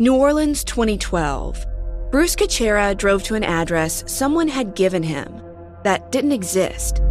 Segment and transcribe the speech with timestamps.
[0.00, 1.66] New Orleans 2012.
[2.12, 5.42] Bruce Kachera drove to an address someone had given him
[5.82, 7.02] that didn't exist.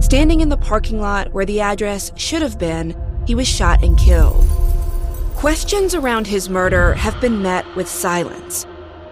[0.00, 2.94] Standing in the parking lot where the address should have been,
[3.26, 4.46] he was shot and killed.
[5.36, 8.66] Questions around his murder have been met with silence.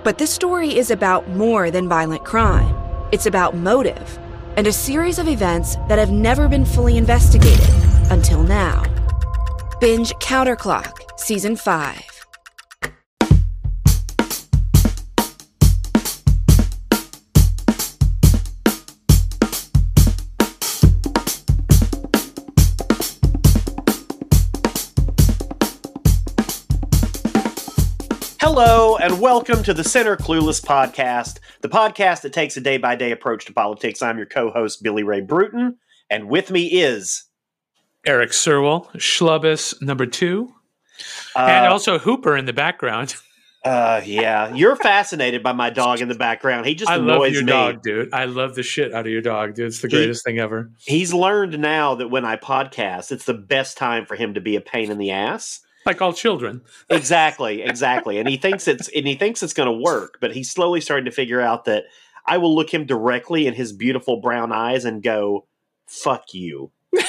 [0.05, 2.77] But this story is about more than violent crime.
[3.12, 4.19] It's about motive
[4.59, 7.71] and a series of events that have never been fully investigated
[8.11, 8.83] until now.
[9.80, 12.12] Binge Counterclock, Season 5.
[29.02, 33.11] And welcome to the Center Clueless podcast, the podcast that takes a day by day
[33.11, 34.01] approach to politics.
[34.01, 35.77] I'm your co host, Billy Ray Bruton,
[36.09, 37.25] and with me is
[38.06, 40.55] Erik Sirwell, Schlubus number two,
[41.34, 43.16] uh, and also Hooper in the background.
[43.65, 46.66] Uh, yeah, you're fascinated by my dog in the background.
[46.66, 47.53] He just I annoys love your me.
[47.53, 48.12] dog, dude.
[48.12, 49.69] I love the shit out of your dog, dude.
[49.69, 50.73] It's the greatest he, thing ever.
[50.78, 54.56] He's learned now that when I podcast, it's the best time for him to be
[54.56, 56.62] a pain in the ass like all children.
[56.91, 58.19] exactly, exactly.
[58.19, 61.05] And he thinks it's and he thinks it's going to work, but he's slowly starting
[61.06, 61.84] to figure out that
[62.27, 65.47] I will look him directly in his beautiful brown eyes and go,
[65.86, 66.70] "Fuck you."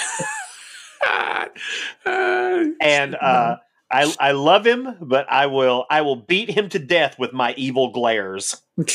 [2.06, 3.58] and uh,
[3.92, 7.54] I I love him, but I will I will beat him to death with my
[7.56, 8.62] evil glares.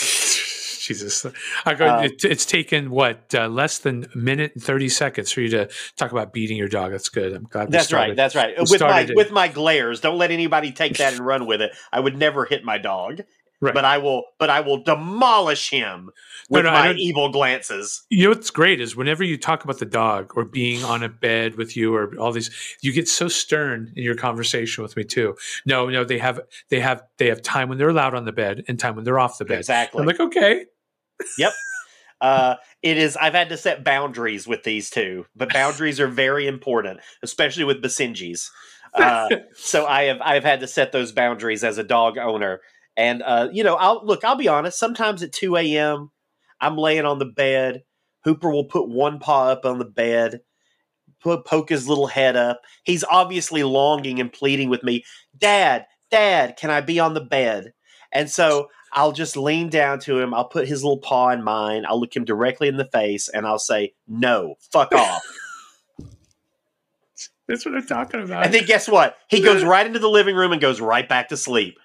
[0.89, 1.27] Jesus,
[1.67, 5.31] I go, um, it, it's taken what uh, less than a minute and thirty seconds
[5.31, 6.93] for you to talk about beating your dog.
[6.93, 7.35] That's good.
[7.35, 7.71] I'm glad.
[7.71, 8.17] That's right.
[8.17, 8.55] That's right.
[8.59, 9.15] With my it.
[9.15, 11.77] with my glares, don't let anybody take that and run with it.
[11.93, 13.21] I would never hit my dog.
[13.61, 13.75] Right.
[13.75, 16.11] But I will, but I will demolish him
[16.49, 18.05] with no, no, my evil glances.
[18.09, 21.09] You know what's great is whenever you talk about the dog or being on a
[21.09, 22.51] bed with you or all these,
[22.83, 25.37] you get so stern in your conversation with me too.
[25.67, 28.63] No, no, they have, they have, they have time when they're allowed on the bed
[28.69, 29.59] and time when they're off the bed.
[29.59, 30.01] Exactly.
[30.01, 30.67] I'm like, okay,
[31.39, 31.53] Yep.
[32.21, 33.17] Uh, it is.
[33.17, 37.83] I've had to set boundaries with these two, but boundaries are very important, especially with
[37.83, 38.49] Basenjis.
[38.95, 42.61] Uh, so I have I've had to set those boundaries as a dog owner,
[42.97, 44.25] and uh, you know, I'll look.
[44.25, 44.79] I'll be honest.
[44.79, 46.11] Sometimes at two a.m.,
[46.61, 47.83] I'm laying on the bed.
[48.25, 50.41] Hooper will put one paw up on the bed,
[51.23, 52.61] put, poke his little head up.
[52.85, 55.05] He's obviously longing and pleading with me,
[55.37, 57.73] Dad, Dad, can I be on the bed?
[58.13, 60.35] And so I'll just lean down to him.
[60.35, 61.85] I'll put his little paw in mine.
[61.87, 65.23] I'll look him directly in the face and I'll say, No, fuck off.
[67.49, 68.45] That's what I'm talking about.
[68.45, 69.17] And then guess what?
[69.29, 71.79] He goes right into the living room and goes right back to sleep.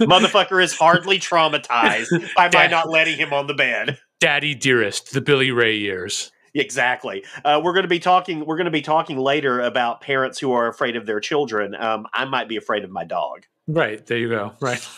[0.00, 3.98] Motherfucker is hardly traumatized by my not letting him on the bed.
[4.20, 6.32] Daddy dearest, the Billy Ray years.
[6.54, 7.24] Exactly.
[7.44, 8.44] Uh, we're going to be talking.
[8.44, 11.74] We're going to be talking later about parents who are afraid of their children.
[11.74, 13.44] Um, I might be afraid of my dog.
[13.66, 14.52] Right there, you go.
[14.60, 14.88] Right.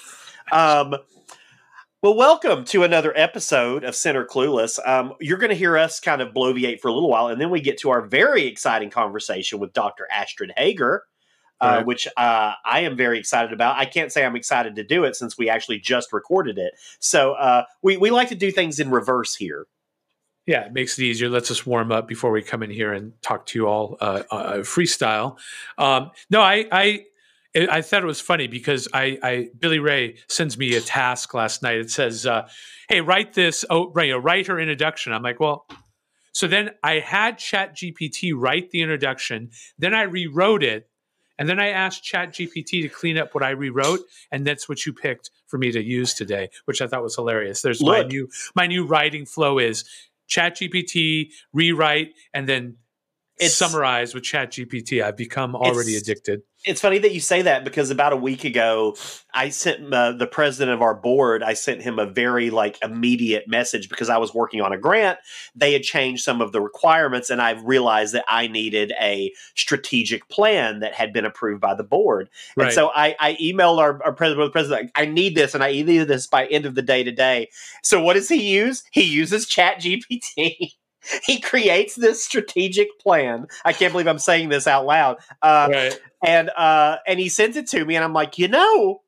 [0.53, 0.97] um,
[2.06, 4.78] well, welcome to another episode of Center Clueless.
[4.87, 7.50] Um, you're going to hear us kind of bloviate for a little while, and then
[7.50, 10.06] we get to our very exciting conversation with Dr.
[10.09, 11.03] Astrid Heger,
[11.61, 11.87] uh, right.
[11.87, 13.77] which uh, I am very excited about.
[13.77, 16.75] I can't say I'm excited to do it since we actually just recorded it.
[17.00, 19.66] So uh, we, we like to do things in reverse here.
[20.47, 21.28] Yeah, it makes it easier.
[21.28, 24.22] Let's us warm up before we come in here and talk to you all uh,
[24.31, 25.39] uh, freestyle.
[25.77, 27.06] Um, no, I, I
[27.56, 31.62] I thought it was funny because I, I, Billy Ray sends me a task last
[31.62, 31.77] night.
[31.77, 32.49] It says, uh,
[32.89, 33.65] "Hey, write this.
[33.71, 35.66] Oh, right, you know, write her introduction." I'm like, "Well."
[36.33, 39.50] So then I had Chat GPT write the introduction.
[39.78, 40.91] Then I rewrote it,
[41.39, 44.00] and then I asked Chat GPT to clean up what I rewrote,
[44.31, 47.62] and that's what you picked for me to use today, which I thought was hilarious.
[47.62, 47.97] There's Look.
[47.97, 49.84] my new my new writing flow is
[50.27, 52.77] Chat GPT rewrite, and then
[53.39, 55.03] it's, summarize with Chat GPT.
[55.03, 58.97] I've become already addicted it's funny that you say that because about a week ago,
[59.32, 61.43] I sent uh, the president of our board.
[61.43, 65.19] I sent him a very like immediate message because I was working on a grant.
[65.54, 70.28] They had changed some of the requirements, and I realized that I needed a strategic
[70.28, 72.28] plan that had been approved by the board.
[72.56, 72.66] Right.
[72.66, 74.53] And so I, I emailed our, our president.
[74.53, 77.48] President, I need this, and I need this by end of the day today.
[77.83, 78.83] So what does he use?
[78.91, 80.72] He uses Chat GPT.
[81.24, 83.47] he creates this strategic plan.
[83.64, 85.18] I can't believe I'm saying this out loud.
[85.42, 86.00] Uh, right.
[86.24, 89.03] And uh, and he sends it to me, and I'm like, you know,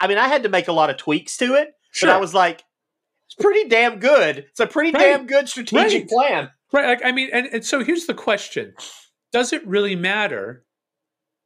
[0.00, 2.08] I mean, I had to make a lot of tweaks to it, sure.
[2.08, 2.64] but I was like,
[3.26, 4.38] it's pretty damn good.
[4.38, 5.16] It's a pretty right.
[5.16, 6.08] damn good strategic right.
[6.08, 6.50] plan.
[6.72, 6.86] Right.
[6.86, 8.74] Like, I mean, and, and so here's the question:
[9.32, 10.64] Does it really matter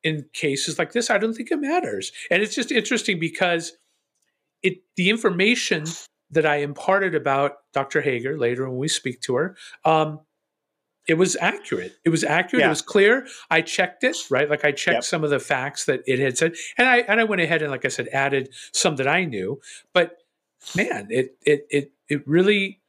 [0.03, 1.11] in cases like this?
[1.11, 3.73] I don't think it matters, and it's just interesting because
[4.63, 5.85] it the information
[6.31, 8.01] that I imparted about Dr.
[8.03, 10.21] Heger later when we speak to her, um,
[11.07, 11.95] it was accurate.
[12.05, 12.61] It was accurate.
[12.61, 12.67] Yeah.
[12.67, 13.27] It was clear.
[13.51, 14.49] I checked it, right?
[14.51, 15.05] Like I checked Yep.
[15.05, 17.71] some of the facts that it had said, and I and I went ahead and,
[17.71, 19.59] like I said, added some that I knew.
[19.95, 20.19] But
[20.77, 22.83] man, it it it it really,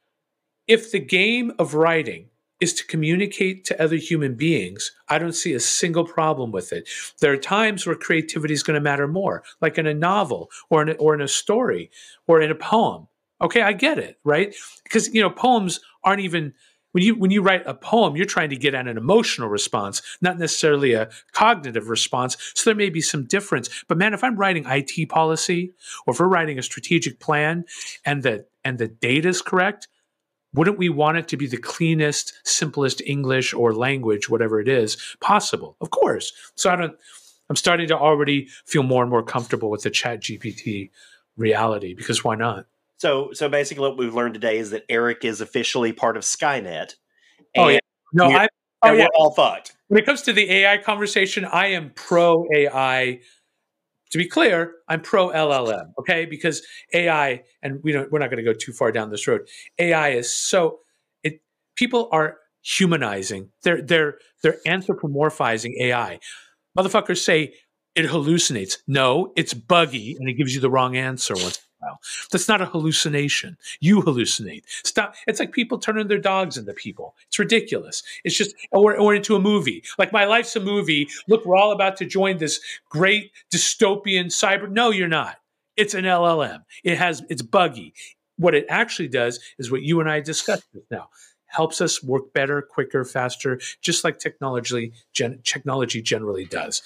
[0.66, 2.26] if the game of writing
[2.60, 6.86] is to communicate to other human beings, I don't see a single problem with it.
[7.20, 10.82] There are times where creativity is going to matter more, like in a novel or
[10.82, 11.90] in a, or in a story
[12.26, 13.08] or in a poem.
[13.42, 14.54] Okay, I get it, right?
[14.84, 16.54] Because you know, poems aren't even
[16.92, 20.02] when you when you write a poem, you're trying to get at an emotional response,
[20.20, 22.36] not necessarily a cognitive response.
[22.54, 23.68] So there may be some difference.
[23.88, 25.72] But man, if I'm writing IT policy
[26.06, 27.64] or if we're writing a strategic plan
[28.04, 29.88] and the and the data is correct,
[30.52, 34.96] wouldn't we want it to be the cleanest, simplest English or language, whatever it is,
[35.20, 35.76] possible?
[35.80, 36.32] Of course.
[36.56, 36.96] So I don't
[37.48, 40.90] I'm starting to already feel more and more comfortable with the chat GPT
[41.36, 42.66] reality because why not?
[43.00, 46.96] So, so basically, what we've learned today is that Erik is officially part of Skynet.
[47.56, 47.78] Oh, yeah.
[48.12, 48.46] No, I
[48.82, 49.04] oh, and yeah.
[49.04, 49.74] we're all fucked.
[49.88, 53.20] when it comes to the AI conversation, I am pro AI.
[54.10, 56.26] To be clear, I'm pro LLM, okay?
[56.26, 56.60] Because
[56.92, 59.48] AI, and we don't, we're not going to go too far down this road.
[59.78, 60.80] AI is so
[61.22, 61.40] it.
[61.76, 63.48] People are humanizing.
[63.62, 66.18] They're they're they're anthropomorphizing AI.
[66.78, 67.54] Motherfuckers say
[67.94, 68.76] it hallucinates.
[68.86, 71.60] No, it's buggy, and it gives you the wrong answer once
[72.30, 73.56] That's not a hallucination.
[73.80, 74.62] You hallucinate.
[74.84, 75.14] Stop.
[75.26, 77.14] It's like people turning their dogs into people.
[77.28, 78.02] It's ridiculous.
[78.24, 79.82] It's just, or, or into a movie.
[79.98, 81.08] Like my life's a movie.
[81.28, 84.70] Look, we're all about to join this great dystopian cyber.
[84.70, 85.36] No, you're not.
[85.76, 86.64] It's an LLM.
[86.84, 87.94] It has, it's buggy.
[88.36, 91.08] What it actually does is what you and I discussed now.
[91.46, 96.80] Helps us work better, quicker, faster, just like technology, gen, technology generally does.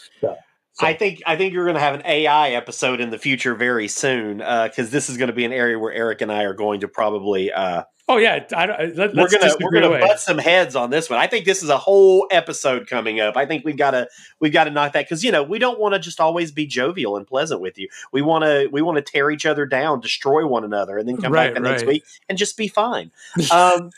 [0.75, 3.55] So- I think I think you're going to have an AI episode in the future
[3.55, 6.55] very soon because this is going to be an area where Erik and I are
[6.55, 10.01] going to probably uh, oh yeah, I, I, let, we're gonna we're gonna away.
[10.01, 11.19] butt some heads on this one.
[11.19, 13.37] I think this is a whole episode coming up.
[13.37, 14.09] I think we've got to
[14.41, 16.67] we've got to knock that because you know we don't want to just always be
[16.67, 17.89] jovial and pleasant with you.
[18.13, 21.17] We want to we want to tear each other down, destroy one another, and then
[21.19, 23.11] come Right, back the next week and just be fine.
[23.53, 23.91] Um,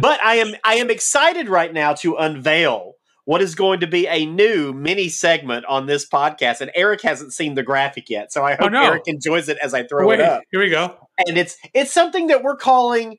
[0.00, 4.06] but I am I am excited right now to unveil what is going to be
[4.08, 6.60] a new mini segment on this podcast.
[6.60, 8.82] And Erik hasn't seen the graphic yet, so I Oh, hope no.
[8.82, 10.42] Erik enjoys it as I throw Wait, it up.
[10.50, 10.96] here we go.
[11.26, 13.18] And it's it's something that we're calling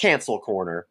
[0.00, 0.86] cancel corner.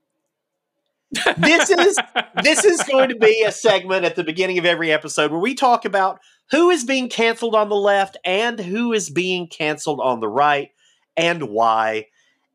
[1.37, 1.97] This is
[2.43, 5.53] this is going to be a segment at the beginning of every episode where we
[5.53, 6.19] talk about
[6.51, 10.71] who is being canceled on the left and who is being canceled on the right
[11.15, 12.07] and why.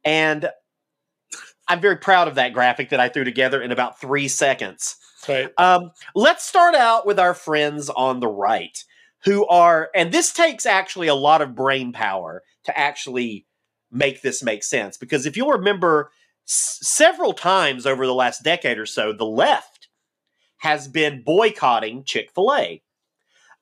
[0.04, 0.50] And
[1.68, 4.96] I'm very proud of that graphic that I threw together in about three seconds.
[5.28, 5.50] right.
[5.58, 8.76] Um, let's start out with our friends on the right,
[9.24, 13.46] who are, and this takes actually a lot of brain power to actually
[13.90, 14.96] make this make sense.
[14.96, 16.10] Because if you'll remember,
[16.46, 19.88] s- several times over the last decade or so, the left
[20.58, 22.82] has been boycotting Chick fil A.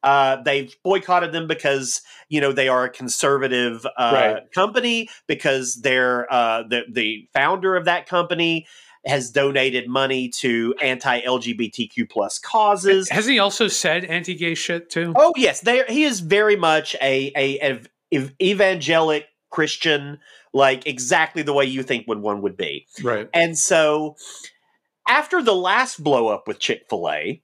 [0.06, 4.52] Uh, they've boycotted them because you know they are a conservative uh, Right.
[4.52, 8.66] company because they're uh, the the founder of that company
[9.04, 13.08] has donated money to anti-LGBTQ plus causes.
[13.08, 15.12] Hasn't he also said anti-gay shit too?
[15.16, 17.88] Oh yes, they he is very much a a, ev-
[18.40, 20.18] evangelic Christian,
[20.52, 22.86] like exactly the way you think would one would be.
[23.02, 23.28] Right.
[23.34, 24.16] And so,
[25.08, 27.42] after the last blow up with Chick fil A,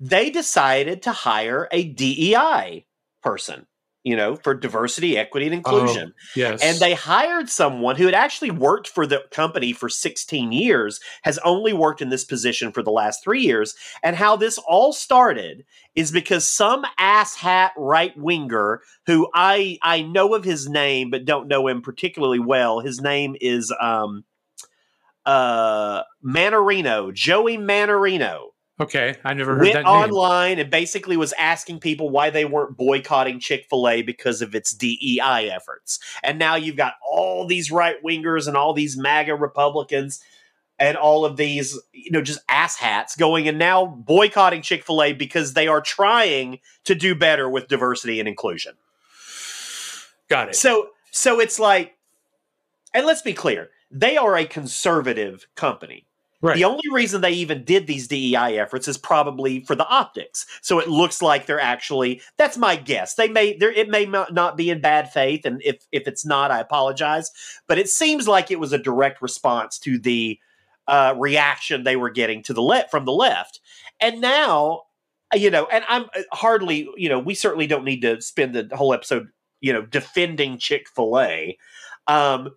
[0.00, 2.86] they decided to hire a DEI
[3.22, 3.66] person,
[4.04, 6.14] you know, for diversity, equity, and inclusion.
[6.36, 6.62] Yes.
[6.62, 11.38] And they hired someone who had actually worked for the company for 16 years, has
[11.38, 13.74] only worked in this position for the last three years.
[14.04, 15.64] And how this all started
[15.96, 21.48] is because some asshat right winger who I I know of his name but don't
[21.48, 22.80] know him particularly well.
[22.80, 24.24] His name is um
[25.26, 29.94] uh Mannarino, Joey Mannarino okay, I never heard went that name.
[29.94, 34.54] online and basically was asking people why they weren't boycotting Chick fil A because of
[34.54, 35.98] its DEI efforts.
[36.22, 40.22] And now you've got all these right wingers and all these MAGA Republicans
[40.78, 45.12] and all of these, you know, just asshats going and now boycotting Chick fil A
[45.12, 48.74] because they are trying to do better with diversity and inclusion.
[50.28, 50.56] Got it.
[50.56, 51.96] So, so it's like,
[52.94, 56.07] and let's be clear, they are a conservative company.
[56.40, 56.56] Right.
[56.56, 60.46] The only reason they even did these DEI efforts is probably for the optics.
[60.62, 63.14] So it looks like they're actually that's my guess.
[63.14, 66.50] They may there it may not be in bad faith and if if it's not
[66.50, 67.30] I apologize,
[67.66, 70.38] but it seems like it was a direct response to the
[70.86, 73.60] uh, reaction they were getting to the left from the left.
[74.00, 74.82] And now
[75.34, 78.74] you know, and I'm uh, hardly, you know, we certainly don't need to spend the
[78.74, 79.28] whole episode,
[79.60, 81.58] you know, defending Chick-fil-A.
[82.06, 82.50] Um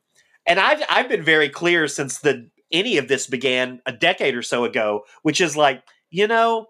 [0.46, 4.42] and I've I've been very clear since the any of this began a decade or
[4.42, 6.68] so ago, which is like, you know,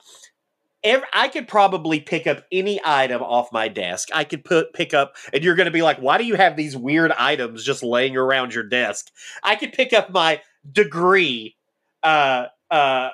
[0.84, 4.10] every, I could probably pick up any item off my desk.
[4.13, 6.55] I could put pick up, and you're going to be like, why do you have
[6.55, 9.08] these weird items just laying around your desk?
[9.43, 11.55] I could pick up my degree,
[12.03, 13.10] uh, uh,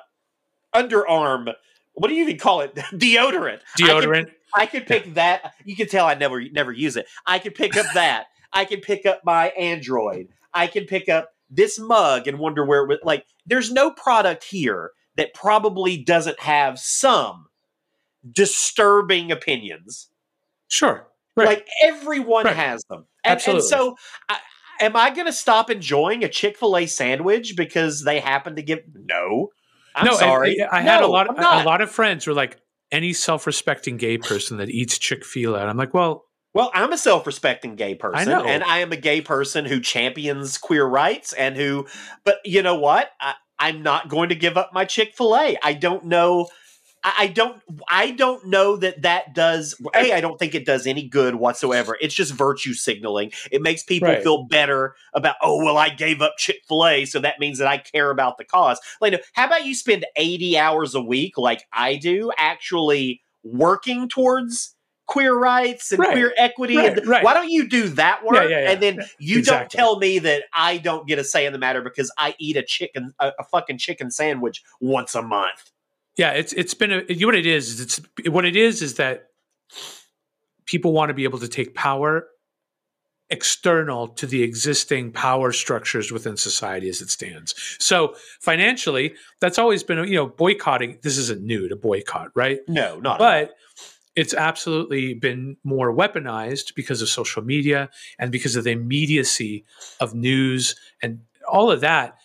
[0.73, 1.53] underarm.
[1.93, 2.75] What do you even call it?
[2.75, 3.59] Deodorant.
[3.79, 4.29] Deodorant.
[4.53, 5.53] I could, I could pick that.
[5.65, 7.07] You can tell I never never use it.
[7.25, 8.25] I could pick up that.
[8.53, 10.29] I can pick up my Android.
[10.53, 12.99] I can pick up this mug and wonder where it was.
[13.03, 17.47] Like, there's no product here that probably doesn't have some
[18.31, 20.09] disturbing opinions.
[20.67, 21.07] Sure.
[21.35, 21.47] Right.
[21.47, 22.55] Like everyone Right.
[22.55, 23.05] has them.
[23.23, 23.61] And, Absolutely.
[23.61, 23.95] and so,
[24.27, 24.37] I,
[24.81, 28.61] am I going to stop enjoying a Chick Fil A sandwich because they happen to
[28.61, 28.79] give?
[28.93, 29.49] No,
[29.95, 30.61] I'm no, and sorry.
[30.61, 31.29] I, I had a lot.
[31.29, 32.59] I'm a lot of friends were like,
[32.91, 35.59] any self-respecting gay person that eats Chick Fil A.
[35.59, 36.23] I'm like, well,
[36.57, 38.43] Well, I'm a self-respecting gay person, know.
[38.43, 41.85] and I am a gay person who champions queer rights and who.
[42.23, 43.11] But you know what?
[43.21, 45.55] I, I'm not going to give up my Chick Fil A.
[45.61, 46.49] I don't know.
[47.03, 47.61] I, I don't.
[47.87, 49.79] I don't know that that does.
[49.93, 50.13] A.
[50.13, 51.95] I don't think it does any good whatsoever.
[52.01, 53.33] It's just virtue signaling.
[53.51, 54.23] It makes people Right.
[54.23, 55.35] feel better about.
[55.43, 58.39] Oh well, I gave up Chick Fil A, so that means that I care about
[58.39, 58.79] the cause.
[58.99, 64.73] Like, how about you spend 80 hours a week, like I do, actually working towards
[65.07, 66.11] queer rights and Right.
[66.11, 67.23] queer equity Right, and right.
[67.23, 68.71] why don't you do that work yeah, yeah.
[68.71, 71.81] and then you don't tell me that I don't get a say in the matter
[71.81, 75.71] because I eat a chicken a, a fucking chicken sandwich once a month.
[76.17, 77.79] Yeah, it's it's been a you what it is.
[77.79, 79.27] is It's what it is is that
[80.65, 82.27] people want to be able to take power
[83.29, 87.53] external to the existing power structures within society as it stands.
[87.77, 90.99] So financially, that's always been you know boycotting.
[91.01, 92.59] This isn't new to boycott, right?
[92.67, 93.55] No, not but
[94.17, 99.63] it's absolutely been more weaponized because of social media and because of the immediacy
[100.01, 102.17] of news and all of that.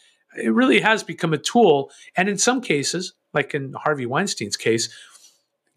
[0.43, 1.91] It really has become a tool.
[2.17, 4.89] And in some cases, like in Harvey Weinstein's case,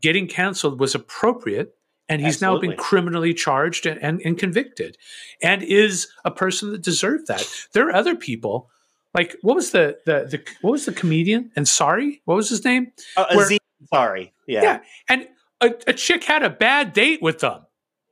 [0.01, 1.75] getting canceled was appropriate.
[2.07, 4.95] And he's now been criminally charged and, and, and convicted
[5.41, 7.45] and is a person that deserved that.
[7.73, 8.69] There are other people.
[9.13, 12.63] Like what was the, the the what was the comedian and sorry what was his
[12.63, 13.49] name uh, where-
[13.91, 14.31] Ansari.
[14.47, 14.61] Yeah.
[14.63, 14.79] yeah.
[15.09, 15.27] And
[15.61, 17.61] a, a chick had a bad date with them.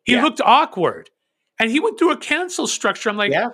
[0.06, 0.24] He Yeah.
[0.24, 1.10] looked awkward.
[1.60, 3.10] And he went through a cancel structure.
[3.10, 3.50] I'm like, Yeah.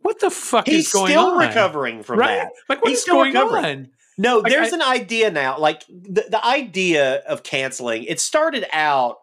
[0.00, 1.40] what the fuck He's is going on?
[1.40, 2.36] He's still recovering from right?
[2.36, 2.52] that.
[2.68, 3.64] Like, what He's is still going recovering.
[3.64, 3.88] on?
[4.18, 5.58] No, Like, there's I- an idea now.
[5.58, 9.16] Like the, the idea of canceling, it started out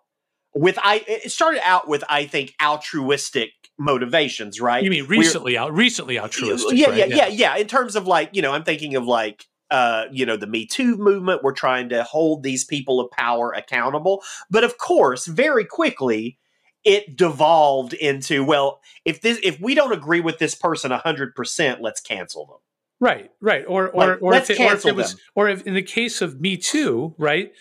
[0.54, 4.84] with I it started out with I think altruistic motivations, right?
[4.84, 6.78] You mean We're- recently out, recently altruistic?
[6.78, 6.98] yeah, right?
[6.98, 7.58] yeah, yeah, yeah.
[7.58, 10.66] In terms of like, you know, I'm thinking of like uh, you know, the Me
[10.66, 11.44] Too movement.
[11.44, 14.24] We're trying to hold these people of power accountable.
[14.50, 16.38] But of course, very quickly,
[16.84, 21.82] it devolved into, well, if this if we don't agree with this person hundred percent,
[21.82, 22.58] let's cancel them.
[23.00, 23.66] Right, right.
[23.68, 25.20] Or or Like, or, let's if it, or if it was them.
[25.36, 27.52] or if in the case of Me Too, right?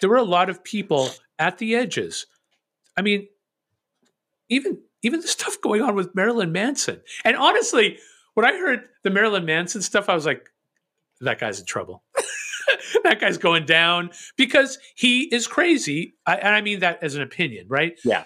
[0.00, 2.26] There were a lot of people at the edges.
[2.96, 3.26] I mean,
[4.48, 7.00] even even the stuff going on with Marilyn Manson.
[7.24, 7.98] And honestly,
[8.34, 10.50] when I heard the Marilyn Manson stuff, I was like,
[11.20, 12.02] that guy's in trouble.
[13.04, 16.14] that guy's going down because he is crazy.
[16.26, 17.98] I, and I mean that as an opinion, right?
[18.04, 18.24] Yeah.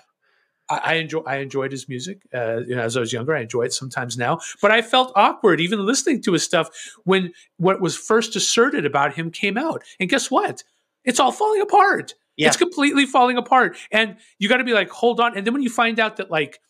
[0.69, 1.21] I, I enjoy.
[1.21, 3.35] I enjoyed his music uh, you know, as I was younger.
[3.35, 6.69] I enjoy it sometimes now, but I felt awkward even listening to his stuff
[7.05, 9.83] when what was first asserted about him came out.
[9.99, 10.63] And guess what?
[11.05, 12.15] It's all falling apart.
[12.37, 12.49] Yeah.
[12.49, 13.77] It's completely falling apart.
[13.91, 15.37] And you got to be like, hold on.
[15.37, 16.61] And then when you find out that like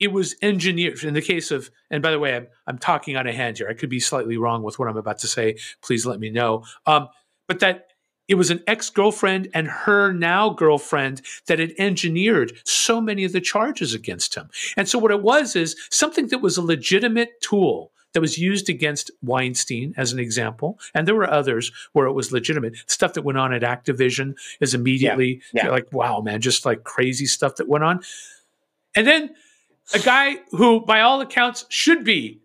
[0.00, 3.26] it was engineered in the case of, and by the way, I'm, I'm talking on
[3.26, 3.68] a hand here.
[3.68, 5.56] I could be slightly wrong with what I'm about to say.
[5.82, 6.64] Please let me know.
[6.86, 7.08] Um,
[7.46, 7.86] but that
[8.28, 13.32] it was an ex girlfriend and her now girlfriend that had engineered so many of
[13.32, 14.50] the charges against him.
[14.76, 18.68] And so what it was is something that was a legitimate tool that was used
[18.68, 20.78] against Weinstein as an example.
[20.94, 22.76] And there were others where it was legitimate.
[22.86, 25.70] Stuff that went on at Activision is immediately Yeah, yeah.
[25.70, 28.00] like, wow, man, just like crazy stuff that went on.
[28.94, 29.30] And then
[29.94, 32.42] a guy who, by all accounts, should be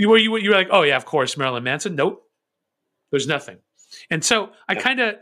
[0.00, 1.94] you were you were you were like, oh yeah, of course, Marilyn Manson.
[1.94, 2.22] Nope,
[3.10, 3.58] there's nothing.
[4.10, 5.16] And so I kind of,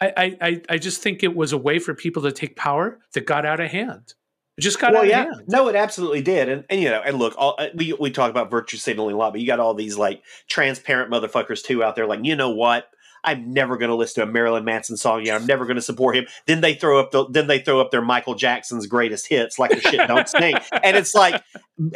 [0.00, 2.98] I, I I I just think it was a way for people to take power
[3.14, 4.14] that got out of hand.
[4.58, 5.44] It just got well, out yeah, of hand.
[5.48, 8.30] no, it absolutely did, and and you know, and look, all, uh, we we talk
[8.30, 11.96] about virtue signaling a lot, but you got all these like transparent motherfuckers too out
[11.96, 12.90] there, like you know what.
[13.28, 15.34] I'm never going to listen to a Marilyn Manson song again.
[15.34, 16.26] I'm never going to support him.
[16.46, 19.70] Then they throw up the then they throw up their Michael Jackson's greatest hits, like
[19.70, 20.58] the shit don't stink.
[20.82, 21.42] And it's like,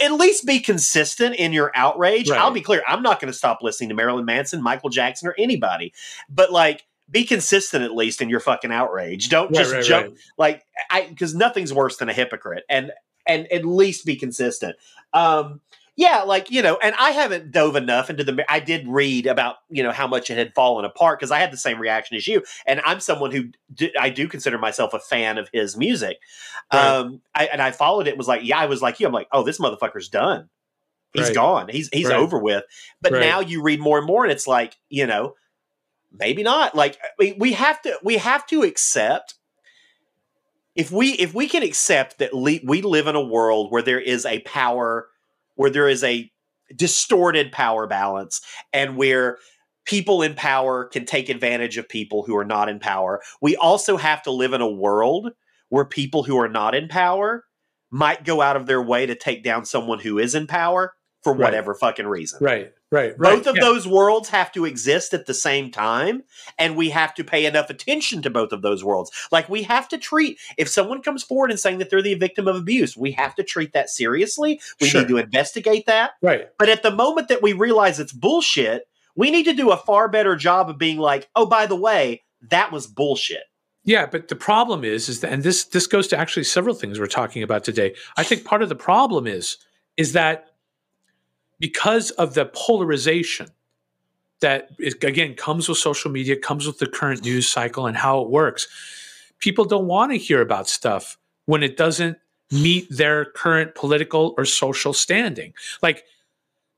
[0.00, 2.28] at least be consistent in your outrage.
[2.28, 2.40] Right.
[2.40, 2.82] I'll be clear.
[2.86, 5.92] I'm not going to stop listening to Marilyn Manson, Michael Jackson, or anybody.
[6.28, 9.28] But like, be consistent at least in your fucking outrage.
[9.28, 12.92] Don't Right, just right, jump like I because nothing's worse than a hypocrite, and
[13.26, 14.76] and at least be consistent.
[15.12, 15.60] Um,
[15.94, 18.42] Yeah, like you know, and I haven't dove enough into the.
[18.50, 21.52] I did read about you know how much it had fallen apart because I had
[21.52, 24.98] the same reaction as you, and I'm someone who do, I do consider myself a
[24.98, 26.16] fan of his music.
[26.72, 26.82] Right.
[26.96, 28.12] Um, I, and I followed it.
[28.12, 29.06] and Was like, yeah, I was like you.
[29.06, 30.48] I'm like, oh, this motherfucker's done.
[31.12, 31.34] He's Right.
[31.34, 31.68] gone.
[31.68, 32.16] He's he's Right.
[32.18, 32.64] over with.
[33.02, 35.34] But now you read more and more, and it's like you know,
[36.10, 36.74] maybe not.
[36.74, 39.34] Like we we have to we have to accept
[40.74, 44.00] if we if we can accept that le- we live in a world where there
[44.00, 45.08] is a power
[45.54, 46.30] where there is a
[46.74, 48.40] distorted power balance
[48.72, 49.38] and where
[49.84, 53.20] people in power can take advantage of people who are not in power.
[53.40, 55.30] We also have to live in a world
[55.68, 57.44] where people who are not in power
[57.90, 61.32] might go out of their way to take down someone who is in power for
[61.32, 61.40] Right.
[61.46, 63.36] whatever fucking reason Right, right, right.
[63.36, 63.62] both of yeah.
[63.62, 66.24] those worlds have to exist at the same time
[66.58, 69.88] and we have to pay enough attention to both of those worlds like we have
[69.88, 73.12] to treat if someone comes forward and saying that they're the victim of abuse we
[73.12, 75.02] have to treat that seriously we Sure.
[75.02, 76.48] need to investigate that Right.
[76.58, 80.08] but at the moment that we realize it's bullshit we need to do a far
[80.08, 83.44] better job of being like oh by the way that was bullshit
[83.84, 86.98] Yeah, but the problem is, is that, and this this goes to actually several things
[87.00, 87.94] we're talking about today.
[88.16, 89.56] I think part of the problem is,
[89.96, 90.51] is that
[91.62, 93.46] because of the polarization
[94.40, 98.20] that is, again comes with social media, comes with the current news cycle and how
[98.20, 98.66] it works,
[99.38, 101.16] people don't want to hear about stuff
[101.46, 102.18] when it doesn't
[102.50, 105.54] meet their current political or social standing.
[105.82, 106.02] Like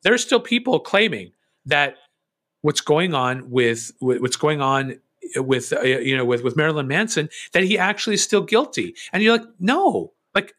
[0.02, 1.32] there's still people claiming
[1.64, 1.96] that
[2.60, 5.00] what's going on with, with what's going on
[5.36, 9.22] with uh, you know with with Marilyn Manson that he actually is still guilty and
[9.22, 10.54] you're like no like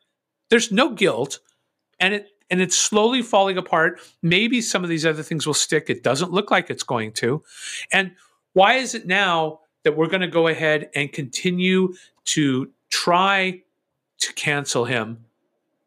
[0.49, 1.37] there's no guilt
[1.99, 3.99] and it and it's slowly falling apart.
[4.21, 5.89] Maybe some of these other things will stick.
[5.89, 7.43] It doesn't look like it's going to.
[7.91, 8.11] And
[8.53, 11.93] why is it now that we're going to go ahead and continue
[12.25, 13.61] to try
[14.19, 15.25] to cancel him?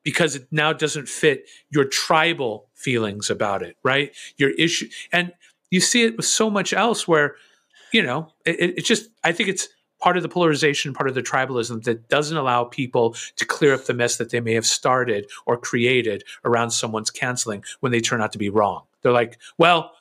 [0.03, 4.13] Because it now doesn't fit your tribal feelings about it right?
[4.37, 5.33] Your issue and
[5.71, 7.37] you see it with so much else where
[7.93, 9.69] you know, it, it's just, I think it's
[10.01, 13.85] part of the polarization, part of the tribalism that doesn't allow people to clear up
[13.85, 18.21] the mess that they may have started or created around someone's canceling when they turn
[18.21, 18.83] out to be wrong.
[19.03, 19.93] They're like, well,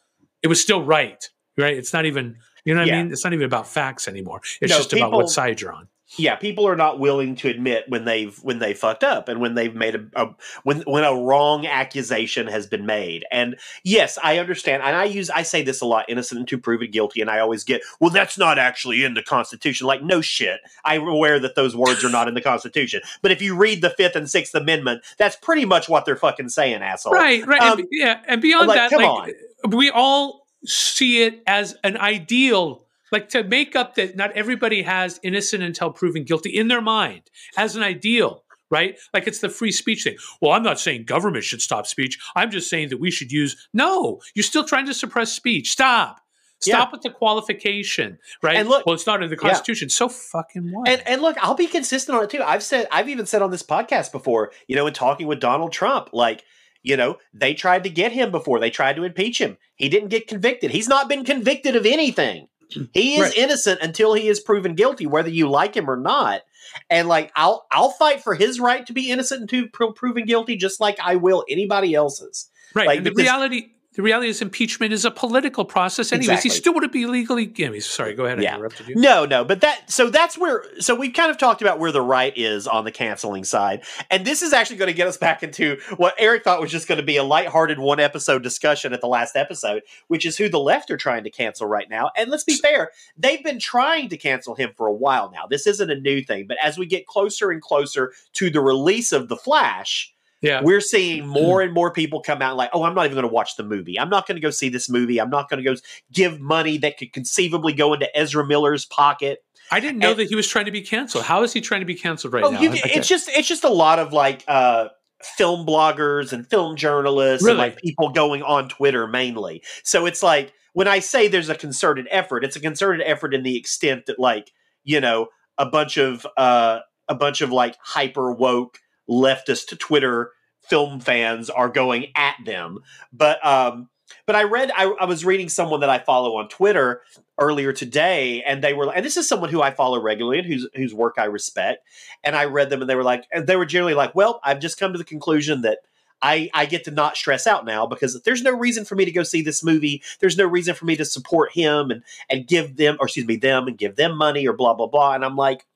[0.43, 1.75] it was still right, right?
[1.75, 2.99] It's not even, you know what Yeah.
[2.99, 3.11] I mean?
[3.11, 4.41] It's not even about facts anymore.
[4.61, 5.87] It's No, just about what side you're on.
[6.17, 9.55] Yeah people are not willing to admit when they've when they fucked up and when
[9.55, 13.25] they've made a, a when when a wrong accusation has been made.
[13.31, 16.91] And yes i understand and i use i say this a lot innocent until proven
[16.91, 19.87] guilty and i always get well that's not actually in the constitution.
[19.87, 20.59] Like no shit.
[20.85, 23.01] I'm aware that those words are not in the constitution.
[23.21, 26.49] But if you read the fifth and sixth amendment that's pretty much what they're fucking
[26.49, 27.13] saying asshole.
[27.13, 27.61] Right, right.
[27.61, 29.35] Um, and, yeah, and beyond like, that, come like
[29.67, 35.19] we all see it as an ideal, like to make up that not everybody has
[35.23, 38.43] innocent until proven guilty in their mind as an ideal.
[38.69, 38.97] Right?
[39.13, 40.17] Like it's the free speech thing.
[40.41, 42.19] Well, I'm not saying government should stop speech.
[42.35, 43.67] I'm just saying that we should use.
[43.73, 45.71] No, you're still trying to suppress speech.
[45.71, 46.19] Stop.
[46.59, 48.17] Stop with the qualification.
[48.43, 48.57] Right?
[48.57, 49.49] And look- well, it's not in the Yeah.
[49.49, 49.89] Constitution.
[49.89, 50.89] So fucking what?
[50.89, 52.41] And and look, I'll be consistent on it too.
[52.43, 55.71] I've said I've even said on this podcast before, you know, in talking with Donald
[55.71, 56.43] Trump, like,
[56.83, 58.59] you know, they tried to get him before.
[58.59, 59.57] They tried to impeach him.
[59.75, 60.71] He didn't get convicted.
[60.71, 62.47] He's not been convicted of anything.
[62.93, 63.37] He is Right.
[63.37, 66.41] innocent until he is proven guilty, whether you like him or not.
[66.89, 70.55] And like, I'll I'll fight for his right to be innocent until pro- proven guilty,
[70.57, 72.49] just like I will anybody else's.
[72.75, 72.87] Right.
[72.87, 76.29] Like, the reality the reality is impeachment is a political process anyways.
[76.29, 76.49] Exactly.
[76.51, 78.37] He still would be legally mean, sorry, go ahead.
[78.37, 78.55] I Yeah.
[78.55, 78.95] interrupted you.
[78.95, 82.01] No, no, but that so that's where so we've kind of talked about where the
[82.03, 83.83] right is on the canceling side.
[84.11, 86.87] And this is actually going to get us back into what Erik thought was just
[86.87, 90.47] going to be a lighthearted one episode discussion at the last episode, which is who
[90.47, 92.11] the left are trying to cancel right now.
[92.15, 95.47] And let's be fair, they've been trying to cancel him for a while now.
[95.49, 99.11] This isn't a new thing, but as we get closer and closer to the release
[99.11, 100.61] of The Flash, Yeah.
[100.61, 103.33] we're seeing more and more people come out like, oh, I'm not even going to
[103.33, 103.99] watch the movie.
[103.99, 105.19] I'm not going to go see this movie.
[105.19, 105.79] I'm not going to go
[106.11, 109.43] give money that could conceivably go into Ezra Miller's pocket.
[109.71, 111.25] I didn't know And- that he was trying to be canceled.
[111.25, 112.61] How is he trying to be canceled right oh, now?
[112.61, 114.89] you, I it's just it's just a lot of like uh,
[115.21, 119.63] film bloggers and film journalists and like people going on Twitter mainly.
[119.83, 123.43] So it's like when I say there's a concerted effort, it's a concerted effort in
[123.43, 124.51] the extent that like
[124.83, 130.31] you know a bunch of uh, a bunch of like hyper woke leftist Twitter
[130.67, 132.79] film fans are going at them.
[133.13, 133.89] But um,
[134.25, 137.01] but I read I, I was reading someone that I follow on Twitter
[137.39, 140.67] earlier today, and they were and this is someone who I follow regularly and whose
[140.75, 141.87] whose work I respect.
[142.23, 144.59] And I read them, and they were like, and they were generally like, well, I've
[144.59, 145.79] just come to the conclusion that.
[146.19, 149.11] I, I get to not stress out now because there's no reason for me to
[149.11, 150.01] go see this movie.
[150.19, 153.35] There's no reason for me to support him and and give them or excuse me
[153.35, 155.13] them and give them money or blah blah blah.
[155.13, 155.67] And I'm like,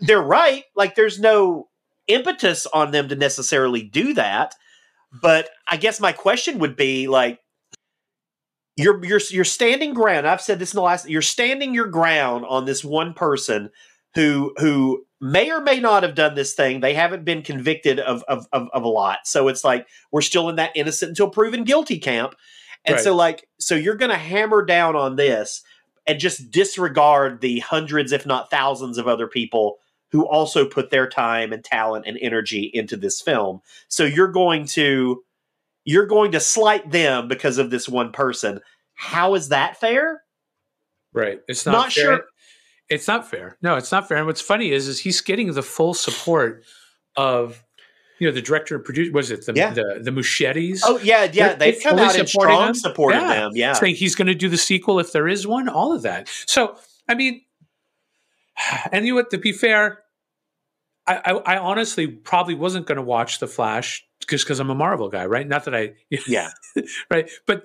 [0.00, 0.64] they're right.
[0.74, 1.67] Like there's no
[2.08, 4.54] impetus on them to necessarily do that.
[5.22, 7.40] But I guess my question would be like,
[8.76, 10.26] you're you're you're standing ground.
[10.26, 11.08] I've said this in the last.
[11.08, 13.70] You're standing your ground on this one person
[14.14, 16.80] who who may or may not have done this thing.
[16.80, 20.48] They haven't been convicted of of of, of a lot, so it's like we're still
[20.48, 22.34] in that innocent until proven guilty camp.
[22.84, 23.02] And Right.
[23.04, 25.62] so, like, so you're going to hammer down on this
[26.06, 29.78] and just disregard the hundreds, if not thousands, of other people
[30.10, 33.60] who also put their time and talent and energy into this film.
[33.88, 35.22] So you're going to
[35.84, 38.60] you're going to slight them because of this one person.
[38.94, 40.22] How is that fair?
[41.14, 41.40] Right.
[41.48, 42.04] It's not, Not fair.
[42.04, 42.24] sure-
[42.90, 43.56] It's not fair.
[43.62, 44.18] No, it's not fair.
[44.18, 46.64] And what's funny is, is he's getting the full support
[47.16, 47.62] of,
[48.18, 49.12] you know, the director and producer.
[49.12, 49.70] Was it the Yeah.
[49.72, 50.80] the, the Muschiettis?
[50.84, 51.54] Oh yeah, yeah.
[51.54, 52.74] They're- They've come out and supporting strong them.
[52.74, 53.34] supported Yeah.
[53.34, 53.50] them.
[53.54, 53.72] Yeah.
[53.74, 55.68] saying he's going to do the sequel if there is one.
[55.68, 56.28] All of that.
[56.46, 56.76] So,
[57.08, 57.40] I mean,
[58.92, 59.30] and you know what?
[59.30, 60.00] To be fair,
[61.06, 64.74] I, I, I honestly probably wasn't going to watch The Flash just because I'm a
[64.74, 65.46] Marvel guy, right?
[65.46, 65.94] Not that I,
[66.26, 66.50] Yeah.
[67.10, 67.30] right?
[67.46, 67.64] But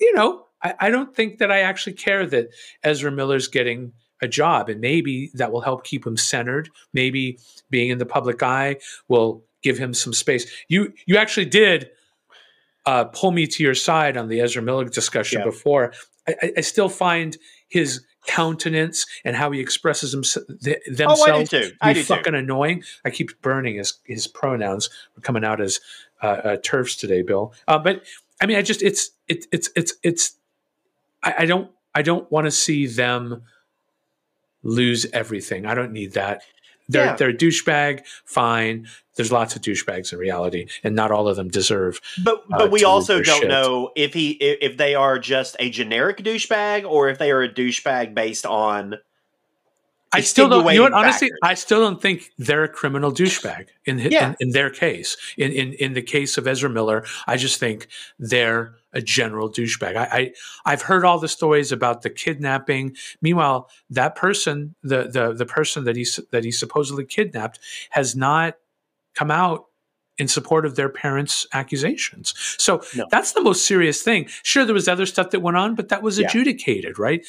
[0.00, 2.48] you know, I, I don't think that I actually care that
[2.82, 6.68] Ezra Miller's getting a job, and maybe that will help keep him centered.
[6.92, 7.38] Maybe
[7.70, 8.76] being in the public eye
[9.08, 10.50] will give him some space.
[10.68, 11.90] You you actually did
[12.86, 15.44] uh, pull me to your side on the Ezra Miller discussion Yeah.
[15.46, 15.92] before.
[16.26, 17.36] I, I- I still find
[17.68, 21.72] his countenance and how he expresses himself th- Oh, I do too.
[21.80, 22.06] I do too.
[22.06, 22.84] fucking annoying.
[23.04, 24.88] I keep burning his his pronouns.
[25.16, 25.80] We're coming out as
[26.22, 27.52] uh, uh, TERFs today, Bill.
[27.66, 28.04] Uh, but
[28.40, 30.36] I mean, I just it's it, it's it's it's
[31.24, 33.42] I, I don't I don't want to see them
[34.62, 35.66] lose everything.
[35.66, 36.42] I don't need that.
[36.90, 37.16] They're Yeah.
[37.16, 38.02] they're a douchebag.
[38.24, 38.86] Fine.
[39.16, 42.00] There's lots of douchebags in reality, and not all of them deserve.
[42.24, 43.48] But uh, but we also don't shit.
[43.48, 47.42] know if he if if they are just a generic douchebag or if they are
[47.42, 48.96] a douchebag based on.
[50.12, 50.66] I still don't.
[50.72, 50.92] You know what?
[50.92, 51.38] Honestly, factors.
[51.44, 54.30] I still don't think they're a criminal douchebag in, Yeah.
[54.30, 55.16] in in their case.
[55.38, 57.86] In, in in the case of Ezra Miller, I just think
[58.18, 59.96] they're a general douchebag.
[59.96, 60.32] I, I
[60.72, 62.96] I've heard all the stories about the kidnapping.
[63.22, 68.56] Meanwhile, that person, the the the person that he that he supposedly kidnapped, has not
[69.14, 69.66] come out
[70.18, 72.34] in support of their parents' accusations.
[72.58, 73.06] So No.
[73.10, 74.28] that's the most serious thing.
[74.42, 76.26] Sure, there was other stuff that went on, but that was Yeah.
[76.26, 77.24] adjudicated, right?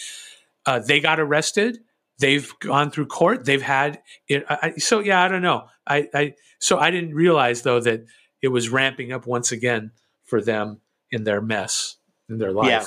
[0.66, 1.80] Uh, they got arrested.
[2.20, 3.46] They've gone through court.
[3.46, 4.46] They've had it.
[4.50, 5.68] I, I- so yeah, I don't know.
[5.88, 8.04] I, I so I didn't realize though that
[8.42, 9.92] it was ramping up once again
[10.26, 11.98] for them in their mess
[12.30, 12.68] in their life.
[12.68, 12.86] Yeah.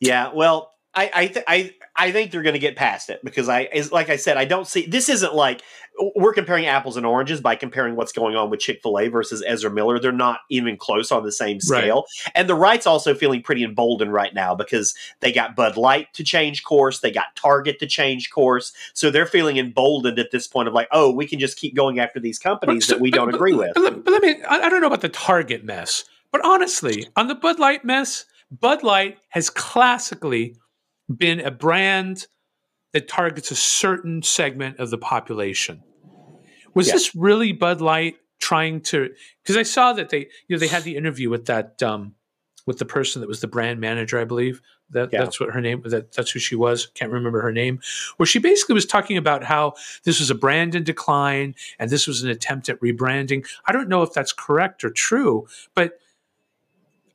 [0.00, 3.48] Yeah, well, I I th- I I think they're going to get past it because
[3.48, 5.62] I is like I said, I don't see this isn't like
[6.14, 9.42] we're comparing apples and oranges by comparing what's going on with Chick Fil A versus
[9.44, 9.98] Ezra Miller.
[9.98, 11.82] They're not even close on the same Right.
[11.82, 12.04] scale,
[12.36, 16.22] and the right's also feeling pretty emboldened right now because they got Bud Light to
[16.22, 20.68] change course, they got Target to change course, so they're feeling emboldened at this point
[20.68, 23.16] of like, oh, we can just keep going after these companies But- that we but-
[23.16, 23.72] don't but- agree with.
[23.74, 24.40] But, let- but let me.
[24.48, 28.24] I, I don't know about the Target mess, but honestly, on the Bud Light mess,
[28.50, 30.56] Bud Light has classically
[31.14, 32.26] been a brand
[32.92, 35.82] that targets a certain segment of the population.
[36.74, 36.94] Was Yeah.
[36.94, 39.10] this really Bud Light trying to?
[39.42, 42.14] Because I saw that they, you know, they had the interview with that, um,
[42.66, 44.60] with the person that was the brand manager, I believe.
[44.90, 45.20] That Yeah.
[45.24, 45.82] that's what her name.
[45.84, 46.86] That that's who she was.
[46.94, 47.80] Can't remember her name.
[48.16, 52.06] Where she basically was talking about how this was a brand in decline and this
[52.06, 53.46] was an attempt at rebranding.
[53.66, 55.98] I don't know if that's correct or true, but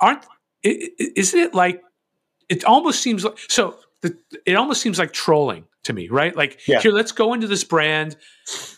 [0.03, 0.25] aren't
[0.63, 1.81] isn't it like
[2.49, 6.35] it almost seems like so the, it almost seems like trolling to me, right?
[6.35, 6.79] Like Yeah.
[6.81, 8.15] here, let's go into this brand,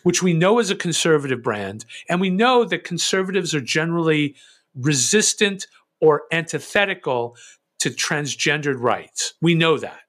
[0.04, 4.36] which we know is a conservative brand, and we know that conservatives are generally
[4.76, 5.68] resistant
[6.00, 7.36] or antithetical
[7.80, 9.34] to transgendered rights.
[9.42, 10.00] We know that.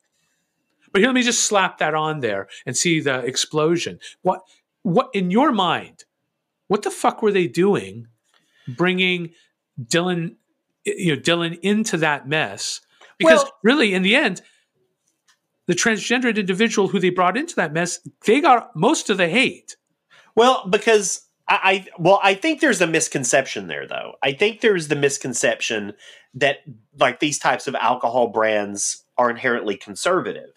[0.92, 3.98] But here, let me just slap that on there and see the explosion.
[4.22, 4.40] What,
[4.82, 6.04] what in your mind?
[6.68, 8.08] What the fuck were they doing,
[8.66, 9.32] bringing
[9.80, 10.36] Dylan,
[10.86, 12.80] you know, Dylan into that mess?
[13.18, 14.42] Because Well- really, in the end,
[15.66, 19.76] the transgendered individual who they brought into that mess, they got most of the hate.
[20.34, 24.12] Well, because I, I well, I think there's a misconception there, though.
[24.22, 25.94] I think there's the misconception
[26.34, 26.58] that
[26.98, 30.50] like these types of alcohol brands are inherently conservative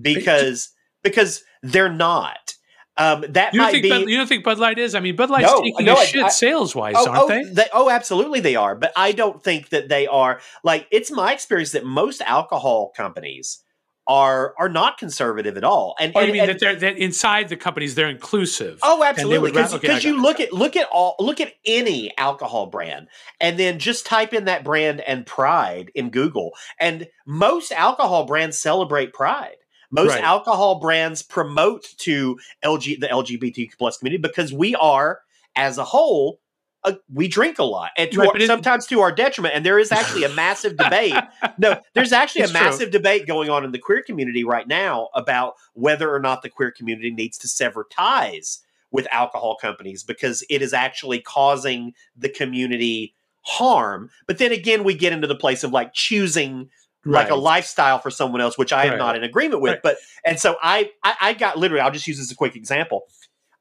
[0.00, 0.70] because
[1.02, 2.54] because they're not.
[2.98, 3.88] Um, that You don't might think be.
[3.90, 4.94] Bud, you don't think Bud Light is?
[4.96, 7.28] I mean, Bud Light's No, taking no, a I- shit sales wise, Oh, aren't oh,
[7.28, 7.44] they?
[7.44, 8.74] they- oh, absolutely they are.
[8.74, 13.62] But I don't think that they are like it's my experience that most alcohol companies
[14.08, 15.94] are are not conservative at all.
[16.00, 18.78] And, you mean and- that they're that inside the companies they're inclusive?
[18.82, 19.50] Oh, absolutely.
[19.52, 23.08] Because okay, you look at look at all look at any alcohol brand,
[23.40, 28.58] and then just type in that brand and Pride in Google, and most alcohol brands
[28.58, 29.56] celebrate Pride.
[29.90, 30.22] Most Right.
[30.24, 35.20] alcohol brands promote to LG the LGBTQ plus community because we are,
[35.56, 36.40] as a whole,
[36.84, 39.54] uh, we drink a lot, and to Right, our, sometimes to our detriment.
[39.54, 41.14] And there is actually a massive debate.
[41.58, 42.60] No, there's actually a It's true.
[42.60, 46.48] massive debate going on in the queer community right now about whether or not the
[46.48, 52.28] queer community needs to sever ties with alcohol companies because it is actually causing the
[52.28, 54.08] community harm.
[54.26, 56.70] But then again, we get into the place of like choosing
[57.04, 58.98] like a lifestyle for someone else, which I am Right.
[58.98, 59.72] not in agreement with.
[59.72, 59.82] Right.
[59.82, 61.80] But and so I, I I got literally.
[61.80, 63.04] I'll just use this as a quick example.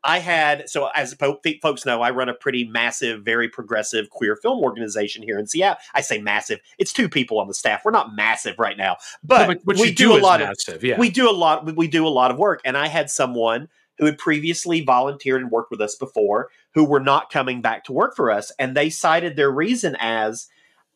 [0.04, 4.36] I had so as po- folks know, I run a pretty massive, very progressive queer
[4.36, 5.78] film organization here in Seattle.
[5.94, 7.82] I say massive; it's two people on the staff.
[7.84, 10.98] We're not massive right now, but, No, what we you do, a lot of yeah.
[11.00, 14.06] we do a lot we do a lot of work and i had someone who
[14.06, 18.16] had previously volunteered and worked with us before who were not coming back to work
[18.16, 20.48] for us and they cited their reason as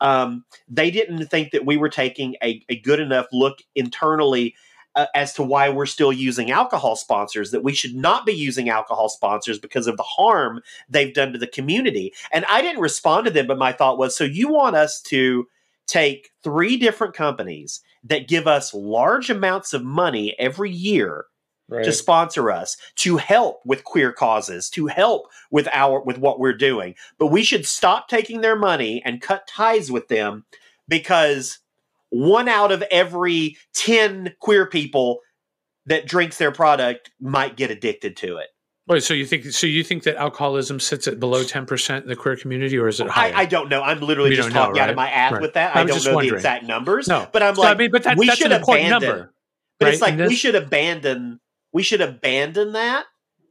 [0.02, 4.54] um, they didn't think that we were taking a, a good enough look internally
[4.94, 8.68] uh, as to why we're still using alcohol sponsors that we should not be using
[8.68, 12.12] alcohol sponsors because of the harm they've done to the community.
[12.30, 15.46] And i didn't respond to them but my thought was so you want us to
[15.86, 21.26] take three different companies that give us large amounts of money every year
[21.72, 21.84] right.
[21.84, 26.52] to sponsor us to help with queer causes to help with our with what we're
[26.56, 30.44] doing but we should stop taking their money and cut ties with them
[30.88, 31.58] because
[32.10, 35.20] one out of every 10 queer people
[35.86, 38.48] that drinks their product might get addicted to it
[38.88, 42.08] Wait, so you think so you think that alcoholism sits at below ten percent in
[42.08, 43.32] the queer community, or is it I, higher?
[43.36, 43.80] I don't know.
[43.80, 45.40] I'm literally We just don't know, talking out of my ass Right.
[45.40, 45.76] with that.
[45.76, 46.30] I I don't just know wondering.
[46.32, 47.06] the exact numbers.
[47.06, 49.08] no, but I'm So, like, I mean, but that, we that's should an important abandon-
[49.08, 49.34] number.
[49.78, 49.92] But right?
[49.94, 51.38] it's like we should abandon
[51.72, 53.06] we should abandon that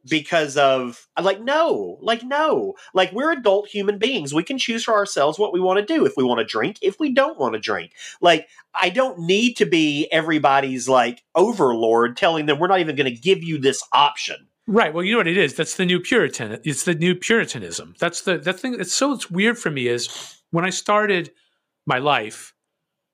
[0.09, 4.93] because of like no like no like we're adult human beings we can choose for
[4.95, 7.53] ourselves what we want to do if we want to drink if we don't want
[7.53, 12.79] to drink like i don't need to be everybody's like overlord telling them we're not
[12.79, 14.93] even going to give you this option Right.
[14.93, 15.55] Well, you know what it is.
[15.55, 16.59] That's the new Puritan.
[16.63, 17.95] It's the new Puritanism.
[17.99, 18.77] That's the that thing.
[18.77, 21.31] that's so it's weird for me is when I started
[21.85, 22.53] my life,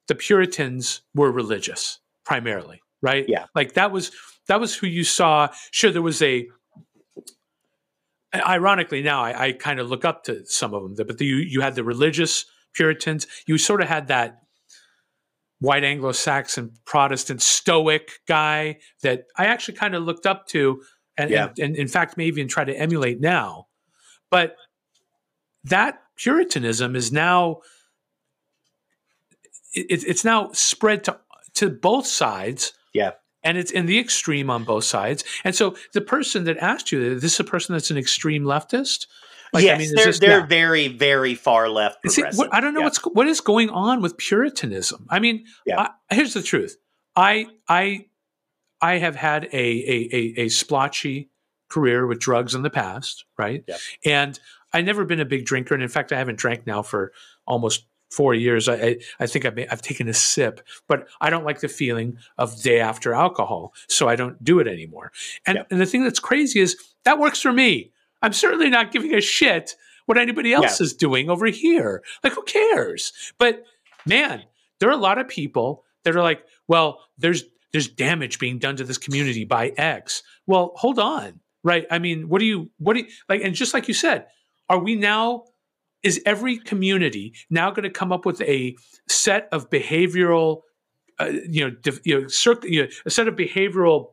[0.07, 3.25] the Puritans were religious primarily, right?
[3.27, 3.45] Yeah.
[3.55, 4.11] Like that was
[4.47, 5.49] that was who you saw.
[5.71, 6.47] Sure, there was a.
[8.35, 11.37] Ironically, now I, I kind of look up to some of them, but the, you
[11.37, 13.25] you had the religious Puritans.
[13.47, 14.39] You sort of had that
[15.59, 20.81] white Anglo-Saxon Protestant Stoic guy that I actually kind of looked up to,
[21.17, 21.47] and, Yeah.
[21.47, 23.67] and, and in fact, maybe even try to emulate now.
[24.29, 24.55] But
[25.63, 27.61] that Puritanism is now
[29.73, 31.19] it, it's now spread to
[31.55, 32.73] to both sides.
[32.93, 33.11] Yeah.
[33.43, 35.23] And it's in the extreme on both sides.
[35.43, 39.07] And so the person that asked you, this is a person that's an extreme leftist?
[39.53, 40.45] Like, yes I mean, they're, this- they're yeah.
[40.45, 42.37] very very far left progressive.
[42.37, 42.85] what- I don't know Yeah.
[42.87, 45.05] what's what is going on with Puritanism.
[45.09, 45.81] I mean, Yeah.
[46.09, 46.75] I, here's the truth.
[47.15, 48.07] I I
[48.81, 51.29] I have had a a, a a splotchy
[51.69, 53.63] career with drugs in the past, right?
[54.05, 54.37] And
[54.73, 57.13] I've never been a big drinker, and in fact, I haven't drank now for
[57.45, 58.67] almost four years.
[58.69, 62.17] I I, I think I've I've taken a sip, but I don't like the feeling
[62.37, 65.11] of day after alcohol, so I don't do it anymore.
[65.45, 65.63] And Yeah.
[65.71, 67.91] and the thing that's crazy is that works for me.
[68.21, 69.75] I'm certainly not giving a shit
[70.07, 72.01] what anybody else is doing over here.
[72.23, 73.11] Like, who cares?
[73.37, 73.63] But
[74.05, 74.43] man,
[74.79, 77.43] there are a lot of people that are like, well, there's
[77.73, 80.23] there's damage being done to this community by X.
[80.47, 81.85] Well, hold on, right?
[81.91, 83.41] I mean, what do you what do you like?
[83.43, 84.27] And just like you said,
[84.69, 85.43] are we now?
[86.07, 88.77] Is every community now going to come up with a
[89.09, 90.61] set of behavioral,
[91.19, 94.11] uh, you know, dif- you know, circ- you know, a set of behavioral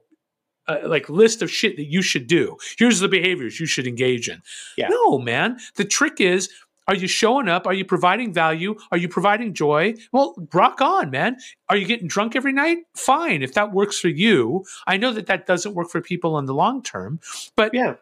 [0.67, 2.57] uh, like list of shit that you should do.
[2.79, 4.43] Here's the behaviors you should engage in.
[4.77, 4.89] Yeah.
[4.91, 5.59] No, man.
[5.77, 6.51] The trick is
[6.89, 7.67] are you showing up?
[7.67, 8.75] Are you providing value?
[8.91, 9.95] Are you providing joy?
[10.13, 11.37] Well, rock on, man.
[11.69, 12.79] Are you getting drunk every night?
[12.95, 13.43] Fine.
[13.43, 14.65] If that works for you.
[14.87, 17.21] I know that that doesn't work for people in the long term,
[17.57, 17.95] but yeah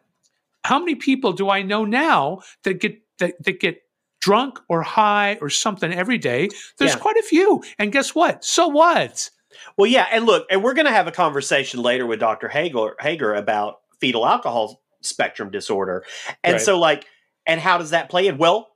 [0.64, 3.82] how many people do I know now that get that, that get
[4.20, 6.48] drunk or high or something every day?
[6.78, 6.98] There's Yeah.
[6.98, 7.62] quite a few.
[7.78, 8.44] And guess what?
[8.44, 9.30] So what?
[9.76, 12.48] Well, yeah, and look, and we're going to have a conversation later with Dr.
[12.48, 16.04] Heger, Heger about fetal alcohol spectrum disorder,
[16.44, 16.62] and Right.
[16.62, 17.06] so like,
[17.46, 18.38] and how does that play in?
[18.38, 18.68] Well,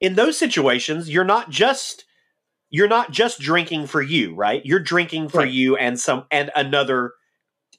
[0.00, 2.04] in those situations, you're not just
[2.72, 4.64] you're not just drinking for you, right?
[4.64, 5.50] You're drinking for Right.
[5.50, 7.12] you and some and another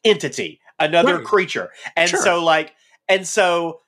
[0.04, 1.26] entity, another Right.
[1.26, 2.20] creature, and Sure.
[2.22, 2.74] so like,
[3.10, 3.80] and so.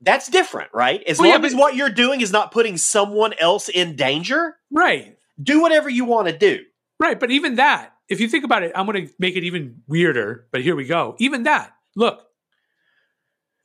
[0.00, 1.02] That's different, right?
[1.04, 4.56] As Well, yeah, long as what you're doing is not putting someone else in danger,
[4.70, 5.16] Right.
[5.42, 6.64] do whatever you want to do.
[7.00, 7.18] Right.
[7.18, 10.46] But even that, if you think about it, I'm going to make it even weirder,
[10.52, 11.16] but here we go.
[11.18, 12.24] Even that, look,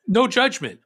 [0.07, 0.79] no judgment.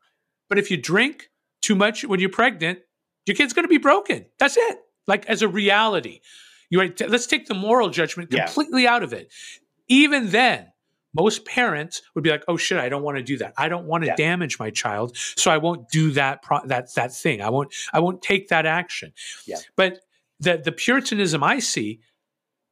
[0.49, 1.29] But if you drink
[1.61, 2.79] too much when you're pregnant,
[3.25, 4.25] your kid's going to be broken.
[4.39, 4.79] That's it.
[5.07, 6.21] Like as a reality.
[6.69, 8.45] You right, let's take the moral judgment Yeah.
[8.45, 9.31] completely out of it.
[9.87, 10.67] Even then,
[11.13, 13.53] most parents would be like, "Oh shit, I don't want to do that.
[13.57, 14.15] I don't want to Yeah.
[14.15, 17.41] damage my child, so I won't do that pro- that that thing.
[17.41, 19.13] I won't I won't take that action."
[19.45, 19.57] Yeah.
[19.75, 19.99] But
[20.39, 21.99] the the puritanism I see,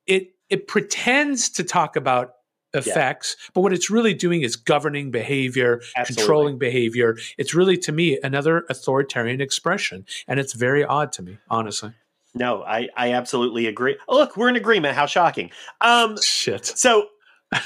[0.05, 2.31] it it pretends to talk about
[2.73, 6.21] effects, but what it's really doing is governing behavior, Absolutely.
[6.21, 7.15] controlling behavior.
[7.37, 11.93] It's really to me another authoritarian expression, and it's very odd to me, honestly.
[12.33, 13.97] No, I, I absolutely agree.
[14.09, 14.93] Oh, look, we're in agreement.
[14.93, 15.51] How shocking.
[15.79, 16.65] Um, Shit.
[16.65, 17.07] so,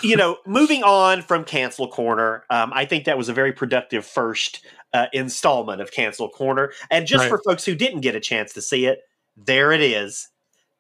[0.01, 4.05] you know, moving on from Cancel Corner, um, I think that was a very productive
[4.05, 6.71] first uh, installment of Cancel Corner.
[6.89, 7.29] And just Right.
[7.29, 8.99] for folks who didn't get a chance to see it,
[9.37, 10.29] there it is.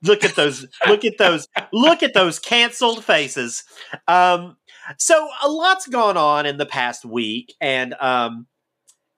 [0.01, 0.65] Look at those!
[0.87, 1.47] look at those!
[1.73, 3.63] Look at those canceled faces.
[4.07, 4.55] Um,
[4.97, 8.47] so a lot's gone on in the past week, and um,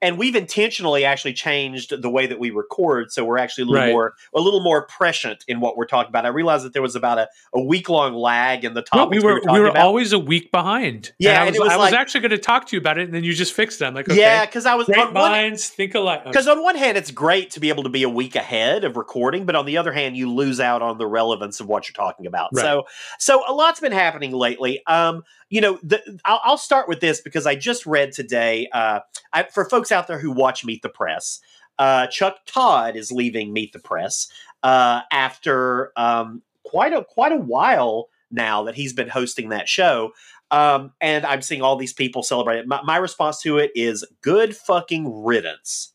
[0.01, 3.81] and we've intentionally actually changed the way that we record, so we're actually a little
[3.81, 3.91] Right.
[3.91, 6.25] more a little more prescient in what we're talking about.
[6.25, 9.23] I realized that there was about a, a week long lag in the Well, topics
[9.23, 9.83] we were we were about.
[9.85, 11.11] always a week behind.
[11.19, 13.03] Yeah, and I was, was I was actually going to talk to you about it,
[13.05, 13.85] and then you just fixed it.
[13.85, 16.23] I'm like, okay, Yeah, because I was great on one, minds think alike.
[16.25, 18.97] because on one hand it's great to be able to be a week ahead of
[18.97, 21.93] recording, but on the other hand you lose out on the relevance of what you're
[21.93, 22.49] talking about.
[22.53, 22.63] Right.
[22.63, 22.83] So
[23.19, 24.81] so a lot's been happening lately.
[24.87, 28.67] Um, you know, the, I'll, I'll start with this because I just read today.
[28.71, 29.01] Uh,
[29.33, 31.41] I, for folks out there who watch Meet the Press,
[31.77, 34.31] uh, Chuck Todd is leaving Meet the Press
[34.63, 40.13] uh, after um, quite a quite a while now that he's been hosting that show.
[40.51, 42.67] Um, and I'm seeing all these people celebrate it.
[42.67, 45.93] My, my response to it is good fucking riddance.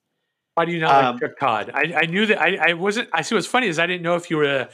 [0.55, 1.71] Why do you not um, like Chuck Todd?
[1.75, 3.09] I, I knew that I, I wasn't.
[3.13, 4.69] I see what's funny is I didn't know if you were a,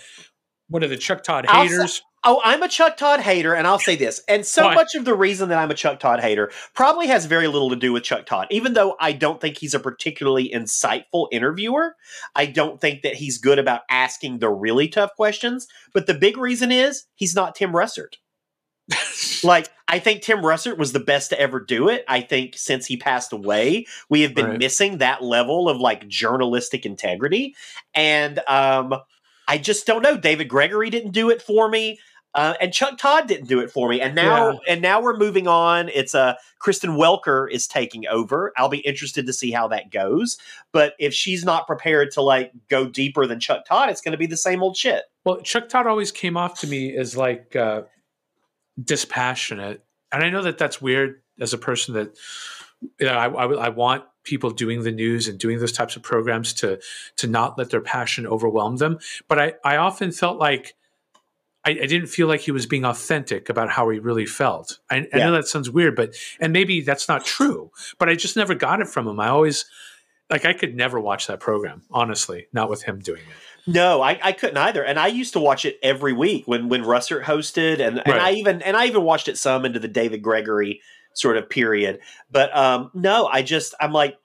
[0.72, 2.02] one of the Chuck Todd haters.
[2.24, 4.20] Oh, I'm a Chuck Todd hater, and I'll say this.
[4.28, 4.74] And so Why?
[4.74, 7.76] much of the reason that I'm a Chuck Todd hater probably has very little to
[7.76, 8.46] do with Chuck Todd.
[8.50, 11.96] Even though I don't think he's a particularly insightful interviewer,
[12.36, 15.66] I don't think that he's good about asking the really tough questions.
[15.92, 18.14] But the big reason is he's not Tim Russert.
[19.44, 22.04] like, I think Tim Russert was the best to ever do it.
[22.08, 24.58] I think since he passed away, we have been Right.
[24.58, 27.54] missing that level of like journalistic integrity.
[27.94, 28.94] And um,
[29.52, 30.16] I just don't know.
[30.16, 31.98] David Gregory didn't do it for me.
[32.34, 34.58] Uh, and Chuck Todd didn't do it for me, and now Yeah.
[34.66, 35.90] and now we're moving on.
[35.90, 38.54] It's uh, Kristen Welker is taking over.
[38.56, 40.38] I'll be interested to see how that goes.
[40.72, 44.18] But if she's not prepared to like go deeper than Chuck Todd, it's going to
[44.18, 45.02] be the same old shit.
[45.26, 47.82] Well, Chuck Todd always came off to me as like uh,
[48.82, 52.16] dispassionate, and I know that that's weird as a person that
[52.98, 56.02] you know I, I, I want people doing the news and doing those types of
[56.02, 56.80] programs to
[57.16, 58.98] to not let their passion overwhelm them.
[59.28, 60.74] But I I often felt like.
[61.64, 64.80] I, I didn't feel like he was being authentic about how he really felt.
[64.90, 65.26] I, I Yeah.
[65.26, 67.70] know that sounds weird, but and maybe that's not true.
[68.00, 69.20] But I just never got it from him.
[69.20, 69.64] I always
[70.28, 73.72] like I could never watch that program, honestly, not with him doing it.
[73.72, 74.82] No, I, I couldn't either.
[74.82, 78.20] And I used to watch it every week when when Russert hosted, and, and Right.
[78.20, 80.80] I even and I even watched it some into the David Gregory
[81.14, 82.00] sort of period.
[82.30, 84.16] But um, no, I just I'm like,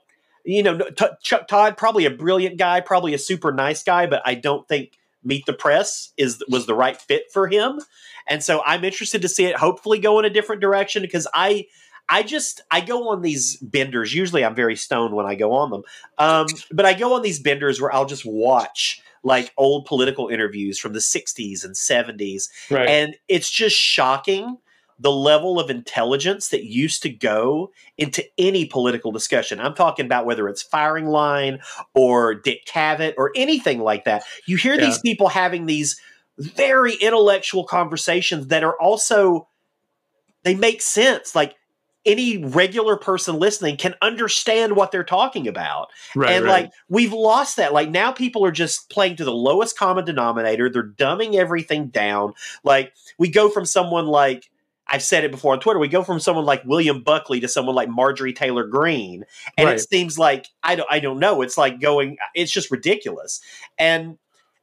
[0.46, 4.22] you know, T- Chuck Todd probably a brilliant guy, probably a super nice guy, but
[4.26, 7.82] I don't think Meet the Press is was the right fit for him.
[8.28, 11.68] And so I'm interested to see it hopefully go in a different direction because I
[12.10, 14.14] I just I go on these benders.
[14.14, 15.82] Usually I'm very stoned when I go on them.
[16.18, 20.80] Um, but I go on these benders where I'll just watch like old political interviews
[20.80, 22.88] from the 60s and 70s Right.
[22.88, 24.58] and it's just shocking
[25.00, 29.60] the level of intelligence that used to go into any political discussion.
[29.60, 31.60] I'm talking about whether it's firing line
[31.94, 34.24] or Dick Cavett or anything like that.
[34.46, 36.00] You hear these people having these
[36.40, 39.48] very intellectual conversations that are also
[40.44, 41.36] they make sense.
[41.36, 41.56] Like
[42.08, 46.32] any regular person listening can understand what they're talking about right.
[46.32, 46.64] and right.
[46.64, 50.70] like we've lost that like now people are just playing to the lowest common denominator
[50.70, 52.34] they're dumbing everything down
[52.64, 54.50] like we go from someone like
[54.90, 57.76] i've said it before on twitter we go from someone like william buckley to someone
[57.76, 59.24] like marjorie taylor greene
[59.58, 59.76] and Right.
[59.76, 63.42] it seems like i don't i don't know it's like going it's just ridiculous
[63.78, 64.18] and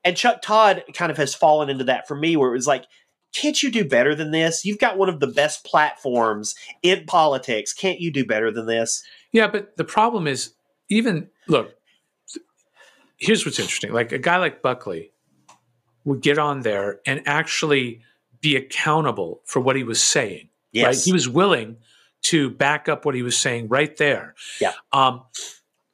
[0.04, 2.84] and chuck todd kind of has fallen into that for me where it was like
[3.32, 4.64] can't you do better than this?
[4.64, 7.72] You've got one of the best platforms in politics.
[7.72, 9.02] Can't you do better than this?
[9.32, 10.54] Yeah, but the problem is
[10.88, 11.74] even look.
[13.16, 15.10] Here's what's interesting: like a guy like Buckley
[16.04, 18.02] would get on there and actually
[18.44, 20.50] be accountable for what he was saying.
[20.75, 20.92] Right?
[20.92, 21.04] Yes.
[21.04, 21.79] He was willing
[22.25, 24.35] to back up what he was saying right there.
[24.60, 24.73] Yeah.
[24.92, 25.23] Um,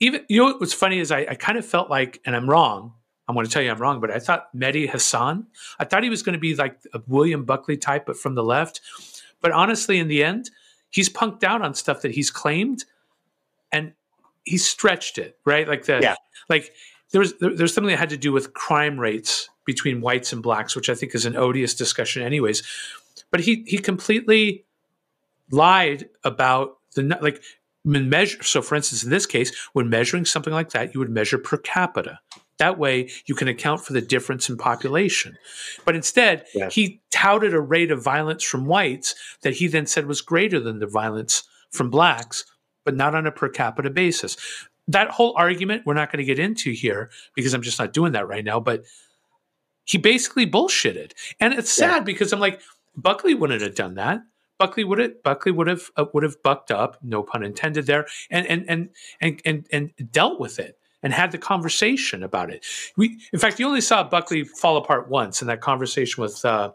[0.01, 2.95] even you know what's funny is I, I kind of felt like, and I'm wrong.
[3.29, 5.47] I'm going to tell you I'm wrong, but I thought Mehdi Hasan.
[5.79, 8.43] I thought he was going to be like a William Buckley type, but from the
[8.43, 8.81] left.
[9.41, 10.51] But honestly, in the end,
[10.89, 12.85] he's punked out on stuff that he's claimed,
[13.71, 13.93] and
[14.45, 15.69] he stretched it right.
[15.69, 16.17] Like the Yeah.
[16.49, 16.73] like
[17.13, 20.43] there was there, there's something that had to do with crime rates between whites and
[20.43, 22.63] blacks, which I think is an odious discussion, anyways.
[23.31, 24.65] But he he completely
[25.51, 27.43] lied about the like
[27.85, 28.43] measure.
[28.43, 31.57] So, for instance, in this case, when measuring something like that, you would measure per
[31.57, 32.21] capita.
[32.59, 35.39] That way, you can account for the difference in population.
[35.87, 36.69] But instead, Yeah.
[36.69, 40.79] he touted a rate of violence from whites that he then said was greater than
[40.79, 42.45] the violence from blacks,
[42.85, 44.37] but not on a per capita basis.
[44.87, 48.13] That whole argument we're not going to get into here because I'm just not doing
[48.13, 48.61] that right now.
[48.61, 48.85] But
[49.91, 51.91] he basically bullshitted, and it's Yeah.
[51.91, 52.61] sad because I'm like
[52.97, 54.21] Buckley wouldn't have done that.
[54.59, 58.07] Buckley would have Buckley would have uh, would have bucked up, no pun intended there,
[58.31, 58.89] and and and
[59.21, 62.65] and and and dealt with it and had the conversation about it.
[62.97, 66.73] We, in fact, you only saw Buckley fall apart once in that conversation with uh,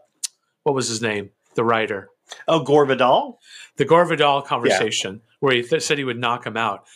[0.64, 2.10] what was his name, the writer,
[2.48, 3.38] Oh, Gore Vidal.
[3.76, 6.86] the Gore Vidal conversation, where he th- said he would knock him out.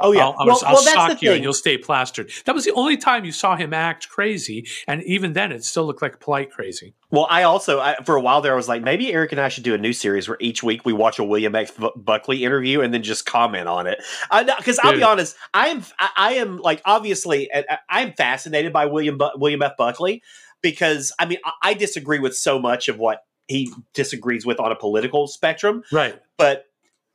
[0.00, 0.26] Oh yeah.
[0.26, 2.30] I'll, I'll, well, I'll well, the you and you'll stay plastered.
[2.46, 5.84] That was the only time you saw him act crazy, and even then, it still
[5.84, 6.94] looked like polite crazy.
[7.10, 9.48] Well, I also I, for a while there I was like, maybe Erik and I
[9.48, 11.72] should do a new series where each week we watch a William F.
[11.96, 14.00] Buckley interview and then just comment on it.
[14.58, 18.86] Because I'll be honest, I am I, I am like obviously I, I'm fascinated by
[18.86, 19.76] William Bu- William F.
[19.76, 20.22] Buckley
[20.62, 24.70] because I mean I, I disagree with so much of what he disagrees with on
[24.70, 26.16] a political spectrum, Right.
[26.38, 26.66] but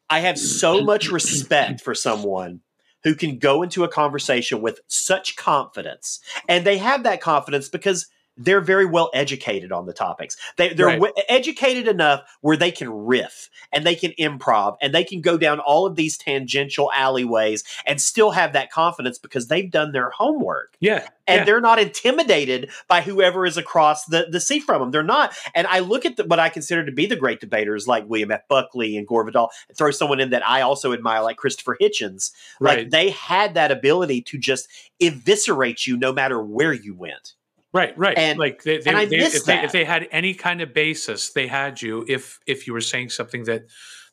[0.09, 2.59] I have so much respect for someone
[3.05, 6.19] who can go into a conversation with such confidence.
[6.49, 8.07] And they have that confidence because
[8.37, 10.35] they're very well educated on the topics.
[10.57, 10.99] They, they're Right.
[11.01, 15.37] w- educated enough where they can riff and they can improv and they can go
[15.37, 20.09] down all of these tangential alleyways and still have that confidence because they've done their
[20.09, 21.07] homework Yeah.
[21.27, 21.43] and yeah.
[21.45, 24.91] they're not intimidated by whoever is across the, the sea from them.
[24.91, 25.35] They're not.
[25.53, 28.31] And I look at the, what I consider to be the great debaters like William
[28.31, 28.47] F.
[28.49, 32.31] Buckley and Gore Vidal, and throw someone in that I also admire, like Christopher Hitchens.
[32.59, 32.79] right.
[32.79, 34.67] Like they had that ability to just
[35.01, 37.33] eviscerate you no matter where you went.
[37.75, 38.17] Right, right.
[38.17, 41.45] And- like they, they, they- if, they, if they had any kind of basis, they
[41.45, 42.05] had you.
[42.07, 43.65] If if you were saying something that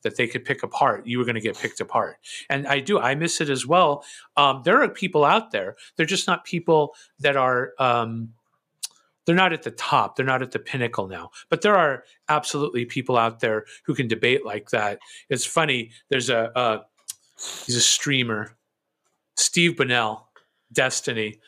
[0.02, 2.16] that they could pick apart, you were going to get picked apart.
[2.50, 4.04] And I do, I miss it as well.
[4.36, 5.76] Um, there are people out there.
[5.94, 7.72] They're just not people that are.
[7.78, 8.34] Um,
[9.26, 10.16] they're not at the top.
[10.16, 11.30] They're not at the pinnacle now.
[11.48, 14.98] But there are absolutely people out there who can debate like that.
[15.28, 15.92] It's funny.
[16.08, 16.82] There's a uh,
[17.64, 18.56] he's a streamer,
[19.36, 20.26] Steve Bonnell,
[20.72, 21.38] Destiny.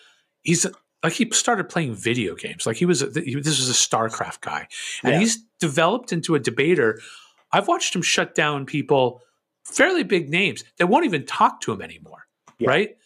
[0.43, 0.65] He's
[1.05, 2.67] like he started playing video games.
[2.67, 4.67] Like he was, a, he, this was a StarCraft guy,
[5.05, 5.19] and Yeah.
[5.21, 7.01] he's developed into a debater.
[7.53, 9.23] I've watched him shut down people,
[9.65, 12.27] fairly big names that won't even talk to him anymore,
[12.59, 12.69] Yeah.
[12.71, 12.97] right?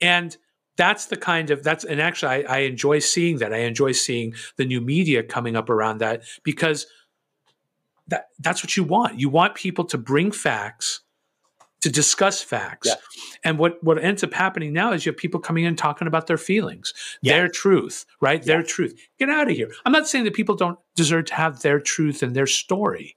[0.00, 0.34] And
[0.76, 3.52] that's the kind of that's and actually I, I enjoy seeing that.
[3.52, 6.86] I enjoy seeing the new media coming up around that because
[8.08, 9.20] that that's what you want.
[9.20, 11.01] You want people to bring facts,
[11.82, 12.88] to discuss facts.
[12.88, 12.94] Yeah.
[13.44, 16.26] And what what ends up happening now is you have people coming in talking about
[16.26, 17.34] their feelings, Yeah.
[17.36, 18.42] their truth, right?
[18.42, 18.98] Their truth.
[19.18, 19.70] Get out of here.
[19.84, 23.16] I'm not saying that people don't deserve to have their truth and their story.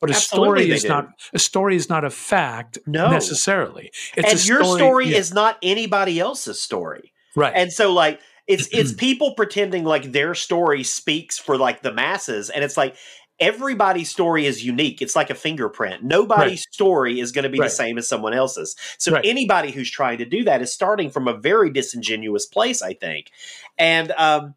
[0.00, 0.88] But a Absolutely story is do.
[0.88, 3.10] not a story is not a fact No.
[3.10, 3.90] necessarily.
[4.16, 7.12] It's and your story yeah, is not anybody else's story.
[7.36, 7.52] right.
[7.54, 12.48] And so like it's it's people pretending like their story speaks for like the masses
[12.50, 12.96] and it's like
[13.40, 15.00] everybody's story is unique.
[15.00, 16.02] It's like a fingerprint.
[16.04, 17.66] Nobody's story is going to be Right.
[17.66, 18.76] the same as someone else's.
[18.98, 19.24] So Right.
[19.24, 23.30] anybody who's trying to do that is starting from a very disingenuous place, I think.
[23.78, 24.54] And um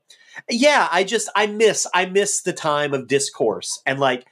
[0.50, 4.26] yeah, I just I miss I miss the time of discourse and like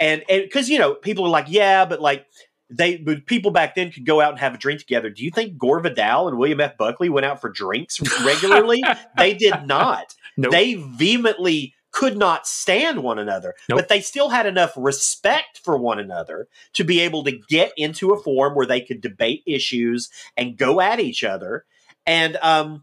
[0.00, 2.26] and and because you know people are like yeah, but like
[2.70, 5.10] they but people back then could go out and have a drink together.
[5.10, 6.76] Do you think Gore Vidal and William F.
[6.76, 8.82] Buckley went out for drinks regularly?
[9.16, 10.14] they did not.
[10.36, 10.50] Nope.
[10.50, 13.78] They vehemently could not stand one another, Nope.
[13.78, 18.12] but they still had enough respect for one another to be able to get into
[18.12, 21.64] a forum where they could debate issues and go at each other.
[22.04, 22.82] And um,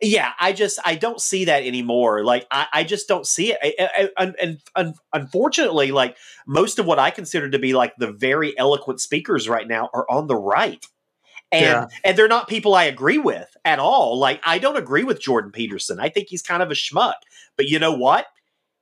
[0.00, 2.24] yeah, I just I don't see that anymore.
[2.24, 4.60] Like I, I just don't see it.
[4.76, 9.48] And unfortunately, like most of what I consider to be like the very eloquent speakers
[9.48, 10.84] right now are on the right.
[11.52, 11.86] And Yeah.
[12.02, 14.18] and they're not people I agree with at all.
[14.18, 16.00] Like I don't agree with Jordan Peterson.
[16.00, 17.14] I think he's kind of a schmuck.
[17.56, 18.26] But you know what?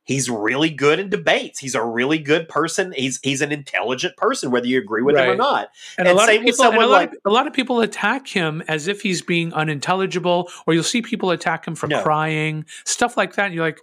[0.05, 1.61] He's really good in debates.
[1.61, 2.93] He's a really good person.
[2.97, 5.69] He's he's an intelligent person, whether you agree with him or not.
[5.99, 7.53] And, a lot same of with people, a someone lot, like- of, a lot of
[7.53, 11.87] people attack him as if he's being unintelligible, or you'll see people attack him for
[11.87, 12.03] No.
[12.03, 13.47] crying, stuff like that.
[13.47, 13.81] And you're like,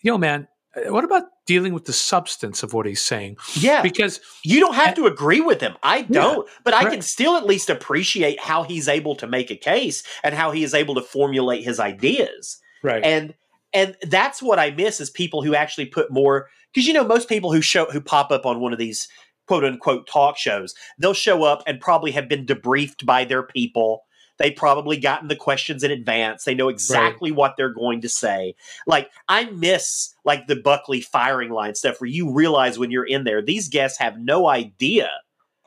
[0.00, 3.36] yo, man, uh, what about dealing with the substance of what he's saying?
[3.58, 3.82] Yeah.
[3.82, 5.74] Because You don't have to agree with him.
[5.82, 6.92] I don't, but I right.
[6.92, 10.62] can still at least appreciate how he's able to make a case and how he
[10.62, 12.58] is able to formulate his ideas.
[12.82, 13.34] right, And
[13.72, 17.28] and that's what I miss is people who actually put more because you know most
[17.28, 19.08] people who show who pop up on one of these
[19.46, 24.04] quote unquote talk shows, they'll show up and probably have been debriefed by their people.
[24.38, 26.44] They probably gotten the questions in advance.
[26.44, 27.36] They know exactly right.
[27.36, 28.54] what they're going to say.
[28.86, 33.24] Like I miss like the Buckley firing line stuff where you realize when you're in
[33.24, 35.10] there, these guests have no idea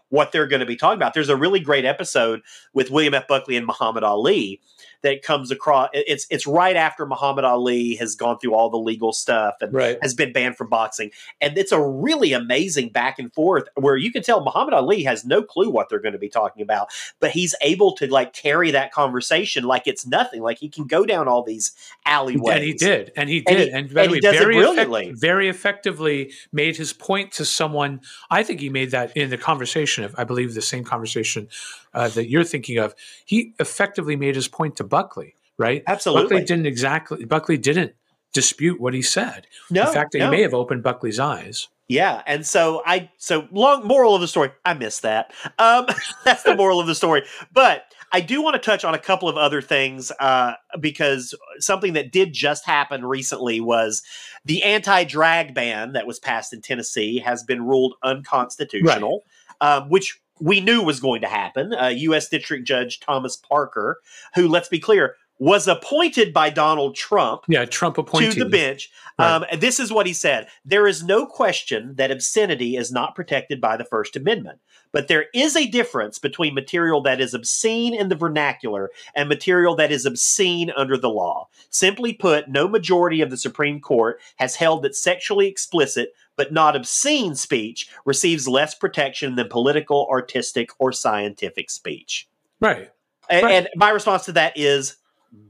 [0.08, 1.14] what they're going to be talking about.
[1.14, 2.42] There's a really great episode
[2.74, 3.28] with William F.
[3.28, 4.62] Buckley and Muhammad Ali
[5.04, 5.90] that comes across.
[5.94, 9.98] It's it's right after Muhammad Ali has gone through all the legal stuff and right.
[10.02, 14.12] has been banned from boxing, and it's a really amazing back and forth where you
[14.12, 16.90] can tell Muhammad Ali has no clue what they're going to be talking about,
[17.20, 20.42] but he's able to like carry that conversation like it's nothing.
[20.42, 21.74] Like he can go down all these
[22.06, 24.60] alleyways, and he did, and he did, and, he, and, and he does very it
[24.60, 28.02] brilliantly, effect- very effectively made his point to someone.
[28.30, 31.48] I think he made that in the conversation of, I believe, the same conversation
[31.94, 35.84] uh, that you're thinking of, he effectively made his point to Buckley, right?
[35.88, 36.24] Absolutely.
[36.24, 37.94] Buckley didn't exactly, Buckley didn't
[38.34, 39.48] dispute what he said.
[39.70, 40.26] No, the fact that no.
[40.26, 41.68] he may have opened Buckley's eyes.
[41.92, 44.52] Yeah, and so I so long moral of the story.
[44.64, 45.34] I miss that.
[45.60, 45.88] Um,
[46.24, 47.24] that's the moral of the story.
[47.52, 47.84] But
[48.14, 52.14] I do want to touch on a couple of other things uh, because something that
[52.14, 54.04] did just happen recently was
[54.46, 59.24] the anti-drag ban that was passed in Tennessee has been ruled unconstitutional,
[59.62, 59.76] right.
[59.76, 61.74] um, which we knew was going to happen.
[61.74, 62.28] Uh, U.S.
[62.28, 64.00] District Judge Thomas Parker,
[64.36, 67.46] who, let's be clear, was appointed by Donald Trump.
[67.48, 68.92] Yeah, Trump appointed to the bench.
[69.18, 69.38] Right.
[69.52, 73.60] Um, this is what he said: There is no question that obscenity is not protected
[73.60, 74.60] by the First Amendment,
[74.92, 79.76] but there is a difference between material that is obscene in the vernacular and material
[79.78, 81.48] that is obscene under the law.
[81.72, 86.76] Simply put, no majority of the Supreme Court has held that sexually explicit but not
[86.76, 92.28] obscene speech receives less protection than political, artistic, or scientific speech.
[92.60, 92.92] Right.
[93.30, 93.54] And, right.
[93.54, 94.98] and my response to that is,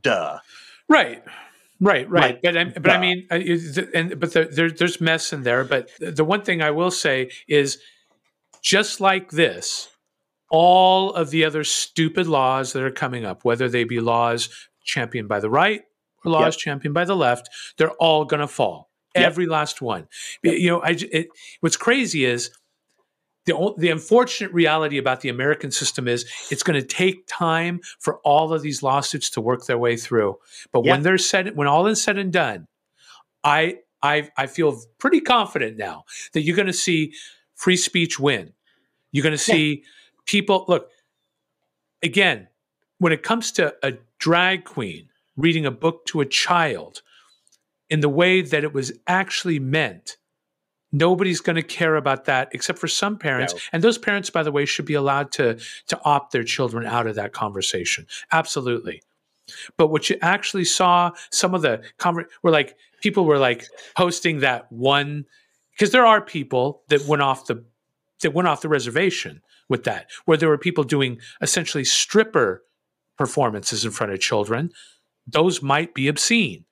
[0.01, 0.39] duh.
[0.87, 1.23] Right.
[1.83, 5.63] Right, right, but I, but I mean, and but there, there's mess in there.
[5.63, 7.79] But the one thing I will say is,
[8.61, 9.89] just like this,
[10.51, 14.49] all of the other stupid laws that are coming up, whether they be laws
[14.83, 15.81] championed by the right
[16.23, 16.59] or laws yep.
[16.59, 18.91] championed by the left, they're all going to fall.
[19.15, 19.25] Yep.
[19.25, 20.07] Every last one.
[20.43, 20.57] Yep.
[20.59, 21.29] You know, I, it,
[21.61, 22.51] what's crazy is
[23.45, 28.19] the, the unfortunate reality about the American system is it's going to take time for
[28.19, 30.37] all of these lawsuits to work their way through.
[30.71, 30.93] But yep.
[30.93, 32.67] when they're said, when all is said and done,
[33.43, 37.13] I, I, I feel pretty confident now that you're going to see
[37.55, 38.53] free speech win.
[39.11, 39.89] You're going to see yeah.
[40.25, 40.89] people look
[42.03, 42.47] again
[42.99, 47.01] when it comes to a drag queen reading a book to a child
[47.89, 50.17] in the way that it was actually meant.
[50.91, 53.53] Nobody's going to care about that except for some parents.
[53.53, 53.59] No.
[53.73, 57.07] And those parents, by the way, should be allowed to, to opt their children out
[57.07, 58.07] of that conversation.
[58.31, 59.01] Absolutely.
[59.77, 63.65] But what you actually saw, some of the conver- were like people were like
[63.95, 65.25] posting that one
[65.71, 67.63] because there are people that went off the
[68.21, 72.63] that went off the reservation with that, where there were people doing essentially stripper
[73.17, 74.71] performances in front of children.
[75.25, 76.65] Those might be obscene.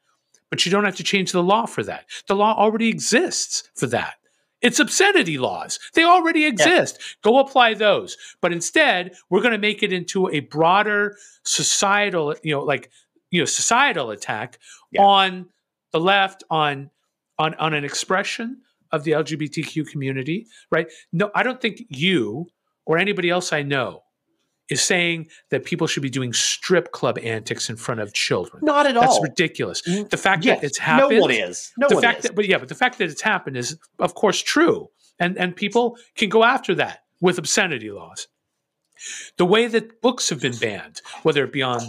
[0.50, 2.06] But you don't have to change the law for that.
[2.28, 4.16] The law already exists for that.
[4.62, 5.80] It's obscenity laws.
[5.93, 6.97] They already exist.
[7.00, 7.32] Yeah.
[7.32, 8.18] Go apply those.
[8.41, 12.89] But instead, we're going to make it into a broader societal, you know, like,
[13.32, 14.60] you know, societal attack
[14.91, 15.02] yeah.
[15.02, 15.47] on
[15.91, 16.89] the left, on
[17.38, 20.88] on on an expression of the LGBTQ community, right?
[21.14, 22.47] No, I don't think you
[22.86, 24.04] or anybody else I know
[24.70, 28.63] is saying that people should be doing strip club antics in front of children.
[28.63, 29.03] Not at all.
[29.03, 29.82] That's ridiculous.
[29.82, 31.17] The fact yes, that it's happened.
[31.17, 31.72] No one is.
[31.78, 32.24] No the one fact is.
[32.24, 34.89] That, but yeah, but the fact that it's happened is, of course, true,
[35.20, 38.28] and and people can go after that with obscenity laws.
[39.38, 41.82] The way that books have been banned, whether it be on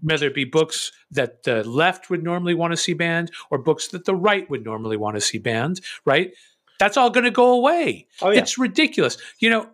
[0.00, 3.88] whether it be books that the left would normally want to see banned or books
[3.88, 6.32] that the right would normally want to see banned, right?
[6.78, 8.06] That's all going to go away.
[8.22, 8.40] Oh, yeah.
[8.40, 9.18] It's ridiculous.
[9.40, 9.70] You know,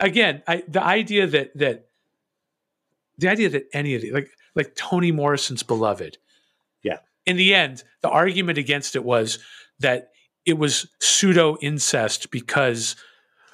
[0.00, 1.89] again, I, the idea that that
[3.20, 6.18] the idea that any of the like like Toni Morrison's beloved.
[6.82, 6.98] Yeah.
[7.26, 9.38] In the end, the argument against it was
[9.78, 10.10] that
[10.44, 12.96] it was pseudo incest because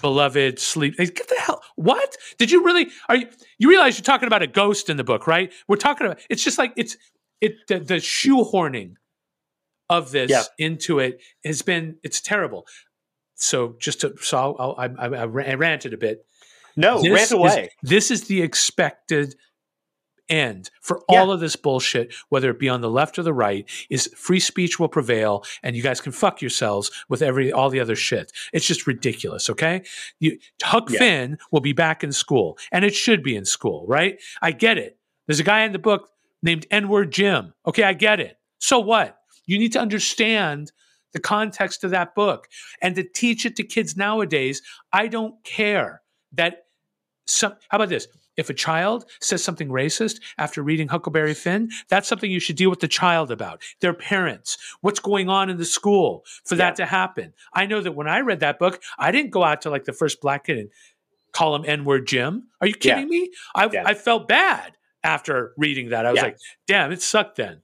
[0.01, 0.97] beloved sleep.
[0.97, 2.17] Get the hell what?
[2.39, 5.27] Did you really are you you realize you're talking about a ghost in the book,
[5.27, 5.53] right?
[5.69, 6.97] We're talking about it's just like it's
[7.41, 8.95] it the, the shoehorning
[9.89, 10.43] of this yeah.
[10.59, 12.67] into it has been it's terrible.
[13.35, 16.25] So just to so I'll, I, I, I ranted a bit.
[16.77, 17.71] No, this rant away.
[17.83, 19.35] Is, this is the expected
[20.29, 21.21] end for yeah.
[21.21, 24.41] all of this bullshit, whether it be on the left or the right, is free
[24.41, 28.33] speech will prevail, and you guys can fuck yourselves with every all the other shit.
[28.53, 29.49] It's just ridiculous.
[29.51, 29.83] Okay,
[30.21, 30.99] you, Huck yeah.
[30.99, 34.19] Finn will be back in school, and it should be in school, right?
[34.43, 34.99] I get it.
[35.27, 36.11] There's a guy in the book
[36.43, 37.55] named N-word Jim.
[37.67, 38.39] Okay, I get it.
[38.59, 39.19] So what?
[39.47, 40.73] You need to understand
[41.13, 42.49] the context of that book
[42.83, 44.63] and to teach it to kids nowadays.
[44.93, 46.03] I don't care
[46.33, 46.67] that
[47.27, 47.55] some.
[47.69, 48.07] How about this?
[48.37, 52.71] If a child says something racist after reading Huckleberry Finn, that's something you should deal
[52.71, 56.59] with the child about, their parents, what's going on in the school for Yeah.
[56.59, 57.33] that to happen.
[57.53, 59.93] I know that when I read that book, I didn't go out to like the
[59.93, 60.71] first black kid and
[61.33, 62.49] call him N word Jim.
[62.61, 62.95] Are you Yeah.
[62.95, 63.31] kidding me?
[63.55, 63.83] I, Yeah.
[63.87, 66.07] I felt bad after reading that.
[66.07, 66.25] I was Yeah.
[66.25, 67.63] like, damn, it sucked then.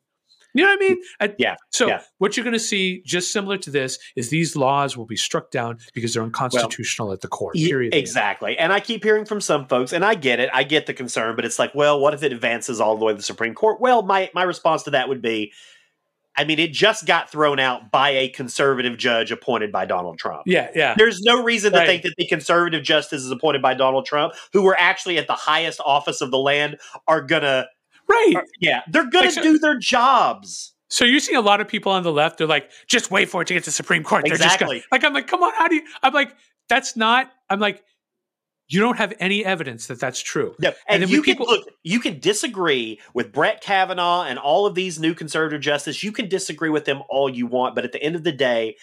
[0.55, 0.99] You know what I mean?
[1.21, 2.03] I- Yeah, So yeah.
[2.19, 5.51] what you're going to see, just similar to this, is these laws will be struck
[5.51, 7.53] down because they're unconstitutional at the core.
[7.53, 7.95] Period.
[7.95, 8.59] Exactly.
[8.59, 10.51] And I keep hearing from some folks, and I get it.
[10.53, 13.13] I get the concern, but it's like, well, what if it advances all the way
[13.13, 13.81] to the Supreme Court?
[13.81, 15.53] Well, my, my response to that would be
[16.35, 20.45] I mean, it just got thrown out by a conservative judge appointed by Donald Trump.
[20.47, 20.95] Yeah, yeah.
[20.97, 21.87] There's no reason to Right.
[21.87, 25.79] think that the conservative justices appointed by Donald Trump, who were actually at the highest
[25.85, 27.67] office of the land, are gonna,
[28.09, 28.35] Right.
[28.61, 30.75] yeah, they're gonna Like, so- do their jobs.
[30.89, 32.37] So you see a lot of people on the left.
[32.37, 34.25] They're like, just wait for it to get to Supreme Court.
[34.27, 34.85] They're just gonna, Exactly.
[34.93, 35.83] like, I'm like, come on, how do you?
[36.03, 36.37] I'm like,
[36.69, 37.31] that's not.
[37.49, 37.83] I'm like,
[38.69, 40.55] you don't have any evidence that that's true.
[40.59, 41.67] No, And and, you when can people- look.
[41.83, 46.03] You can disagree with Brett Kavanaugh and all of these new conservative justices.
[46.03, 48.77] You can disagree with them all you want, but at the end of the day,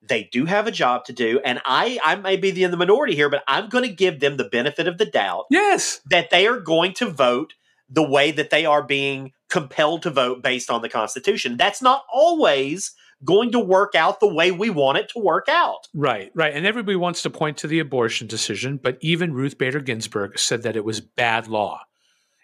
[0.00, 1.40] they do have a job to do.
[1.44, 4.20] And I, I may be the, in the minority here, but I'm going to give
[4.20, 6.00] them the benefit of the doubt Yes.
[6.08, 7.54] that they are going to vote
[7.88, 11.56] the way that they are being compelled to vote based on the Constitution.
[11.56, 12.92] That's not always
[13.24, 15.88] going to work out the way we want it to work out.
[15.94, 16.54] Right, right.
[16.54, 20.62] And everybody wants to point to the abortion decision, but even Ruth Bader Ginsburg said
[20.62, 21.80] that it was bad law.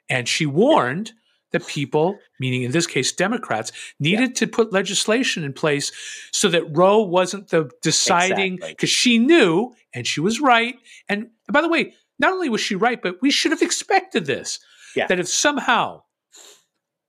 [0.09, 1.13] And she warned
[1.53, 3.71] that people, meaning in this case Democrats,
[4.01, 5.93] needed to put legislation in place
[6.33, 8.73] so that Roe wasn't the deciding Exactly.
[8.73, 10.75] because she knew and she was right.
[11.09, 14.59] And by the way, not only was she right, but we should have expected this.
[14.97, 15.07] Yeah.
[15.07, 16.03] That if somehow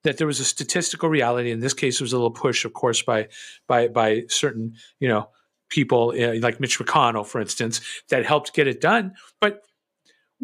[0.04, 2.74] that there was a statistical reality, in this case, it was a little push, of
[2.74, 3.28] course, by
[3.68, 5.30] by by certain, you know,
[5.70, 9.14] people uh, like Mitch McConnell, for instance, that helped get it done.
[9.42, 9.62] But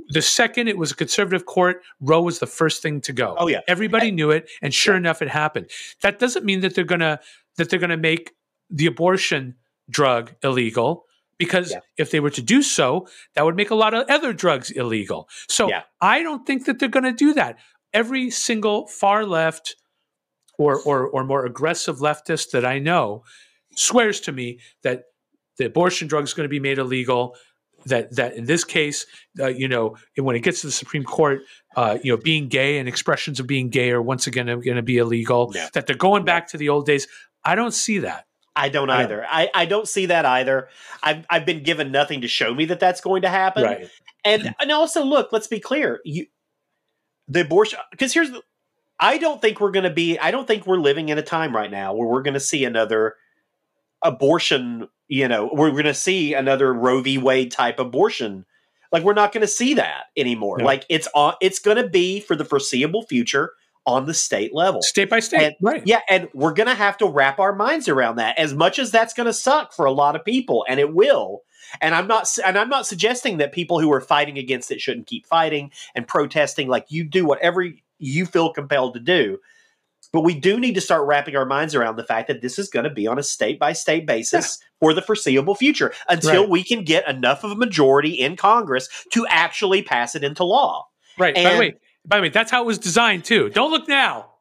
[0.10, 3.36] the second it was a conservative court, Roe was the first thing to go.
[3.38, 3.62] Oh, yeah.
[3.68, 5.70] everybody knew it, and sure enough, it happened.
[6.02, 7.20] That doesn't mean that they're gonna
[7.58, 8.32] that they're gonna make
[8.70, 9.56] the abortion
[9.90, 11.06] drug illegal.
[11.46, 11.80] Because Yeah.
[11.98, 15.28] if they were to do so, that would make a lot of other drugs illegal.
[15.50, 15.84] So Yeah.
[16.00, 17.58] I don't think that they're going to do that.
[17.94, 19.76] Every single far left
[20.58, 23.24] or, or, or more aggressive leftist that I know
[23.76, 25.04] swears to me that
[25.58, 27.36] the abortion drug is going to be made illegal.
[27.88, 29.08] That that in this case,
[29.40, 31.42] uh, you know, when it gets to the Supreme Court,
[31.76, 34.84] uh, you know, being gay and expressions of being gay are once again going to
[34.84, 35.52] be illegal.
[35.56, 35.68] Yeah.
[35.74, 37.08] That they're going back to the old days.
[37.44, 38.26] I don't see that.
[38.56, 39.26] I don't I don't- either.
[39.30, 40.68] I, I don't see that either.
[41.02, 43.64] I've, I've been given nothing to show me that that's going to happen.
[43.64, 43.90] right.
[44.24, 46.00] And and also, look, let's be clear.
[46.06, 46.28] You,
[47.28, 48.42] the abortion, because here's, the,
[49.00, 50.20] I don't think we're going to be.
[50.20, 52.66] I don't think we're living in a time right now where we're going to see
[52.66, 53.16] another
[54.04, 54.88] abortion.
[55.08, 57.18] You know, we're going to see another Roe v.
[57.18, 58.46] Wade type abortion.
[58.92, 60.58] Like we're not going to see that anymore.
[60.60, 60.66] No.
[60.66, 61.34] Like it's on.
[61.42, 63.54] It's going to be for the foreseeable future
[63.86, 64.82] on the state level.
[64.82, 65.42] State by state.
[65.42, 65.82] And- right.
[65.86, 68.38] Yeah, and we're going to have to wrap our minds around that.
[68.38, 71.42] As much as that's going to suck for a lot of people, and it will.
[71.80, 75.08] And I'm not, and I'm not suggesting that people who are fighting against it shouldn't
[75.08, 76.68] keep fighting and protesting.
[76.68, 77.66] Like you do whatever
[77.98, 79.38] you feel compelled to do.
[80.14, 82.68] But we do need to start wrapping our minds around the fact that this is
[82.68, 86.50] going to be on a state by state basis for the foreseeable future until Right.
[86.50, 90.88] we can get enough of a majority in Congress to actually pass it into law.
[91.18, 91.34] Right.
[91.36, 91.76] by the way,
[92.06, 93.50] by the way, that's how it was designed too.
[93.50, 94.32] Don't look now.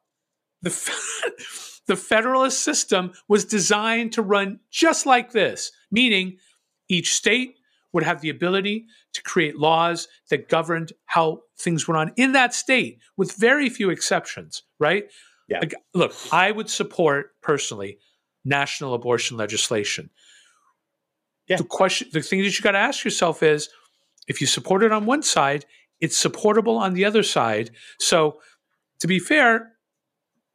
[0.62, 0.70] The
[1.86, 6.38] the federalist system was designed to run just like this, meaning
[6.88, 7.56] each state
[7.92, 12.54] would have the ability to create laws that governed how things went on in that
[12.54, 14.62] state, with very few exceptions.
[14.78, 15.10] Right.
[15.48, 15.62] Yeah.
[15.92, 17.98] Look, I would support personally
[18.44, 20.10] national abortion legislation.
[21.48, 21.56] Yeah.
[21.56, 23.68] The question, the thing that you got to ask yourself is,
[24.28, 25.66] if you support it on one side,
[26.00, 27.70] it's supportable on the other side.
[27.98, 28.40] So,
[29.00, 29.72] to be fair,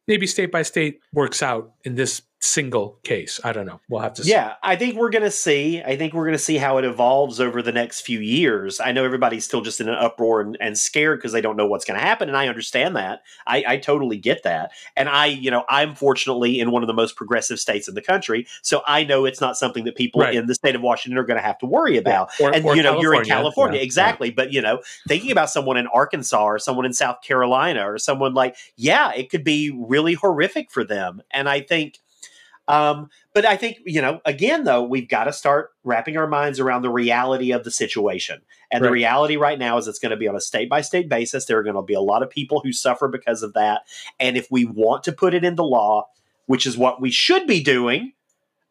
[0.07, 3.39] maybe state by state works out in this single case.
[3.43, 3.79] I don't know.
[3.89, 4.29] We'll have to see.
[4.31, 5.81] Yeah, I think we're going to see.
[5.81, 8.79] I think we're going to see how it evolves over the next few years.
[8.79, 11.65] I know everybody's still just in an uproar and, and scared because they don't know
[11.67, 13.21] what's going to happen, and I understand that.
[13.47, 14.71] I, I totally get that.
[14.95, 18.01] And I, you know, I'm fortunately in one of the most progressive states in the
[18.01, 20.35] country, so I know it's not something that people Right.
[20.35, 22.29] in the state of Washington are going to have to worry about.
[22.39, 23.35] Or- and or you know, you're in California.
[23.45, 24.31] California, Yeah, exactly.
[24.31, 28.33] But you know, thinking about someone in Arkansas or someone in South Carolina or someone
[28.33, 31.21] like, yeah, it could be really horrific for them.
[31.31, 31.99] And I think,
[32.67, 36.59] um, but I think you know, again, though, we've got to start wrapping our minds
[36.59, 38.41] around the reality of the situation.
[38.71, 41.07] And the reality right now is it's going to be on a state by state
[41.07, 41.45] basis.
[41.45, 43.83] There are going to be a lot of people who suffer because of that.
[44.19, 46.09] And if we want to put it into law,
[46.47, 48.13] which is what we should be doing,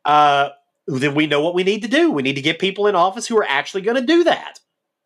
[0.05, 0.51] uh,
[0.86, 2.11] then we know what we need to do.
[2.11, 4.61] We need to get people in office who are actually going to do that.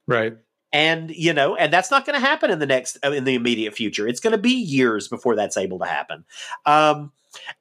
[0.07, 0.37] Right.
[0.73, 3.35] and you know and that's not going to happen in the next uh, in the
[3.35, 6.25] immediate future it's going to be years before that's able to happen
[6.67, 7.13] um,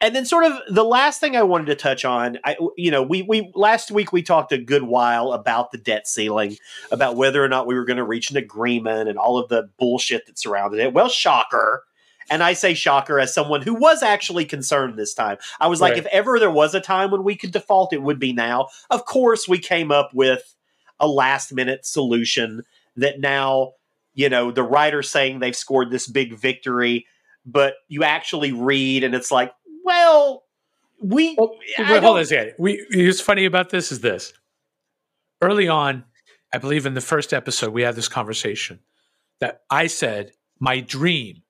[0.01, 3.01] and then sort of the last thing i wanted to touch on i you know
[3.01, 6.57] we we last week we talked a good while about the debt ceiling
[6.91, 9.69] about whether or not we were going to reach an agreement and all of the
[9.77, 11.83] bullshit that surrounded it well shocker
[12.29, 15.37] and I say shocker as someone who was actually concerned this time.
[15.59, 15.99] I was like, Right.
[15.99, 18.67] if ever there was a time when we could default, it would be now.
[18.89, 20.53] Of course, we came up with
[20.99, 22.63] a last minute solution
[22.97, 23.75] that now,
[24.13, 27.05] you know, the writer's saying they've scored this big victory,
[27.45, 29.53] but you actually read and it's like,
[29.87, 30.43] well,
[31.01, 31.35] we.
[31.39, 32.53] Oh, well, Wait, hold don't- on a second.
[32.59, 34.33] We, what's funny about this is this.
[35.41, 36.03] Early on,
[36.53, 38.79] I believe in the first episode, we had this conversation
[39.39, 41.43] that I said my dream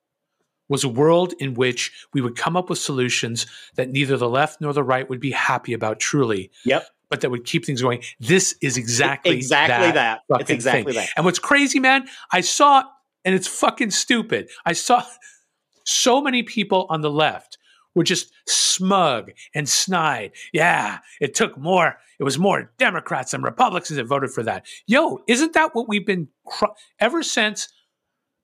[0.69, 4.59] was a world in which we would come up with solutions that neither the left
[4.59, 6.85] nor the right would be happy about truly, Yep.
[7.09, 8.03] but that would keep things going.
[8.19, 10.19] This is exactly exactly that.
[10.29, 11.01] It's fucking exactly thing.
[11.03, 11.09] that.
[11.15, 12.83] And what's crazy, man, I saw,
[13.23, 14.49] and it's fucking stupid.
[14.65, 15.05] I saw
[15.85, 17.57] so many people on the left
[17.97, 20.31] were just smug and snide.
[20.53, 21.97] Yeah, it took more.
[22.19, 24.67] It was more Democrats and Republicans that voted for that.
[24.85, 26.65] Yo, isn't that what we've been cr-
[26.99, 27.67] ever since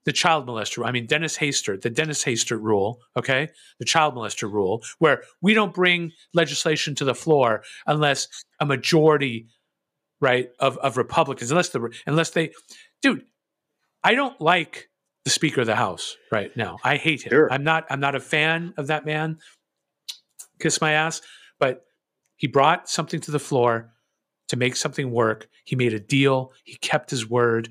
[0.06, 0.84] the child molester?
[0.84, 3.48] I mean, Dennis Hastert, the Dennis Hastert rule, okay,
[3.78, 8.26] the child molester rule, where we don't bring legislation to the floor unless
[8.58, 9.46] a majority,
[10.20, 12.50] right, of, of Republicans, unless the unless they,
[13.02, 13.22] dude,
[14.02, 14.88] I don't like
[15.24, 16.78] the Speaker of the House right now.
[16.84, 17.30] I hate him.
[17.30, 17.52] Sure.
[17.52, 17.86] I'm not.
[17.90, 19.38] I'm not a fan of that man.
[20.60, 21.22] Kiss my ass.
[21.58, 21.84] But
[22.36, 23.92] he brought something to the floor
[24.48, 25.48] to make something work.
[25.64, 26.52] He made a deal.
[26.64, 27.70] He kept his word.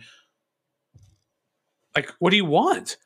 [1.95, 2.97] Like, what do you want?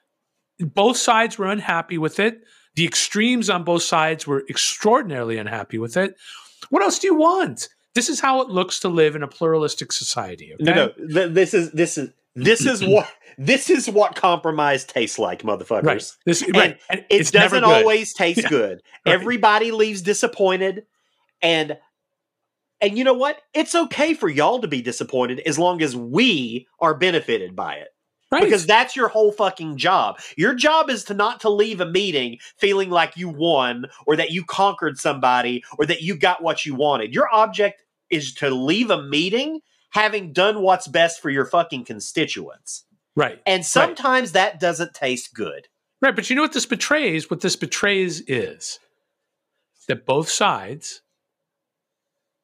[0.59, 2.41] Both sides were unhappy with it.
[2.75, 6.15] The extremes on both sides were extraordinarily unhappy with it.
[6.69, 7.69] What else do you want?
[7.95, 10.53] This is how it looks to live in a pluralistic society.
[10.53, 10.63] Okay?
[10.63, 11.27] No, no.
[11.27, 12.11] this is this is
[12.45, 15.83] this is what this is what compromise tastes like, motherfuckers.
[15.83, 16.11] Right.
[16.25, 16.79] This, right.
[16.89, 18.49] And It doesn't always taste Yeah.
[18.49, 18.81] good.
[19.05, 19.13] Right.
[19.13, 20.85] Everybody leaves disappointed,
[21.41, 21.77] and
[22.81, 23.41] and you know what?
[23.53, 27.88] It's okay for y'all to be disappointed as long as we are benefited by it.
[28.31, 28.43] right.
[28.43, 30.19] Because that's your whole fucking job.
[30.38, 34.29] Your job is to not to leave a meeting feeling like you won or that
[34.31, 37.13] you conquered somebody or that you got what you wanted.
[37.15, 39.59] Your object is to leave a meeting
[39.89, 42.83] having done what's best for your fucking constituents.
[43.15, 43.41] right.
[43.45, 45.67] And sometimes that doesn't taste good.
[46.01, 47.29] Right, but you know what this betrays?
[47.29, 48.79] What this betrays is
[49.88, 51.01] that both sides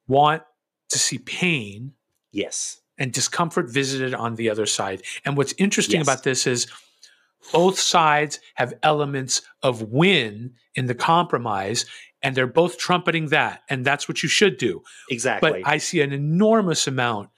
[0.07, 0.43] want
[0.89, 1.93] to see pain
[2.31, 2.81] Yes.
[2.97, 5.03] and discomfort visited on the other side.
[5.25, 6.07] And what's interesting Yes.
[6.07, 6.67] about this is
[7.51, 11.85] both sides have elements of win in the compromise,
[12.21, 13.61] and they're both trumpeting that.
[13.69, 14.81] And that's what you should do.
[15.11, 15.61] Exactly.
[15.61, 17.29] But I see an enormous amount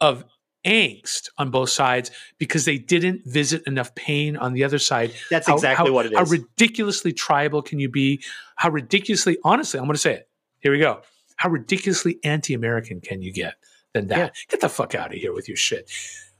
[0.00, 0.24] of
[0.66, 5.12] angst on both sides because they didn't visit enough pain on the other side.
[5.30, 6.18] That's How- exactly how- what it is.
[6.18, 8.22] How ridiculously tribal can you be?
[8.56, 10.28] How ridiculously, honestly, I'm going to say it.
[10.60, 11.02] Here we go.
[11.36, 13.54] How ridiculously anti American can you get
[13.94, 14.18] than that?
[14.18, 14.28] Yeah.
[14.48, 15.88] Get the fuck out of here with your shit.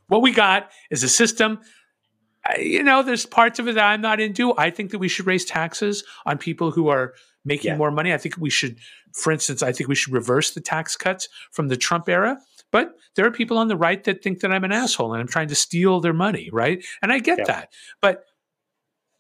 [0.09, 1.61] What we got is a system.
[2.59, 4.57] You know, there's parts of it that I'm not into.
[4.57, 7.77] I think that we should raise taxes on people who are making Yeah.
[7.77, 8.13] more money.
[8.13, 8.79] I think we should,
[9.13, 12.39] for instance, I think we should reverse the tax cuts from the Trump era.
[12.71, 15.29] But there are people on the right that think that I'm an asshole and I'm
[15.29, 16.85] trying to steal their money, right?
[17.03, 17.45] And I get Yeah.
[17.47, 17.73] that.
[18.03, 18.25] But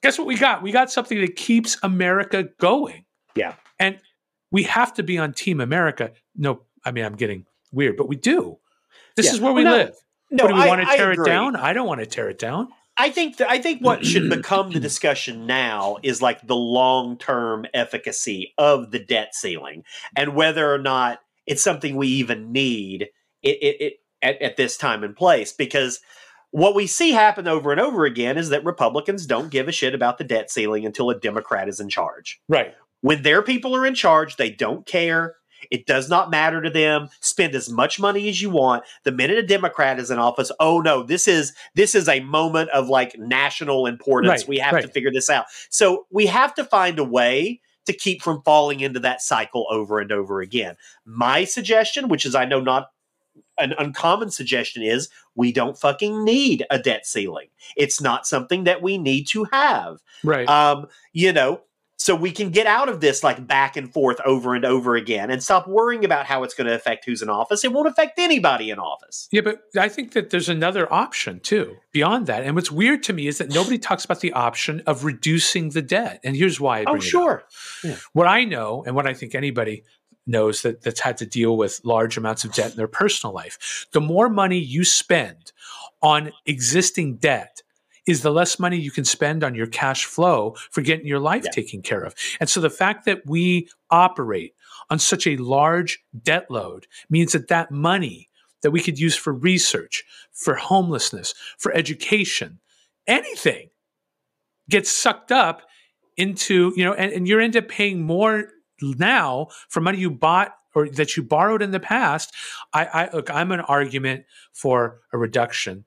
[0.02, 0.62] guess what we got?
[0.62, 3.04] We got something that keeps America going.
[3.34, 3.54] Yeah.
[3.78, 3.98] And
[4.50, 6.12] we have to be on Team America.
[6.36, 8.58] No, I mean, I'm getting weird, but we do.
[9.16, 9.32] This Yeah.
[9.32, 9.94] is where we no, live.
[10.30, 11.56] no, do we I- want to tear it down?
[11.56, 12.68] I don't want to tear it down.
[13.00, 17.16] I think th- I think what should become the discussion now is like the long
[17.16, 19.84] term efficacy of the debt ceiling
[20.16, 23.08] and whether or not it's something we even need
[23.48, 23.92] it, it, it
[24.22, 26.00] at, at this time and place because
[26.50, 29.94] what we see happen over and over again is that Republicans don't give a shit
[29.94, 32.40] about the debt ceiling until a Democrat is in charge.
[32.48, 32.74] Right.
[33.00, 35.36] When their people are in charge, they don't care.
[35.70, 37.08] It does not matter to them.
[37.20, 38.84] Spend as much money as you want.
[39.04, 42.70] The minute a Democrat is in office, oh no, this is this is a moment
[42.70, 44.42] of like national importance.
[44.42, 45.46] Right, we have to figure this out.
[45.68, 49.98] So we have to find a way to keep from falling into that cycle over
[49.98, 50.76] and over again.
[51.04, 52.88] My suggestion, which is I know not
[53.58, 57.48] an uncommon suggestion is we don't fucking need a debt ceiling.
[57.76, 60.48] It's not something that we need to have Right.
[60.48, 61.60] um, you know,
[62.00, 65.32] so we can get out of this like back and forth over and over again
[65.32, 67.64] and stop worrying about how it's going to affect who's in office.
[67.64, 69.28] It won't affect anybody in office.
[69.32, 72.44] Yeah, but I think that there's another option too beyond that.
[72.44, 75.82] And what's weird to me is that nobody talks about the option of reducing the
[75.82, 76.20] debt.
[76.22, 76.84] And here's why.
[76.86, 77.42] Oh, sure.
[78.12, 79.82] What I know and what I think anybody
[80.28, 83.86] knows that that's had to deal with large amounts of debt in their personal life.
[83.92, 85.52] The more money you spend
[86.02, 87.62] on existing debt,
[88.08, 91.44] is the less money you can spend on your cash flow for getting your life
[91.44, 91.50] yeah.
[91.50, 92.14] taken care of.
[92.40, 94.54] And so the fact that we operate
[94.88, 98.30] on such a large debt load means that that money
[98.62, 102.58] that we could use for research, for homelessness, for education,
[103.06, 103.68] anything
[104.70, 105.62] gets sucked up
[106.16, 108.48] into, you know, and, and you end up paying more
[108.82, 112.34] now for money you bought or that you borrowed in the past.
[112.72, 115.84] I, I look, I'm an argument for a reduction.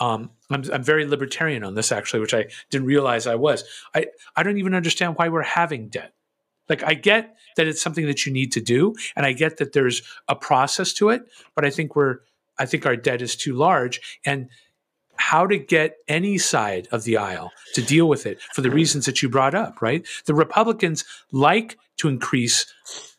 [0.00, 3.64] Um, I'm, I'm very libertarian on this actually, which I didn't realize I was.
[3.94, 4.06] I,
[4.36, 6.12] I don't even understand why we're having debt.
[6.68, 9.72] Like I get that it's something that you need to do, and I get that
[9.72, 11.22] there's a process to it,
[11.54, 12.18] but I think we're
[12.58, 14.48] I think our debt is too large, and
[15.16, 19.06] how to get any side of the aisle to deal with it for the reasons
[19.06, 20.06] that you brought up, right?
[20.26, 22.66] The Republicans like to increase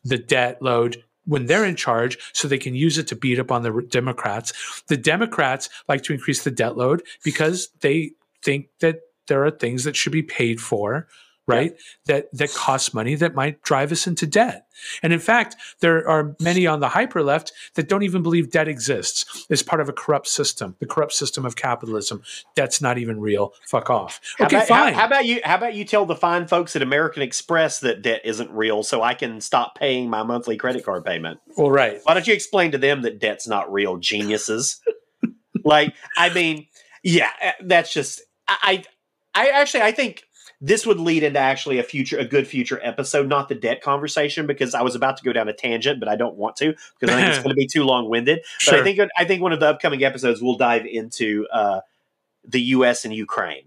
[0.04, 3.52] the debt load when they're in charge so they can use it to beat up
[3.52, 4.84] on the Democrats.
[4.88, 8.12] The Democrats like to increase the debt load because they
[8.44, 11.08] think that there are things that should be paid for
[11.48, 11.72] right?
[11.72, 11.78] Yeah.
[12.06, 14.68] That that costs money that might drive us into debt.
[15.02, 18.68] And in fact, there are many on the hyper left that don't even believe debt
[18.68, 19.46] exists.
[19.50, 22.24] It's part of a corrupt system, the corrupt system of capitalism.
[22.56, 23.54] Debt's not even real.
[23.68, 24.20] Fuck off.
[24.38, 24.94] How okay, about, fine.
[24.94, 25.40] How, how, about you?
[25.44, 29.02] How about you tell the fine folks at American Express that debt isn't real, so
[29.02, 31.40] I can stop paying my monthly credit card payment?
[31.58, 32.00] Well, right.
[32.04, 34.82] Why don't you explain to them that debt's not real, geniuses?
[35.64, 36.68] like, I mean,
[37.04, 38.84] yeah, eh, that's just I.
[39.38, 40.24] I actually I think
[40.66, 44.48] this would lead into actually a future, a good future episode, not the debt conversation,
[44.48, 47.16] because I was about to go down a tangent, but I don't want to because
[47.16, 48.40] I think it's going to be too long winded.
[48.58, 48.74] Sure.
[48.74, 51.82] But I think I think one of the upcoming episodes will dive into uh,
[52.44, 53.06] the U.S.
[53.06, 53.66] and Ukraine.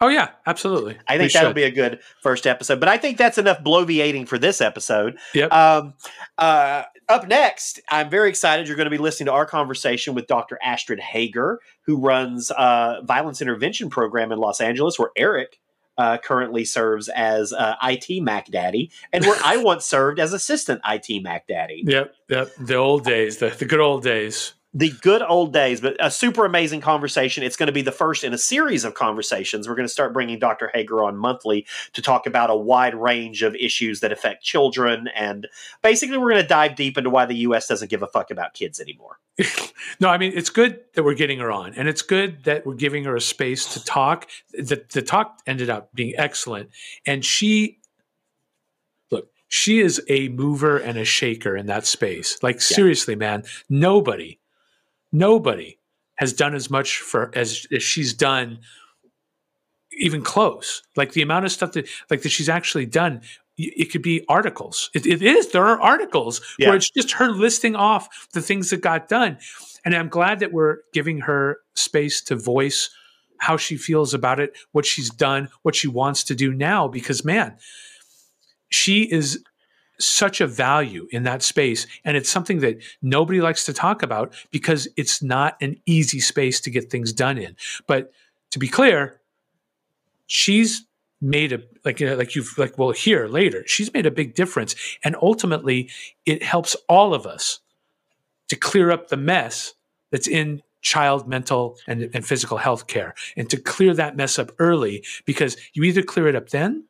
[0.00, 0.96] Oh yeah, absolutely.
[1.08, 1.56] I think we that'll should.
[1.56, 2.78] be a good first episode.
[2.78, 5.18] But I think that's enough bloviating for this episode.
[5.34, 5.52] Yep.
[5.52, 5.94] Um,
[6.38, 8.68] uh, up next, I'm very excited.
[8.68, 10.58] You're going to be listening to our conversation with Dr.
[10.62, 15.58] Astrid Heger, who runs a violence intervention program in Los Angeles, where Erik
[15.98, 20.80] uh, currently serves as uh, IT Mac Daddy, and where I once served as assistant
[20.86, 21.82] IT Mac Daddy.
[21.86, 22.50] Yep, yep.
[22.58, 26.44] The old days, the, the good old days the good old days, but a super
[26.44, 27.42] amazing conversation.
[27.42, 29.66] It's going to be the first in a series of conversations.
[29.66, 30.70] We're going to start bringing Dr.
[30.74, 35.08] Heger on monthly to talk about a wide range of issues that affect children.
[35.16, 35.48] And
[35.82, 37.68] basically, we're going to dive deep into why the U.S.
[37.68, 39.18] doesn't give a fuck about kids anymore.
[40.00, 42.74] no, I mean, it's good that we're getting her on, and it's good that we're
[42.74, 44.28] giving her a space to talk.
[44.52, 46.68] The, the talk ended up being excellent.
[47.06, 47.78] And she
[49.10, 52.36] look, she is a mover and a shaker in that space.
[52.42, 52.76] Like, yeah.
[52.76, 54.38] seriously, man, nobody
[55.12, 55.78] nobody
[56.16, 58.58] has done as much for as, as she's done
[59.92, 60.82] even close.
[60.96, 63.22] Like the amount of stuff that like that she's actually done
[63.58, 64.90] it could be articles.
[64.94, 66.68] It, it is there are articles yeah.
[66.68, 69.38] where it's just her listing off the things that got done.
[69.84, 72.90] And i'm glad that we're giving her space to voice
[73.38, 77.24] how she feels about it what she's done what she wants to do now because
[77.24, 77.56] man
[78.68, 79.44] she is
[79.98, 81.86] such a value in that space.
[82.04, 86.60] And it's something that nobody likes to talk about because it's not an easy space
[86.60, 87.56] to get things done in.
[87.86, 88.12] But
[88.50, 89.20] to be clear,
[90.26, 90.86] she's
[91.20, 94.74] made a like you like you've like we'll hear later she's made a big difference
[95.02, 95.88] and ultimately
[96.26, 97.60] it helps all of us
[98.48, 99.72] to clear up the mess
[100.10, 104.52] that's in child mental and, and physical health care and to clear that mess up
[104.58, 106.84] early because you either clear it up then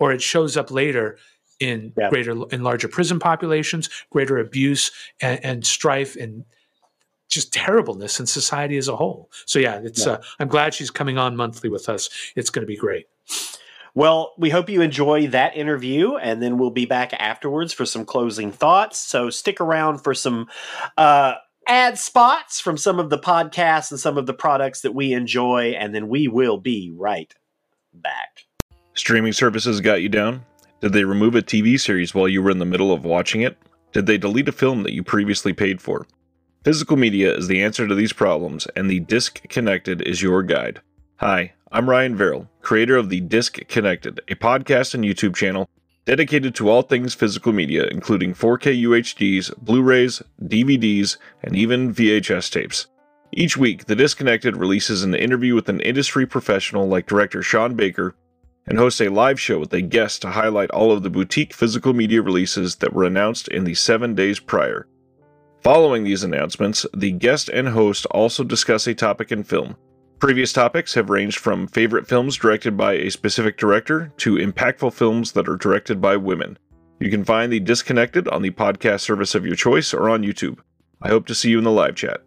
[0.00, 1.16] or it shows up later
[1.60, 2.08] in yeah.
[2.10, 4.90] greater in larger prison populations, greater abuse
[5.20, 6.44] and, and, strife and
[7.28, 9.30] just terribleness in society as a whole.
[9.46, 10.12] So yeah, it's yeah.
[10.12, 12.08] Uh, I'm glad she's coming on monthly with us.
[12.36, 13.06] It's going to be great.
[13.94, 18.04] Well, we hope you enjoy that interview, and then we'll be back afterwards for some
[18.04, 18.98] closing thoughts.
[18.98, 20.48] So stick around for some
[20.96, 21.34] uh,
[21.66, 25.74] ad spots from some of the podcasts and some of the products that we enjoy,
[25.78, 27.34] and then we will be right
[27.92, 28.44] back.
[28.94, 30.44] Streaming services got you down?
[30.80, 33.58] Did they remove a TV series while you were in the middle of watching it?
[33.92, 36.06] Did they delete a film that you previously paid for?
[36.62, 40.80] Physical media is the answer to these problems, and the Disc Connected is your guide.
[41.16, 45.68] Hi, I'm Ryan Verrill, creator of the Disc Connected, a podcast and YouTube channel
[46.04, 52.52] dedicated to all things physical media, including 4K UHDs, Blu rays, DVDs, and even VHS
[52.52, 52.86] tapes.
[53.32, 58.14] Each week, The Disconnected releases an interview with an industry professional like director Sean Baker
[58.68, 61.92] and hosts a live show with a guest to highlight all of the boutique physical
[61.92, 64.86] media releases that were announced in the seven days prior.
[65.62, 69.76] Following these announcements, the guest and host also discuss a topic in film.
[70.20, 75.32] Previous topics have ranged from favorite films directed by a specific director to impactful films
[75.32, 76.58] that are directed by women.
[77.00, 80.58] You can find The Disconnected on the podcast service of your choice or on YouTube.
[81.00, 82.22] I hope to see you in the live chat.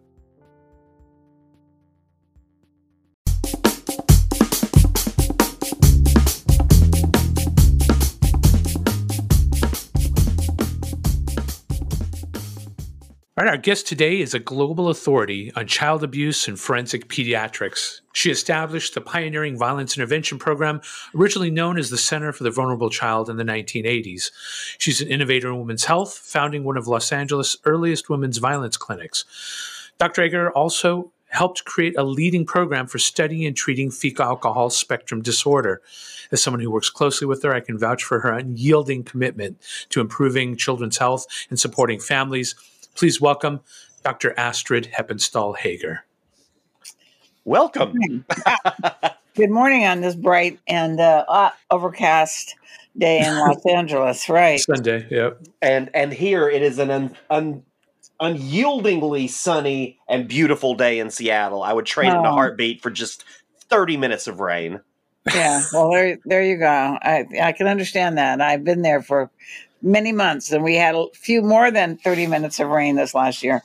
[13.34, 18.02] All right, our guest today is a global authority on child abuse and forensic pediatrics.
[18.12, 20.82] She established the pioneering violence intervention program,
[21.14, 24.30] originally known as the Center for the Vulnerable Child in the 1980s.
[24.76, 29.24] She's an innovator in women's health, founding one of Los Angeles' earliest women's violence clinics.
[29.96, 30.24] Dr.
[30.24, 35.80] Heger also helped create a leading program for studying and treating fetal alcohol spectrum disorder.
[36.30, 39.56] As someone who works closely with her, I can vouch for her unyielding commitment
[39.88, 42.54] to improving children's health and supporting families
[42.94, 43.60] Please welcome
[44.04, 44.34] Dr.
[44.38, 46.04] Astrid Heppenstall Heger.
[47.44, 48.24] Welcome.
[49.34, 52.54] Good morning on this bright and uh, overcast
[52.96, 54.60] day in Los Angeles, right?
[54.60, 55.40] Sunday, yep.
[55.60, 57.62] And and here it is an un, un,
[58.20, 61.62] unyieldingly sunny and beautiful day in Seattle.
[61.62, 62.20] I would trade oh.
[62.20, 63.24] in a heartbeat for just
[63.68, 64.80] 30 minutes of rain.
[65.32, 66.66] Yeah, well there there you go.
[66.66, 68.40] I I can understand that.
[68.40, 69.30] I've been there for
[69.82, 73.42] many months, and we had a few more than 30 minutes of rain this last
[73.42, 73.62] year.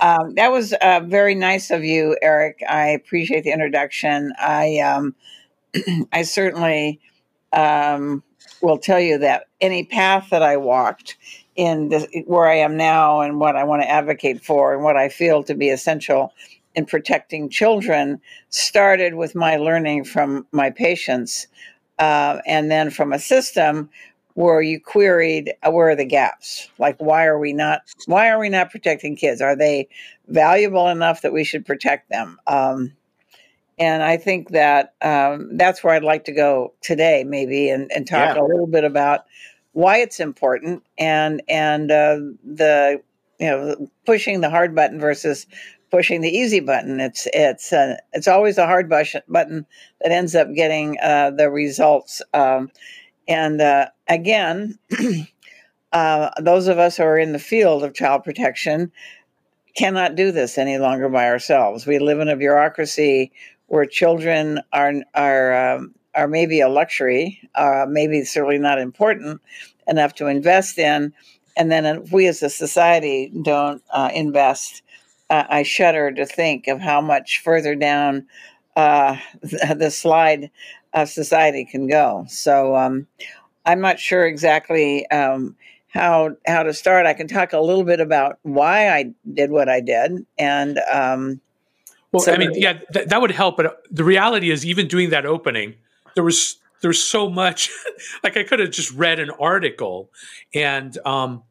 [0.00, 2.62] Um, that was uh, very nice of you, Erik.
[2.68, 4.32] I appreciate the introduction.
[4.38, 5.14] I um,
[6.12, 7.00] I certainly
[7.52, 8.22] um,
[8.62, 11.16] will tell you that any path that I walked
[11.56, 14.96] in this, where I am now and what I want to advocate for and what
[14.96, 16.32] I feel to be essential
[16.74, 21.48] in protecting children started with my learning from my patients
[21.98, 23.90] uh, and then from a system
[24.38, 26.68] where you queried uh, where are the gaps?
[26.78, 29.40] Like why are we not why are we not protecting kids?
[29.40, 29.88] Are they
[30.28, 32.38] valuable enough that we should protect them?
[32.46, 32.92] Um,
[33.80, 38.08] and i think that um, that's where i'd like to go today maybe and, and
[38.08, 38.42] talk yeah.
[38.42, 39.20] a little bit about
[39.70, 43.00] why it's important and and uh, the
[43.38, 45.46] you know pushing the hard button versus
[45.90, 47.00] pushing the easy button.
[47.00, 49.66] It's it's uh, it's always a hard button
[50.00, 52.70] that ends up getting uh, the results um,
[53.28, 54.78] and uh, again,
[55.92, 58.90] uh, those of us who are in the field of child protection
[59.76, 61.86] cannot do this any longer by ourselves.
[61.86, 63.30] We live in a bureaucracy
[63.66, 69.40] where children are are um, are maybe a luxury, uh, maybe certainly not important
[69.86, 71.12] enough to invest in,
[71.56, 74.82] and then if we as a society don't uh, invest,
[75.30, 78.26] uh, I shudder to think of how much further down
[78.74, 80.50] uh, the slide
[81.04, 82.24] society can go.
[82.28, 83.06] So um,
[83.68, 85.54] I'm not sure exactly um,
[85.88, 87.06] how how to start.
[87.06, 91.40] I can talk a little bit about why I did what I did, and um,
[92.10, 93.58] well, so I mean, yeah, th- that would help.
[93.58, 95.74] But the reality is, even doing that opening,
[96.14, 97.70] there was there's so much.
[98.24, 100.10] like I could have just read an article,
[100.54, 101.42] and um,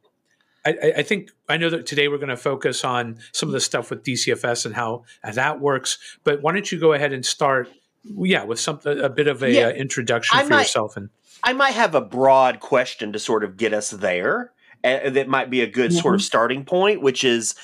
[0.65, 3.61] I, I, think I know that today we're going to focus on some of the
[3.61, 5.97] stuff with DCFS and how, that works.
[6.23, 7.69] But why don't you go ahead and start
[8.03, 11.09] yeah, with some a bit of a yeah, uh, introduction I for might, yourself and
[11.43, 14.51] I might have a broad question to sort of get us there.
[14.83, 15.99] Uh, that might be a good mm-hmm.
[15.99, 16.25] sort of mm-hmm.
[16.25, 17.55] starting point, which is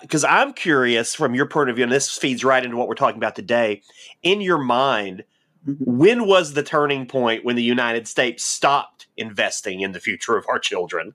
[0.00, 2.88] because uh, I'm curious from your point of view, and this feeds right into what
[2.88, 3.82] we're talking about today.
[4.22, 5.24] In your mind,
[5.66, 5.84] mm-hmm.
[5.84, 10.46] when was the turning point when the United States stopped investing in the future of
[10.48, 11.14] our children?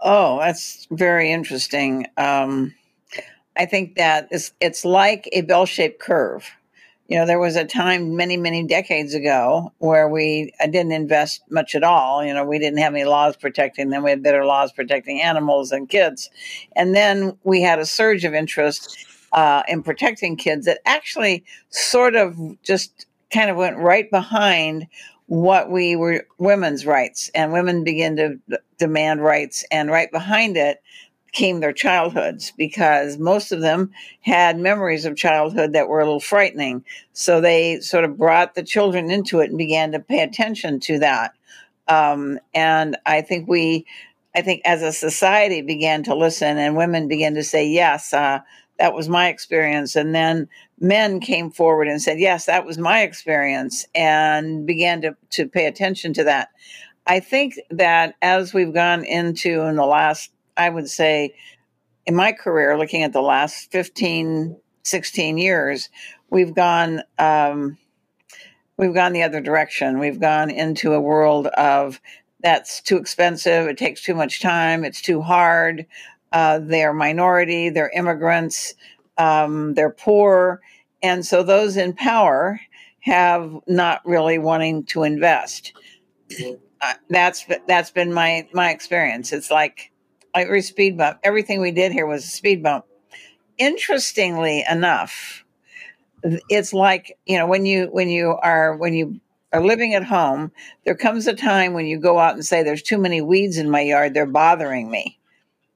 [0.00, 2.06] Oh, that's very interesting.
[2.16, 2.74] Um,
[3.56, 6.50] I think that it's, it's like a bell shaped curve
[7.10, 11.42] you know, there was a time many, many decades ago where we uh, didn't invest
[11.50, 12.24] much at all.
[12.24, 14.04] You know, we didn't have any laws protecting them.
[14.04, 16.30] We had better laws protecting animals and kids.
[16.76, 22.14] And then we had a surge of interest uh, in protecting kids that actually sort
[22.14, 24.86] of just kind of went right behind
[25.26, 27.28] what we were women's rights.
[27.34, 28.38] And women began to
[28.78, 29.64] demand rights.
[29.72, 30.80] And right behind it,
[31.32, 36.20] came their childhoods because most of them had memories of childhood that were a little
[36.20, 36.84] frightening.
[37.12, 40.98] So they sort of brought the children into it and began to pay attention to
[41.00, 41.32] that.
[41.88, 43.86] Um, and I think we,
[44.34, 48.40] I think as a society began to listen and women began to say, yes, uh,
[48.78, 49.96] that was my experience.
[49.96, 50.48] And then
[50.80, 55.66] men came forward and said, yes, that was my experience and began to, to pay
[55.66, 56.48] attention to that.
[57.06, 61.34] I think that as we've gone into in the last I would say,
[62.06, 65.88] in my career, looking at the last 15, 16 years,
[66.30, 67.02] we've gone.
[67.18, 67.78] Um,
[68.76, 69.98] we've gone the other direction.
[69.98, 72.00] We've gone into a world of
[72.42, 73.68] that's too expensive.
[73.68, 74.84] It takes too much time.
[74.84, 75.86] It's too hard.
[76.32, 77.68] Uh, they're minority.
[77.68, 78.74] They're immigrants.
[79.18, 80.62] Um, they're poor,
[81.02, 82.60] and so those in power
[83.00, 85.72] have not really wanting to invest.
[86.80, 89.32] uh, that's that's been my my experience.
[89.32, 89.89] It's like
[90.34, 91.18] every speed bump.
[91.22, 92.84] Everything we did here was a speed bump.
[93.58, 95.44] Interestingly enough,
[96.48, 99.20] it's like you know when you when you are when you
[99.52, 100.52] are living at home,
[100.84, 103.70] there comes a time when you go out and say, "There's too many weeds in
[103.70, 105.18] my yard; they're bothering me,"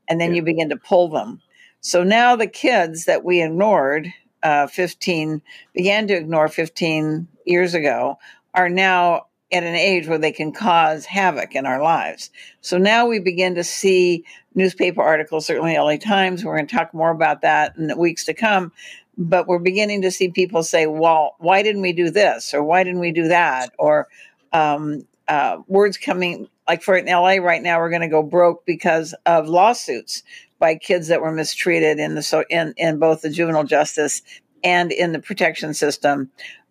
[0.08, 0.36] and then Yeah.
[0.36, 1.42] you begin to pull them.
[1.80, 5.42] So now the kids that we ignored, uh, 15
[5.74, 8.18] began to ignore 15 years ago,
[8.54, 12.30] are now at an age where they can cause havoc in our lives.
[12.60, 14.24] So now we begin to see
[14.56, 16.44] newspaper articles, certainly LA Times.
[16.44, 18.72] We're going to talk more about that in the weeks to come.
[19.16, 22.52] But we're beginning to see people say, well, why didn't we do this?
[22.52, 23.72] Or why didn't we do that?
[23.78, 24.08] Or
[24.52, 28.66] um, uh, words coming, like for in LA right now, we're going to go broke
[28.66, 30.24] because of lawsuits
[30.58, 34.22] by kids that were mistreated in the so in, in both the juvenile justice
[34.64, 36.30] and in the protection system,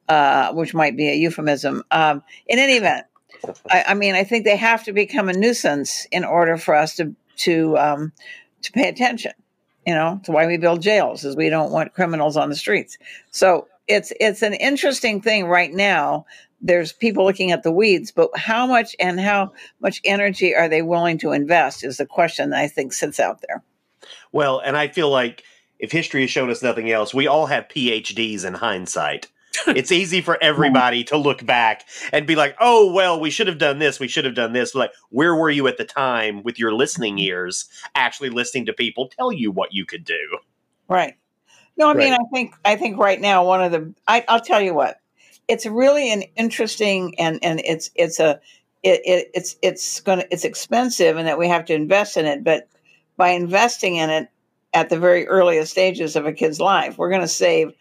[0.10, 1.84] uh, which might be a euphemism.
[1.92, 3.06] Um, in any event,
[3.70, 6.96] I, I mean, I think they have to become a nuisance in order for us
[6.98, 8.12] to to um,
[8.62, 9.34] to pay attention.
[9.86, 12.98] You know, it's why we build jails, is we don't want criminals on the streets.
[13.32, 16.26] So it's it's an interesting thing right now.
[16.62, 19.52] There's people looking at the weeds, but how much and how
[19.82, 23.42] much energy are they willing to invest is the question that I think sits out
[23.46, 23.62] there.
[24.32, 25.44] Well, and I feel like
[25.80, 29.28] if history has shown us nothing else, we all have PhDs in hindsight.
[29.68, 33.58] It's easy for everybody to look back and be like, "Oh, well, we should have
[33.58, 34.00] done this.
[34.00, 37.16] We should have done this." Like, where were you at the time with your listening
[37.16, 37.28] mm-hmm.
[37.28, 40.40] ears, actually listening to people tell you what you could do?
[40.88, 41.16] Right.
[41.76, 44.62] No, I mean, I think I think right now one of the I, I'll tell
[44.62, 45.00] you what,
[45.48, 48.40] it's really an interesting and and it's it's a
[48.84, 52.44] it, it it's it's gonna it's expensive and that we have to invest in it,
[52.44, 52.68] but
[53.18, 54.30] by investing in it
[54.74, 57.74] at the very earliest stages of a kid's life, we're going to save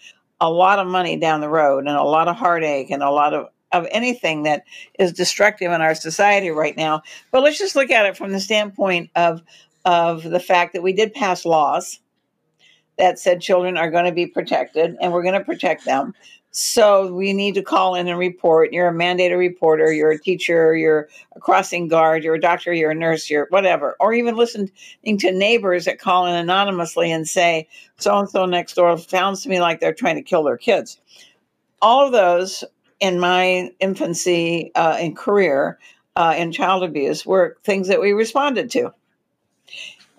[0.43, 3.33] a lot of money down the road and a lot of heartache and a lot
[3.33, 4.65] of of anything that
[4.99, 7.01] is destructive in our society right now.
[7.31, 9.41] But let's just look at it from the standpoint of
[9.87, 12.01] of the fact that we did pass laws
[12.99, 16.13] that said children are going to be protected and we're going to protect them.
[16.55, 18.75] So we need to call in and report.
[18.75, 22.91] You're a mandated reporter, you're a teacher, you're a crossing guard, you're a doctor, you're
[22.91, 23.97] a nurse, you're whatever.
[24.01, 24.71] Or even listening
[25.19, 29.49] to neighbors that call in anonymously and say, so and so next door sounds to
[29.49, 31.01] me like they're trying to kill their kids.
[31.81, 32.65] All of those
[33.01, 35.79] in my infancy uh, and career
[36.17, 38.93] uh, in child abuse were things that we responded to.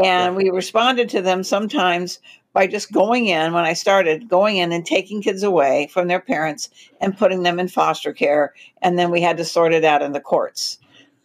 [0.04, 2.20] And we responded to them sometimes
[2.54, 6.20] by just going in when I started, going in and taking kids away from their
[6.20, 6.70] parents
[7.02, 8.54] and putting them in foster care.
[8.82, 10.78] And then we had to sort it out in the courts.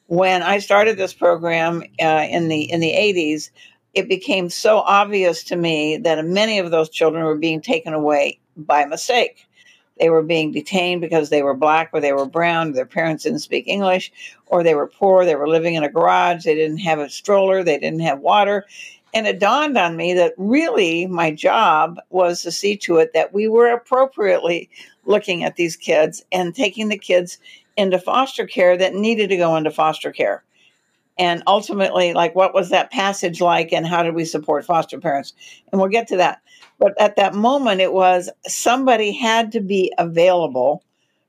[0.06, 3.50] When I started this program uh, in the in the 80s,
[3.92, 8.38] it became so obvious to me that many of those children were being taken away
[8.56, 9.46] by mistake.
[9.98, 13.40] They were being detained because they were black or they were brown, their parents didn't
[13.40, 14.12] speak English,
[14.46, 17.64] or they were poor, they were living in a garage, they didn't have a stroller,
[17.64, 18.64] they didn't have water.
[19.14, 23.32] And it dawned on me that really my job was to see to it that
[23.32, 24.68] we were appropriately
[25.04, 27.38] looking at these kids and taking the kids
[27.76, 30.44] into foster care that needed to go into foster care.
[31.18, 35.32] And ultimately, like, what was that passage like, and how did we support foster parents?
[35.72, 36.40] And we'll get to that.
[36.78, 40.84] But at that moment, it was somebody had to be available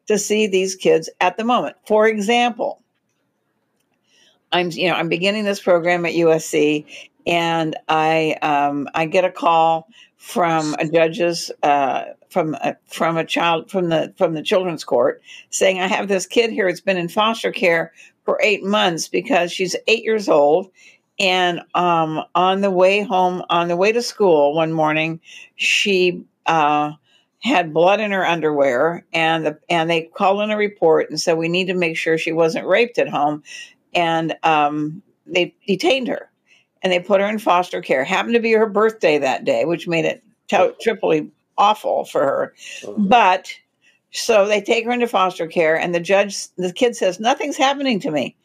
[0.07, 1.75] to see these kids at the moment.
[1.87, 2.81] For example,
[4.51, 6.85] I'm you know I'm beginning this program at USC,
[7.29, 13.25] and I um, I get a call from a judge's uh, from a, from a
[13.25, 16.69] child from the from the children's court saying I have this kid here.
[16.69, 17.93] It's been in foster care
[18.25, 20.71] for eight months because she's eight years old,
[21.19, 25.21] and um, on the way home on the way to school one morning,
[25.57, 26.25] she.
[26.47, 26.93] Uh,
[27.43, 31.37] had blood in her underwear and the, and they called in a report and said
[31.37, 33.43] we need to make sure she wasn't raped at home
[33.95, 36.28] and um, they detained her
[36.81, 38.03] and they put her in foster care.
[38.03, 42.53] Happened to be her birthday that day, which made it t- triply awful for her.
[42.81, 43.07] Mm-hmm.
[43.07, 43.53] But
[44.11, 47.99] so they take her into foster care, and the judge, the kid says, Nothing's happening
[48.01, 48.35] to me.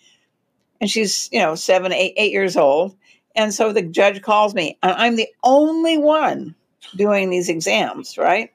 [0.80, 2.94] And she's, you know, seven, eight, eight years old.
[3.36, 6.54] And so the judge calls me, and I'm the only one
[6.96, 8.52] doing these exams, right?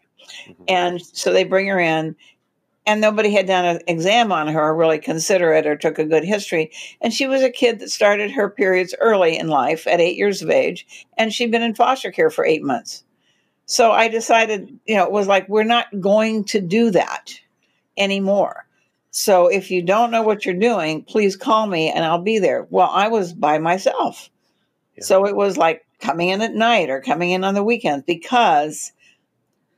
[0.47, 0.63] Mm-hmm.
[0.67, 2.15] And so they bring her in,
[2.89, 6.05] and nobody had done an exam on her or really consider it or took a
[6.05, 6.71] good history.
[7.01, 10.41] And she was a kid that started her periods early in life at eight years
[10.41, 13.03] of age, and she'd been in foster care for eight months.
[13.67, 17.39] So I decided, you know, it was like, we're not going to do that
[17.95, 18.65] anymore.
[19.11, 22.65] So if you don't know what you're doing, please call me and I'll be there.
[22.71, 24.31] Well, I was by myself.
[24.97, 25.03] Yeah.
[25.03, 28.91] So it was like coming in at night or coming in on the weekends because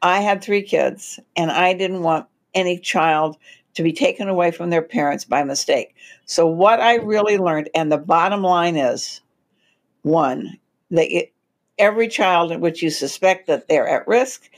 [0.01, 3.37] I had three kids and I didn't want any child
[3.73, 5.95] to be taken away from their parents by mistake.
[6.25, 9.21] So, what I really learned, and the bottom line is
[10.01, 10.57] one,
[10.91, 11.33] that it,
[11.77, 14.49] every child in which you suspect that they're at risk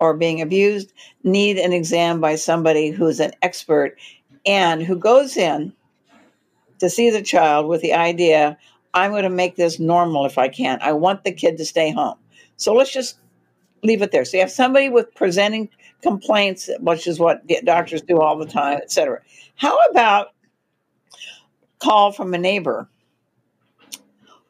[0.00, 0.92] or being abused
[1.24, 3.96] need an exam by somebody who's an expert
[4.44, 5.72] and who goes in
[6.78, 8.58] to see the child with the idea
[8.96, 10.78] I'm going to make this normal if I can.
[10.80, 12.16] I want the kid to stay home.
[12.56, 13.18] So let's just
[13.82, 14.24] leave it there.
[14.24, 15.68] So you have somebody with presenting
[16.02, 19.20] complaints, which is what doctors do all the time, et cetera.
[19.56, 20.28] How about
[21.78, 22.88] call from a neighbor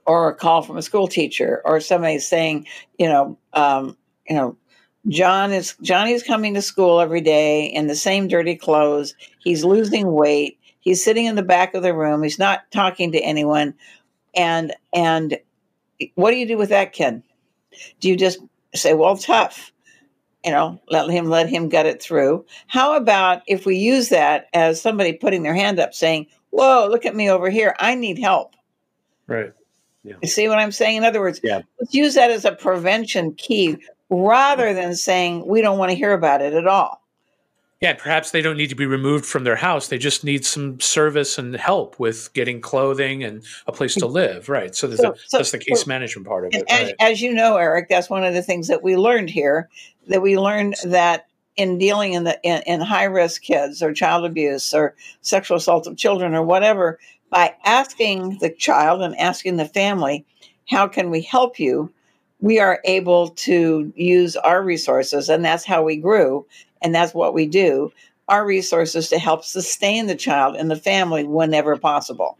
[0.06, 2.66] or a call from a school teacher or somebody saying,
[2.98, 3.96] you know, um,
[4.28, 4.56] you know,
[5.08, 9.14] John is Johnny's coming to school every day in the same dirty clothes.
[9.38, 10.58] He's losing weight.
[10.80, 12.22] He's sitting in the back of the room.
[12.22, 13.74] He's not talking to anyone.
[14.34, 15.38] And and
[16.14, 17.22] what do you do with that kid?
[18.00, 18.40] Do you just
[18.74, 19.72] say, "Well, tough,"
[20.46, 22.46] you know, let him let him gut it through?
[22.68, 27.04] How about if we use that as somebody putting their hand up, saying, "Whoa, look
[27.04, 27.74] at me over here.
[27.80, 28.54] I need help."
[29.26, 29.52] Right.
[30.04, 30.14] Yeah.
[30.22, 30.98] You see what I'm saying?
[30.98, 31.62] In other words, yeah.
[31.80, 33.76] let's use that as a prevention key
[34.08, 37.02] rather than saying we don't want to hear about it at all.
[37.86, 39.86] Yeah, perhaps they don't need to be removed from their house.
[39.86, 44.48] They just need some service and help with getting clothing and a place to live.
[44.48, 44.74] Right.
[44.74, 46.64] So, so, a, so that's the case so, management part of it.
[46.68, 46.94] As, right.
[46.98, 49.68] as you know, Erik, that's one of the things that we learned here.
[50.08, 54.24] That we learned that in dealing in the in, in high risk kids or child
[54.24, 56.98] abuse or sexual assault of children or whatever,
[57.30, 60.26] by asking the child and asking the family,
[60.68, 61.92] "How can we help you?"
[62.40, 66.44] we are able to use our resources, and that's how we grew,
[66.82, 67.92] and that's what we do.
[68.28, 72.38] Our resources to help sustain the child and the family whenever possible.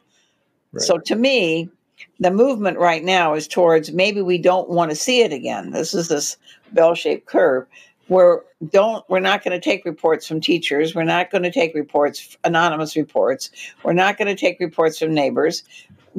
[0.72, 0.82] Right.
[0.82, 1.70] So, to me,
[2.18, 5.70] the movement right now is towards maybe we don't want to see it again.
[5.70, 6.36] This is this
[6.72, 7.66] bell-shaped curve
[8.08, 11.74] where don't we're not going to take reports from teachers we're not going to take
[11.74, 13.50] reports anonymous reports
[13.82, 15.64] we're not going to take reports from neighbors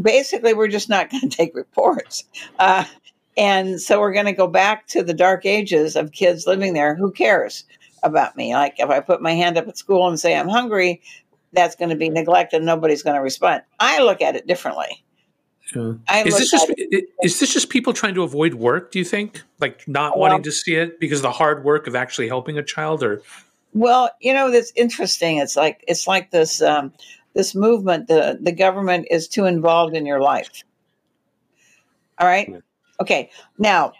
[0.02, 2.26] basically we're just not going to take reports
[2.60, 2.84] uh,
[3.38, 6.95] and so we're going to go back to the dark ages of kids living there.
[6.95, 7.64] Who cares
[8.03, 8.53] about me?
[8.53, 11.02] Like if I put my hand up at school and say I'm hungry,
[11.53, 12.64] that's going to be neglected.
[12.64, 13.64] Nobody's going to respond.
[13.80, 15.03] I look at it differently.
[15.76, 15.94] Yeah.
[16.24, 16.72] Is this just
[17.22, 18.91] is this just people trying to avoid work?
[18.91, 21.88] Do you think, like not well, wanting to see it because of the hard work
[21.88, 23.22] of actually helping a child, or?
[23.74, 25.38] Well, you know, that's interesting.
[25.38, 26.94] It's like it's like this um,
[27.34, 28.07] this movement.
[28.07, 30.64] The the government is too involved in your life.
[32.18, 32.49] All right.
[33.02, 33.91] Okay, now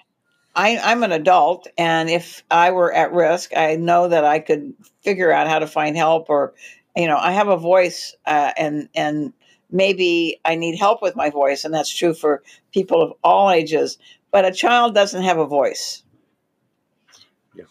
[0.58, 4.74] I, I'm an adult, and if I were at risk, I know that I could
[5.04, 6.56] figure out how to find help, or
[6.96, 9.34] you know, I have a voice, uh, and and
[9.70, 12.42] maybe I need help with my voice, and that's true for
[12.74, 14.00] people of all ages.
[14.32, 16.04] But a child doesn't have a voice.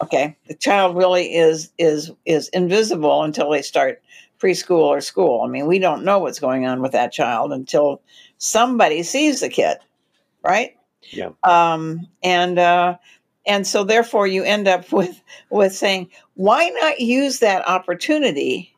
[0.01, 4.01] Okay, the child really is is is invisible until they start
[4.39, 5.41] preschool or school.
[5.41, 8.01] I mean, we don't know what's going on with that child until
[8.37, 9.77] somebody sees the kid,
[10.41, 10.76] right?
[11.11, 11.29] Yeah.
[11.43, 12.97] Um, and uh,
[13.45, 18.73] and so therefore you end up with with saying, why not use that opportunity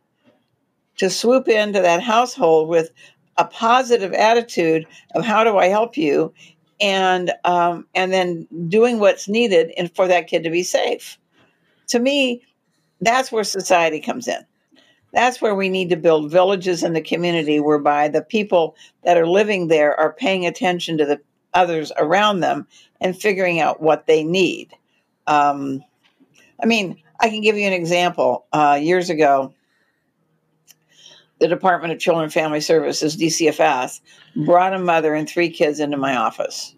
[0.98, 2.92] to swoop into that household with
[3.38, 4.86] a positive attitude
[5.16, 6.34] of how do I help you,
[6.82, 11.18] and um, and then doing what's needed and for that kid to be safe.
[11.88, 12.44] To me,
[13.02, 14.46] that's where society comes in.
[15.12, 19.28] That's where we need to build villages in the community whereby the people that are
[19.28, 21.20] living there are paying attention to the
[21.54, 22.68] others around them
[23.02, 24.74] and figuring out what they need.
[25.28, 25.84] Um,
[26.62, 28.46] I mean, I can give you an example.
[28.52, 29.54] Uh, years ago,
[31.40, 34.02] the Department of Children and Family Services, DCFS,
[34.46, 36.76] brought a mother and three kids into my office.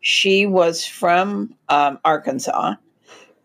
[0.00, 2.74] She was from um, Arkansas.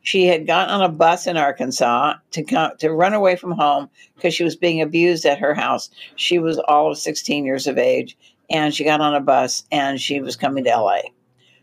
[0.02, 3.90] She had gotten on a bus in Arkansas to come, to run away from home
[4.16, 5.90] because she was being abused at her house.
[6.16, 8.18] She was all of 16 years of age,
[8.50, 11.02] and she got on a bus and she was coming to LA.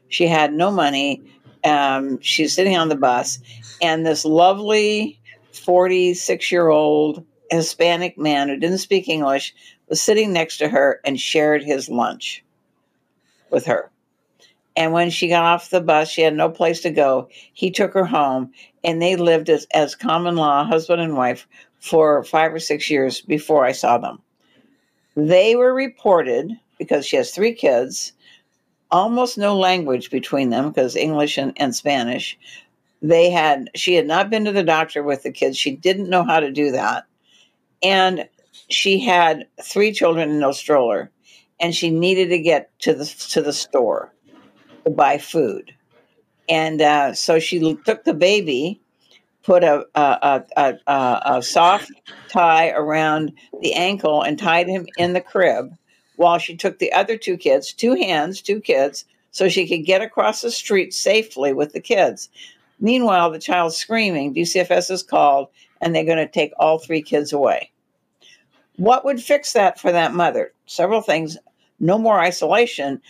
[0.08, 1.22] She had no money.
[1.64, 3.38] Um, she's sitting on the bus,
[3.82, 5.20] and this lovely
[5.52, 9.54] 46 year old Hispanic man who didn't speak English
[9.88, 12.44] was sitting next to her and shared his lunch
[13.50, 13.90] with her.
[14.76, 17.28] And when she got off the bus, she had no place to go.
[17.52, 18.52] He took her home,
[18.84, 21.46] and they lived as, as common law husband and wife
[21.80, 24.22] for five or six years before I saw them.
[25.16, 28.14] They were reported because she has three kids,
[28.90, 32.38] almost no language between them because English and, and Spanish.
[33.02, 35.58] They had she had not been to the doctor with the kids.
[35.58, 37.04] She didn't know how to do that.
[37.82, 38.26] And
[38.68, 41.10] she had three children and no stroller.
[41.60, 44.12] And she needed to get to the to the store
[44.84, 45.74] to buy food.
[46.48, 48.80] And uh, so she took the baby
[49.42, 51.90] put a, a, a, a soft
[52.28, 55.74] tie around the ankle and tied him in the crib
[56.20, 60.02] while she took the other two kids, two hands, two kids, so she could get
[60.02, 62.28] across the street safely with the kids.
[62.78, 65.48] Meanwhile, the child's screaming, DCFS is called,
[65.80, 67.70] and they're going to take all three kids away.
[68.76, 70.52] What would fix that for that mother?
[70.66, 71.38] Several things.
[71.78, 73.00] No more isolation,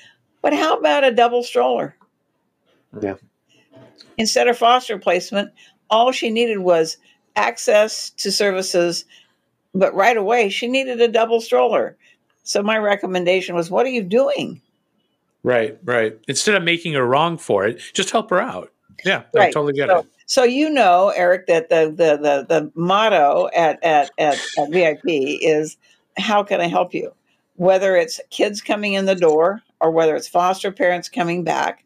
[0.41, 1.97] but how about a double stroller?
[3.03, 3.16] Yeah.
[4.19, 5.51] Instead of foster placement,
[5.91, 6.97] all she needed was
[7.35, 9.05] access to services,
[9.74, 11.97] but right away she needed a double stroller.
[12.43, 14.61] So my recommendation was, what are you doing?
[15.43, 16.19] Right, right.
[16.29, 18.73] Instead of making her wrong for it, just help her out.
[19.05, 20.07] Yeah, I totally get So, it.
[20.27, 25.01] so you know, Erik, that the the the, the motto at, at at at VIP
[25.07, 25.79] is
[26.19, 27.12] how can I help you?
[27.57, 31.85] Whether it's kids coming in the door or whether it's foster parents coming back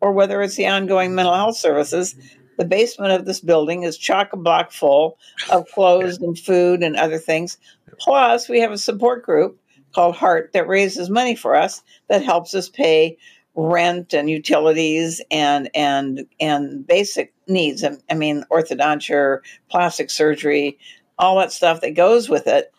[0.00, 2.14] or whether it's the ongoing mental health services,
[2.56, 5.18] the basement of this building is chock a block full
[5.50, 7.58] of clothes and food and other things.
[7.98, 9.58] Plus, we have a support group
[9.94, 13.16] called Heart that raises money for us that helps us pay
[13.54, 17.84] rent and utilities and and and basic needs.
[17.84, 19.40] I, I mean, orthodonture,
[19.70, 20.78] plastic surgery,
[21.18, 22.72] all that stuff that goes with it,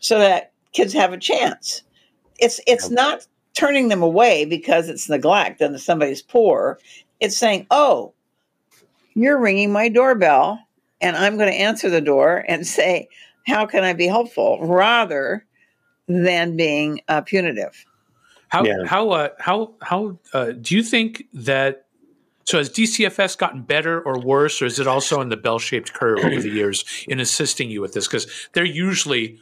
[0.00, 1.82] so that kids have a chance.
[2.38, 6.78] It's it's not turning them away because it's neglect and somebody's poor.
[7.20, 8.12] It's saying, "Oh,
[9.14, 10.60] you're ringing my doorbell,
[11.00, 13.08] and I'm going to answer the door and say."
[13.46, 14.58] How can I be helpful?
[14.60, 15.46] Rather
[16.10, 17.86] than being uh, punitive.
[18.48, 18.84] How Yeah.
[18.84, 21.86] how uh, how how uh, do you think that?
[22.44, 26.18] So has DCFS gotten better or worse, or is it also in the bell-shaped curve
[26.18, 28.08] over the years in assisting you with this?
[28.08, 29.38] Because they're usually,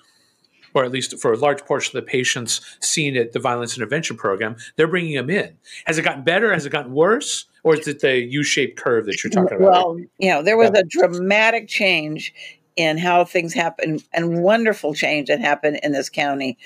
[0.75, 4.19] or at least for a large portion of the patients seen at the violence intervention
[4.19, 5.57] program, they're bringing them in.
[5.87, 6.53] Has it gotten better?
[6.53, 7.47] Has it gotten worse?
[7.63, 9.73] Or is it the U-shaped curve that you're talking about?
[9.73, 12.35] Well, you know, there was a dramatic change
[12.79, 16.57] in how things happen and wonderful change that happened in this county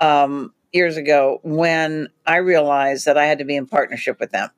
[0.00, 4.50] um, years ago when I realized that I had to be in partnership with them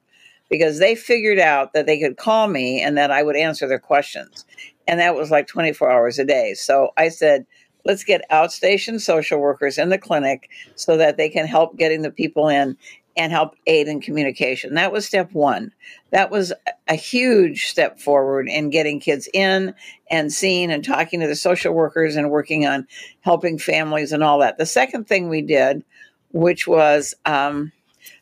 [0.51, 3.78] because they figured out that they could call me and that I would answer their
[3.78, 4.45] questions.
[4.89, 6.55] And that was like 24 hours a day.
[6.55, 7.47] So I said,
[7.85, 12.11] let's get outstation social workers in the clinic so that they can help getting the
[12.11, 12.77] people in
[13.16, 14.74] and help aid in communication.
[14.74, 15.73] That was step one.
[16.11, 16.53] That was
[16.89, 19.74] a huge step forward in getting kids in
[20.11, 22.86] and seen and talking to the social workers and working on
[23.20, 24.59] helping families and all that.
[24.59, 25.85] The second thing we did,
[26.32, 27.73] which was um,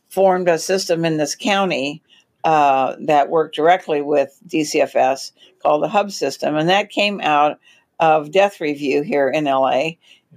[0.09, 2.03] formed a system in this county
[2.45, 5.33] uh, that worked directly with DCFS
[5.63, 7.59] called the Hub System, and that came out
[8.01, 9.93] of Death Review here in LA.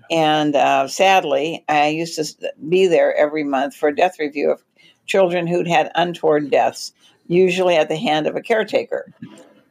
[0.10, 4.64] And uh, sadly, I used to be there every month for a death review of
[5.06, 6.94] children who'd had untoward deaths,
[7.27, 9.11] usually at the hand of a caretaker.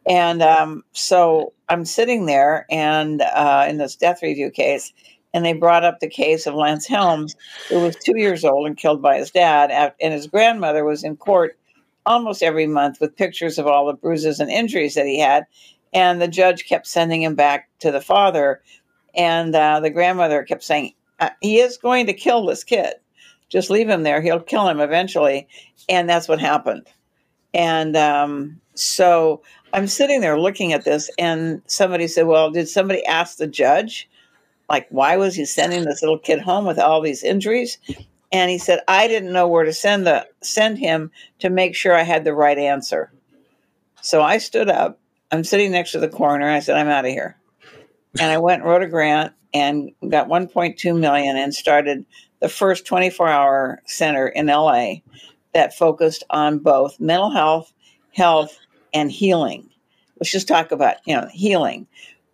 [0.07, 4.93] And um, so I'm sitting there and uh, in this death review case,
[5.33, 7.35] and they brought up the case of Lance Helms,
[7.69, 11.17] who was two years old and killed by his dad, and his grandmother was in
[11.17, 11.59] court
[12.07, 15.47] almost every month with pictures of all the bruises and injuries that he had.
[15.93, 18.61] And the judge kept sending him back to the father,
[19.17, 22.95] and uh, the grandmother kept saying, uh, "He is going to kill this kid.
[23.49, 24.21] Just leave him there.
[24.21, 25.49] He'll kill him eventually."
[25.89, 26.87] And that's what happened.
[27.53, 29.43] And um, so
[29.73, 34.09] I'm sitting there looking at this, and somebody said, Well, did somebody ask the judge?
[34.69, 37.79] Like, why was he sending this little kid home with all these injuries?
[38.33, 41.95] And he said, I didn't know where to send the send him to make sure
[41.95, 43.13] I had the right answer.
[44.01, 44.99] So I stood up.
[45.31, 46.51] I'm sitting next to the coroner.
[46.51, 47.37] I said, I'm out of here.
[48.21, 52.05] And I went and wrote a grant and got 1.2 million and started
[52.41, 54.97] the first 24 hour center in LA
[55.55, 57.73] that focused on both mental health,
[58.13, 58.59] health,
[58.93, 59.69] and healing.
[60.19, 61.87] Let's just talk about you know healing.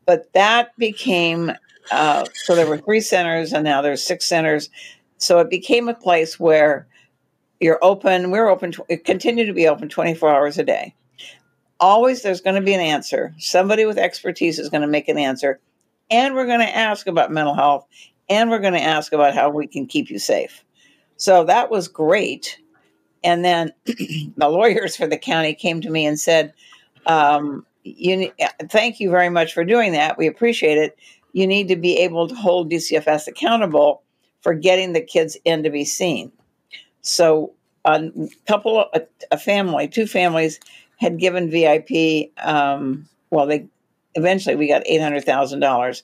[0.06, 1.52] But that became
[1.90, 4.70] uh, so there were three centers and now there's six centers.
[5.18, 6.86] So it became a place where
[7.60, 8.30] you're open.
[8.30, 8.72] We're open.
[8.88, 10.94] it continue to be open 24 hours a day.
[11.78, 13.34] Always there's going to be an answer.
[13.38, 15.60] Somebody with expertise is going to make an answer,
[16.10, 17.86] and we're going to ask about mental health,
[18.28, 20.64] and we're going to ask about how we can keep you safe.
[21.16, 22.58] So that was great.
[23.22, 26.52] And then the lawyers for the county came to me and said,
[27.06, 28.32] um, "You,
[28.70, 30.18] thank you very much for doing that.
[30.18, 30.98] We appreciate it.
[31.32, 34.02] You need to be able to hold DCFS accountable
[34.40, 36.32] for getting the kids in to be seen."
[37.02, 37.52] So
[37.84, 38.10] a
[38.46, 40.60] couple, a, a family, two families
[40.98, 42.30] had given VIP.
[42.38, 43.66] Um, well, they
[44.14, 46.02] eventually we got eight hundred thousand dollars,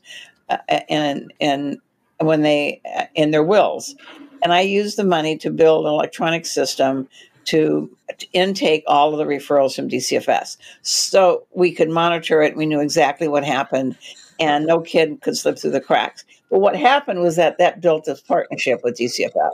[0.48, 0.58] uh,
[0.88, 1.78] and and
[2.18, 3.94] when they uh, in their wills,
[4.42, 7.08] and I used the money to build an electronic system
[7.46, 7.90] to
[8.32, 10.56] intake all of the referrals from DCFS.
[10.82, 12.56] So we could monitor it.
[12.56, 13.96] We knew exactly what happened,
[14.40, 16.24] and no kid could slip through the cracks.
[16.50, 19.52] But what happened was that that built this partnership with DCFS.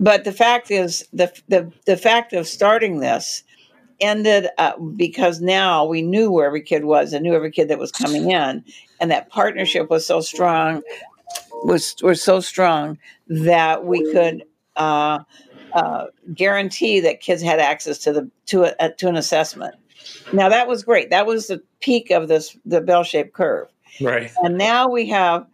[0.00, 3.44] But the fact is, the the, the fact of starting this
[4.02, 7.78] ended uh, because now we knew where every kid was and knew every kid that
[7.78, 8.64] was coming in,
[9.00, 10.82] and that partnership was so strong
[11.64, 12.98] was was so strong
[13.28, 14.44] that we could
[14.76, 15.20] uh,
[15.74, 19.74] uh, guarantee that kids had access to the to a, to an assessment.
[20.32, 21.10] Now that was great.
[21.10, 23.68] That was the peak of this the bell shaped curve.
[24.00, 24.30] Right.
[24.42, 25.46] And now we have,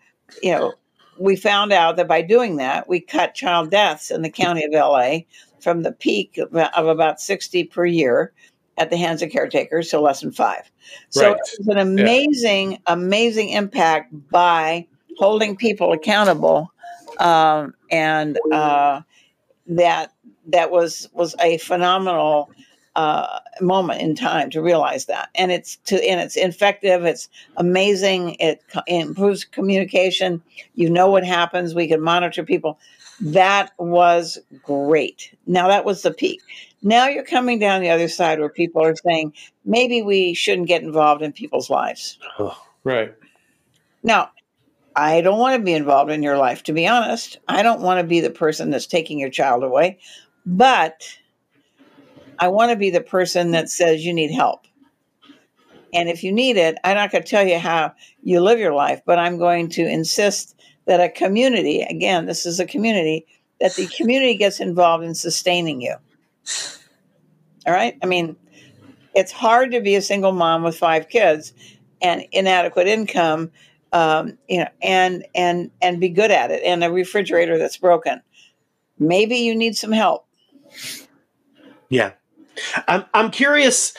[0.43, 0.73] you know,
[1.19, 4.73] we found out that by doing that, we cut child deaths in the county of
[4.73, 5.21] LA
[5.61, 8.33] from the peak of, of about 60 per year
[8.77, 10.71] at the hands of caretakers to less than five.
[11.11, 11.41] So Right.
[11.41, 14.87] it's an amazing, amazing impact by
[15.17, 16.73] holding people accountable.
[17.19, 19.03] Um, and uh,
[19.67, 20.13] that
[20.49, 22.51] that was was a phenomenal
[22.97, 27.05] uh, moment in time to realize that, and it's to and it's effective.
[27.05, 28.37] It's amazing.
[28.41, 30.43] It co- improves communication.
[30.75, 31.75] You know what happens.
[31.75, 32.79] We can monitor people.
[33.21, 35.37] That was great.
[35.47, 36.41] Now that was the peak.
[36.83, 39.33] Now you're coming down the other side where people are saying
[39.65, 42.19] maybe we shouldn't get involved in people's lives.
[42.85, 43.15] Right.
[44.03, 44.31] Now,
[44.95, 47.39] I don't want to be involved in your life, to be honest.
[47.49, 49.99] I don't want to be the person that's taking your child away,
[50.47, 51.19] but
[52.39, 54.67] I want to be the person that says you need help.
[55.93, 57.93] And if you need it, I'm not going to tell you how
[58.23, 60.58] you live your life, but I'm going to insist
[60.89, 63.27] that a community, again, this is a community,
[63.61, 65.95] that the community gets involved in sustaining you.
[67.67, 67.97] All right?
[68.03, 68.35] I mean,
[69.15, 71.53] it's hard to be a single mom with five kids
[72.03, 73.53] and inadequate income
[73.93, 76.63] um, you know, and and and be good at it.
[76.63, 78.21] And a refrigerator that's broken,
[78.99, 80.27] maybe you need some help.
[81.89, 82.13] Yeah.
[82.87, 83.95] I'm I'm curious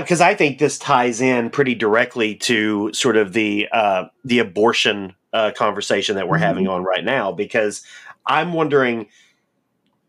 [0.00, 5.14] because I think this ties in pretty directly to sort of the uh, the abortion
[5.32, 7.32] uh, conversation that we're having on right now.
[7.32, 7.82] Because
[8.26, 9.08] I'm wondering,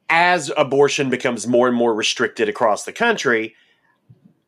[0.10, 3.56] as abortion becomes more and more restricted across the country,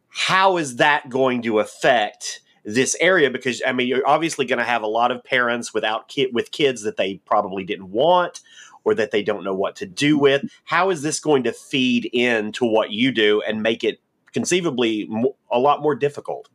[0.09, 3.29] how is that going to affect this area?
[3.29, 6.51] Because I mean, you're obviously going to have a lot of parents without kid with
[6.51, 8.41] kids that they probably didn't want
[8.83, 10.43] or that they don't know what to do with.
[10.63, 13.99] How is this going to feed into what you do and make it
[14.33, 15.09] conceivably
[15.51, 16.49] a lot more difficult?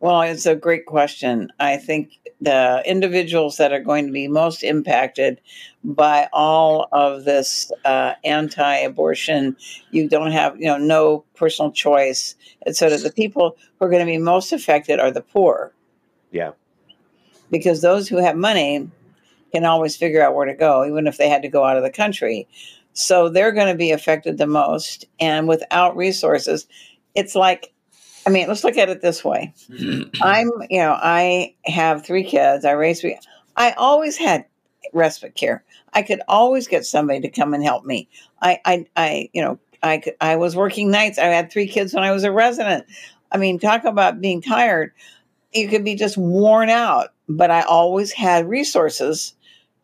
[0.00, 1.50] Well, it's a great question.
[1.58, 5.40] I think the individuals that are going to be most impacted
[5.82, 9.56] by all of this uh, anti-abortion,
[9.90, 12.98] you don't have, you know, no personal choice, etc.
[12.98, 15.72] The people who are going to be most affected are the poor.
[16.30, 16.52] Yeah.
[17.50, 18.88] Because those who have money
[19.52, 21.82] can always figure out where to go, even if they had to go out of
[21.82, 22.46] the country.
[22.98, 25.04] So they're going to be affected the most.
[25.20, 26.66] And without resources,
[27.14, 27.72] it's like
[28.26, 29.54] I mean, let's look at it this way.
[30.20, 32.66] I'm, you know, I have three kids.
[32.66, 33.18] I raised three.
[33.56, 34.44] I always had
[34.92, 35.64] respite care.
[35.94, 38.06] I could always get somebody to come and help me.
[38.42, 41.18] I, I, I you know, I, I was working nights.
[41.18, 42.84] I had three kids when I was a resident.
[43.32, 44.92] I mean, talk about being tired.
[45.54, 49.34] You could be just worn out, but I always had resources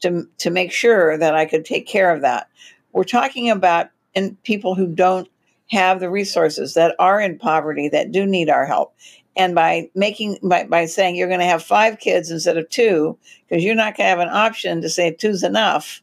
[0.03, 2.49] to to make sure that I could take care of that.
[2.95, 5.29] We're talking about in people who don't
[5.71, 8.95] have the resources that are in poverty that do need our help
[9.37, 13.19] and by making by, by saying you're going to have five kids instead of two
[13.49, 16.03] because you're not going to have an option to say two's enough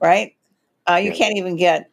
[0.00, 0.34] right
[0.88, 1.90] uh, you can't even get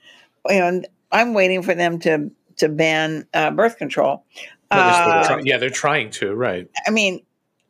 [0.48, 4.24] you know i'm waiting for them to to ban uh, birth control
[4.72, 6.36] they're Uh, trying- yeah, they're trying to.
[6.36, 6.70] Right.
[6.86, 7.24] I mean,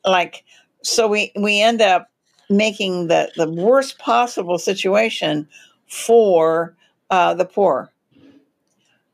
[0.03, 0.43] like,
[0.83, 2.09] so we we end up
[2.49, 5.47] making the the worst possible situation
[5.89, 6.75] for
[7.09, 7.91] uh, the poor,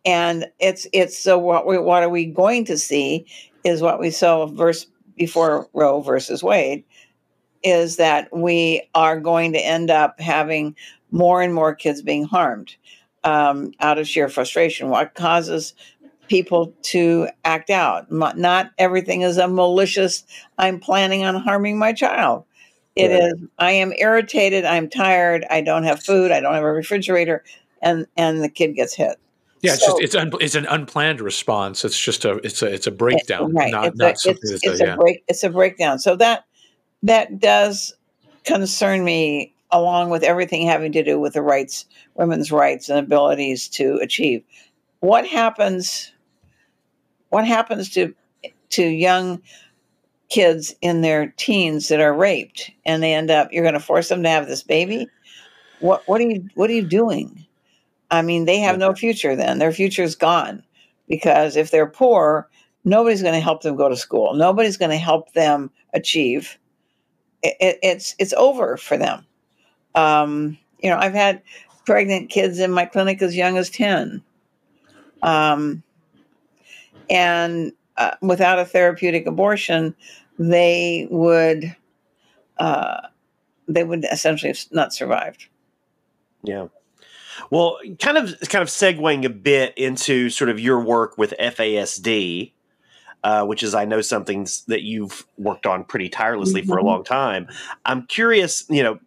[0.06, 3.26] and it's it's so what we what are we going to see
[3.64, 4.86] is what we saw verse
[5.16, 6.84] before Roe versus Wade
[7.64, 10.76] is that we are going to end up having
[11.12, 12.76] more and more kids being harmed
[13.24, 14.90] um, out of sheer frustration.
[14.90, 15.74] What causes
[16.28, 18.12] people to act out?
[18.12, 20.24] Not everything is a malicious.
[20.60, 22.46] I'm planning on harming my child.
[22.96, 23.34] It Right.
[23.34, 23.34] is.
[23.60, 24.64] I am irritated.
[24.66, 25.46] I'm tired.
[25.50, 26.32] I don't have food.
[26.32, 27.44] I don't have a refrigerator,
[27.82, 29.18] and and the kid gets hit.
[29.62, 31.84] Yeah, it's So- just it's un, it's an unplanned response.
[31.84, 33.72] It's just a it's a it's a breakdown, right.
[33.72, 34.96] not it's not a, something it's, that's it's a, a yeah.
[34.96, 35.24] break.
[35.28, 36.00] It's a breakdown.
[36.00, 36.46] So that
[37.04, 37.94] that does
[38.46, 43.68] concern me, along with everything having to do with the rights, women's rights, and abilities
[43.70, 44.44] to achieve.
[45.02, 46.14] What happens?
[47.30, 48.14] What happens to
[48.70, 49.42] to young
[50.30, 53.52] kids in their teens that are raped and they end up?
[53.52, 55.08] You're going to force them to have this baby.
[55.80, 57.46] What what are you what are you doing?
[58.12, 59.60] I mean, they have no future then.
[59.60, 60.64] Their future's gone
[61.08, 62.50] because if they're poor,
[62.84, 64.34] nobody's going to help them go to school.
[64.36, 66.58] Nobody's going to help them achieve.
[67.44, 69.26] It, it, it's it's over for them.
[69.96, 71.42] Um, you know, I've had
[71.86, 74.24] pregnant kids in my clinic as young as ten,
[75.22, 75.84] um,
[77.10, 79.96] and uh, without a therapeutic abortion,
[80.38, 81.76] they would
[82.58, 83.02] uh,
[83.68, 85.48] they would essentially have not survived.
[86.44, 86.68] Yeah.
[87.50, 92.52] Well, kind of kind of segueing a bit into sort of your work with FASD,
[93.24, 96.70] uh, which is I know something that you've worked on pretty tirelessly mm-hmm.
[96.70, 96.88] for a mm-hmm.
[96.88, 97.48] long time.
[97.86, 99.00] I'm curious, you know,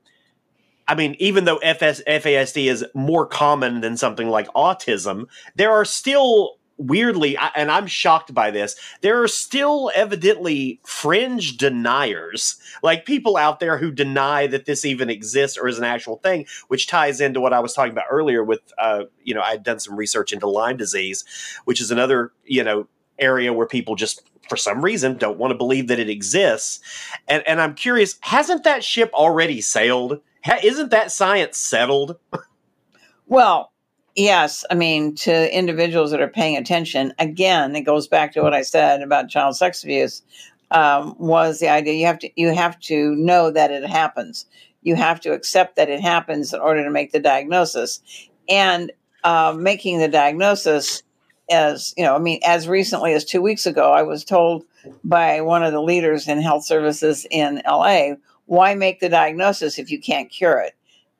[0.86, 5.84] I mean, even though FS, FASD is more common than something like autism, there are
[5.84, 13.36] still weirdly, and I'm shocked by this, there are still evidently fringe deniers, like people
[13.36, 17.20] out there who deny that this even exists or is an actual thing, which ties
[17.20, 19.96] into what I was talking about earlier with, uh, you know, I had done some
[19.96, 21.24] research into Lyme disease,
[21.64, 22.86] which is another, you know,
[23.18, 26.80] area where people just for some reason don't want to believe that it exists.
[27.26, 30.20] And and I'm curious, hasn't that ship already sailed?
[30.44, 32.16] Ha- isn't that science settled?
[33.26, 33.72] well,
[34.18, 37.14] Yes, I mean to individuals that are paying attention.
[37.20, 40.22] Again, it goes back to what I said about child sex abuse.
[40.72, 44.46] Um, was the idea you have to you have to know that it happens.
[44.82, 48.02] You have to accept that it happens in order to make the diagnosis,
[48.50, 48.92] and
[49.24, 51.04] uh, making the diagnosis
[51.50, 52.16] as you know.
[52.16, 54.64] I mean, as recently as two weeks ago, I was told
[55.04, 58.16] by one of the leaders in health services in LA,
[58.46, 60.74] "Why make the diagnosis if you can't cure it?"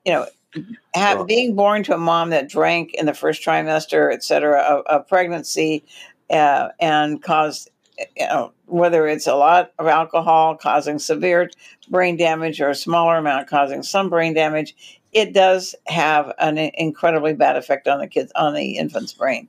[0.05, 0.27] You know,
[0.93, 4.85] have, being born to a mom that drank in the first trimester, et cetera, of,
[4.85, 5.83] of pregnancy
[6.29, 7.69] uh, and caused,
[8.15, 11.49] you know, whether it's a lot of alcohol causing severe
[11.89, 14.75] brain damage or a smaller amount causing some brain damage,
[15.11, 19.47] it does have an incredibly bad effect on the kids, on the infant's brain.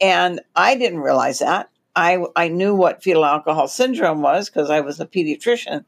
[0.00, 1.70] And I didn't realize that.
[1.94, 5.84] I, I knew what fetal alcohol syndrome was because I was a pediatrician,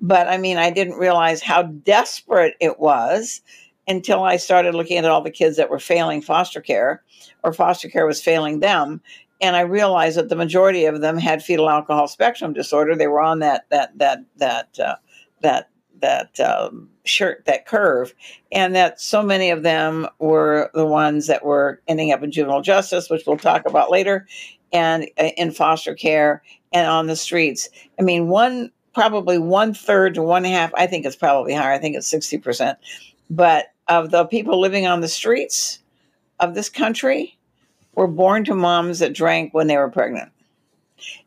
[0.00, 3.40] but I mean, I didn't realize how desperate it was
[3.88, 7.02] until I started looking at all the kids that were failing foster care
[7.42, 9.00] or foster care was failing them.
[9.40, 12.94] And I realized that the majority of them had fetal alcohol spectrum disorder.
[12.94, 14.96] They were on that that that that uh,
[15.40, 15.70] that
[16.00, 18.14] that um, shirt that curve,
[18.52, 22.62] and that so many of them were the ones that were ending up in juvenile
[22.62, 24.26] justice, which we'll talk about later,
[24.72, 26.42] and uh, in foster care
[26.72, 27.68] and on the streets.
[27.98, 30.72] I mean, one probably one third to one half.
[30.74, 31.72] I think it's probably higher.
[31.72, 32.76] I think it's sixty percent,
[33.30, 35.80] but of the people living on the streets
[36.40, 37.36] of this country
[37.94, 40.30] were born to moms that drank when they were pregnant.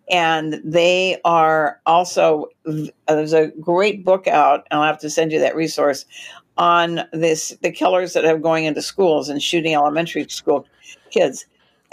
[0.10, 5.32] And they are also, uh, there's a great book out, and I'll have to send
[5.32, 6.06] you that resource
[6.58, 10.66] on this the killers that have going into schools and shooting elementary school
[11.10, 11.46] kids.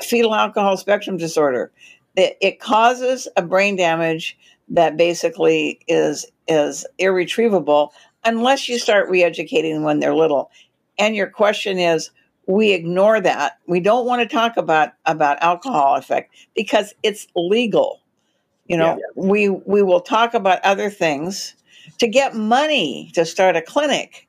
[0.03, 1.71] Fetal alcohol spectrum disorder.
[2.17, 4.37] It, it causes a brain damage
[4.69, 7.93] that basically is is irretrievable
[8.25, 10.51] unless you start re-educating when they're little.
[10.99, 12.11] And your question is,
[12.47, 13.59] we ignore that.
[13.67, 18.01] We don't want to talk about about alcohol effect because it's legal.
[18.67, 19.23] You know, yeah.
[19.23, 21.55] we we will talk about other things
[21.99, 24.27] to get money to start a clinic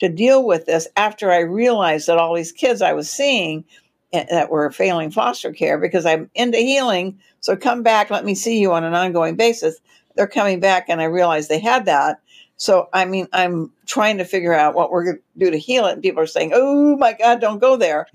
[0.00, 3.64] to deal with this after I realized that all these kids I was seeing
[4.12, 7.20] that were failing foster care because I'm into healing.
[7.40, 9.78] So come back, let me see you on an ongoing basis.
[10.16, 12.20] They're coming back, and I realized they had that.
[12.60, 15.86] So, I mean, I'm trying to figure out what we're going to do to heal
[15.86, 15.94] it.
[15.94, 18.06] And people are saying, oh my God, don't go there.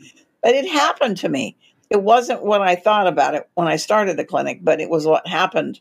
[0.43, 1.57] But it happened to me.
[1.89, 5.07] It wasn't what I thought about it when I started the clinic, but it was
[5.07, 5.79] what happened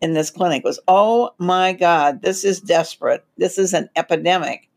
[0.00, 3.24] in this clinic was, oh my God, this is desperate.
[3.36, 4.68] This is an epidemic.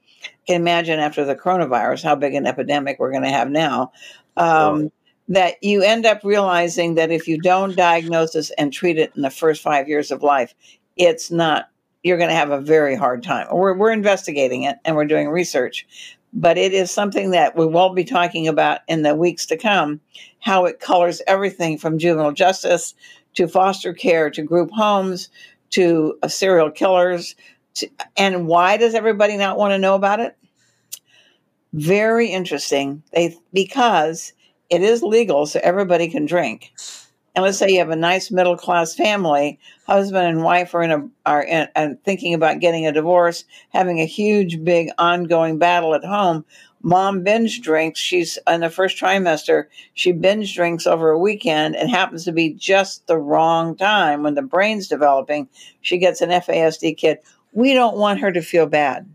[0.47, 3.91] can imagine after the coronavirus how big an epidemic we're going to have now.
[4.35, 4.91] Um, oh.
[5.30, 9.22] That you end up realizing that if you don't diagnose this and treat it in
[9.22, 10.55] the first five years of life,
[10.95, 11.69] it's not
[12.03, 13.48] you're going to have a very hard time.
[13.52, 15.88] We're, we're investigating it and we're doing research,
[16.34, 19.99] but it is something that we will be talking about in the weeks to come
[20.40, 22.94] how it colors everything from juvenile justice
[23.34, 25.30] to foster care to group homes
[25.72, 27.36] to uh, serial killers.
[27.76, 30.36] To, and why does everybody not want to know about it?
[31.74, 33.03] Very interesting.
[33.14, 34.34] They because
[34.69, 36.72] it is legal, so everybody can drink
[37.38, 40.91] and let's say you have a nice middle class family, husband and wife are in
[40.91, 45.93] a are in, and thinking about getting a divorce, having a huge big ongoing battle
[45.93, 46.43] at home.
[46.81, 47.99] Mom binge drinks.
[47.99, 49.65] She's in the first trimester.
[49.93, 51.76] She binge drinks over a weekend.
[51.76, 55.47] and happens to be just the wrong time when the brain's developing.
[55.81, 57.19] She gets an FASD kid.
[57.53, 59.07] We don't want her to feel bad.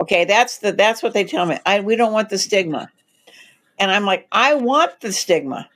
[0.00, 1.60] Okay, that's the that's what they tell me.
[1.64, 2.90] I we don't want the stigma.
[3.78, 5.68] And I'm like, I want the stigma.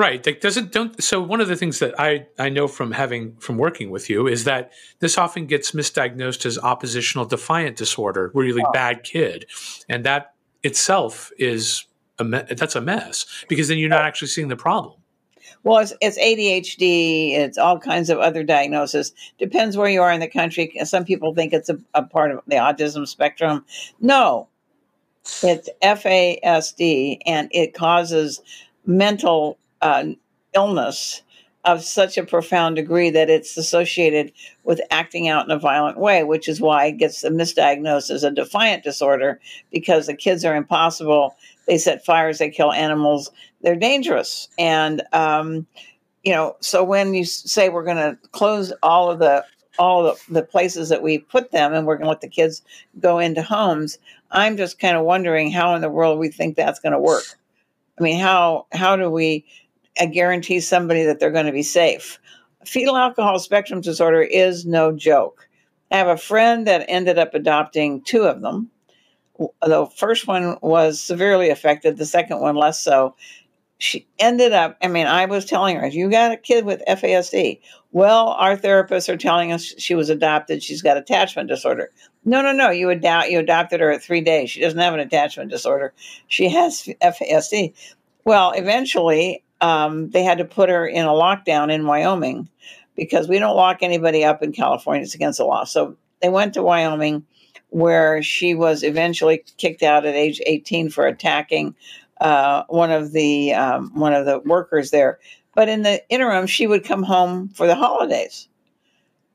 [0.00, 0.22] Right.
[0.22, 3.58] That doesn't don't so one of the things that I, I know from having from
[3.58, 8.72] working with you is that this often gets misdiagnosed as oppositional defiant disorder, really oh.
[8.72, 9.44] bad kid.
[9.90, 10.32] And that
[10.62, 11.84] itself is
[12.18, 14.94] a me- that's a mess because then you're not actually seeing the problem.
[15.64, 17.32] Well, it's, it's ADHD.
[17.32, 19.12] It's all kinds of other diagnoses.
[19.38, 20.72] Depends where you are in the country.
[20.84, 23.66] Some people think it's a, a part of the autism spectrum.
[24.00, 24.48] No,
[25.42, 28.40] it's FASD, and it causes
[28.86, 30.04] mental uh,
[30.54, 31.22] illness
[31.64, 34.32] of such a profound degree that it's associated
[34.64, 38.30] with acting out in a violent way, which is why it gets misdiagnosed as a
[38.30, 39.38] defiant disorder
[39.70, 41.36] because the kids are impossible.
[41.66, 43.30] They set fires, they kill animals,
[43.60, 44.48] they're dangerous.
[44.58, 45.66] And, um,
[46.24, 49.44] you know, so when you say we're going to close all of the
[49.78, 52.60] all the, places that we put them and we're going to let the kids
[52.98, 53.98] go into homes,
[54.30, 57.24] I'm just kind of wondering how in the world we think that's going to work.
[57.98, 59.44] I mean, how how do we
[60.06, 62.18] guarantee somebody that they're going to be safe?
[62.64, 65.48] Fetal alcohol spectrum disorder is no joke.
[65.90, 68.70] I have a friend that ended up adopting two of them.
[69.62, 73.16] The first one was severely affected, the second one less so.
[73.78, 77.60] She ended up, I mean, I was telling her, You got a kid with FASD.
[77.92, 80.62] Well, our therapists are telling us she was adopted.
[80.62, 81.90] She's got attachment disorder.
[82.24, 82.70] No, no, no.
[82.70, 84.50] You, adopt, you adopted her at three days.
[84.50, 85.94] She doesn't have an attachment disorder.
[86.28, 87.72] She has FASD.
[88.24, 92.48] Well, eventually, um, they had to put her in a lockdown in Wyoming
[92.96, 95.02] because we don't lock anybody up in California.
[95.02, 95.64] It's against the law.
[95.64, 97.24] So they went to Wyoming,
[97.70, 101.74] where she was eventually kicked out at age 18 for attacking
[102.20, 105.18] uh, one of the um, one of the workers there.
[105.54, 108.48] But in the interim, she would come home for the holidays,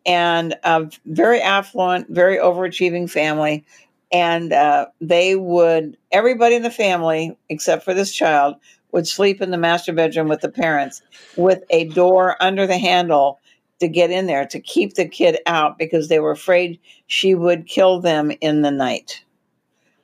[0.06, 3.66] and a very affluent, very overachieving family.
[4.12, 8.56] And uh, they would everybody in the family, except for this child,
[8.96, 11.02] would sleep in the master bedroom with the parents
[11.36, 13.42] with a door under the handle
[13.82, 17.68] to get in there to keep the kid out because they were afraid she would
[17.68, 19.22] kill them in the night.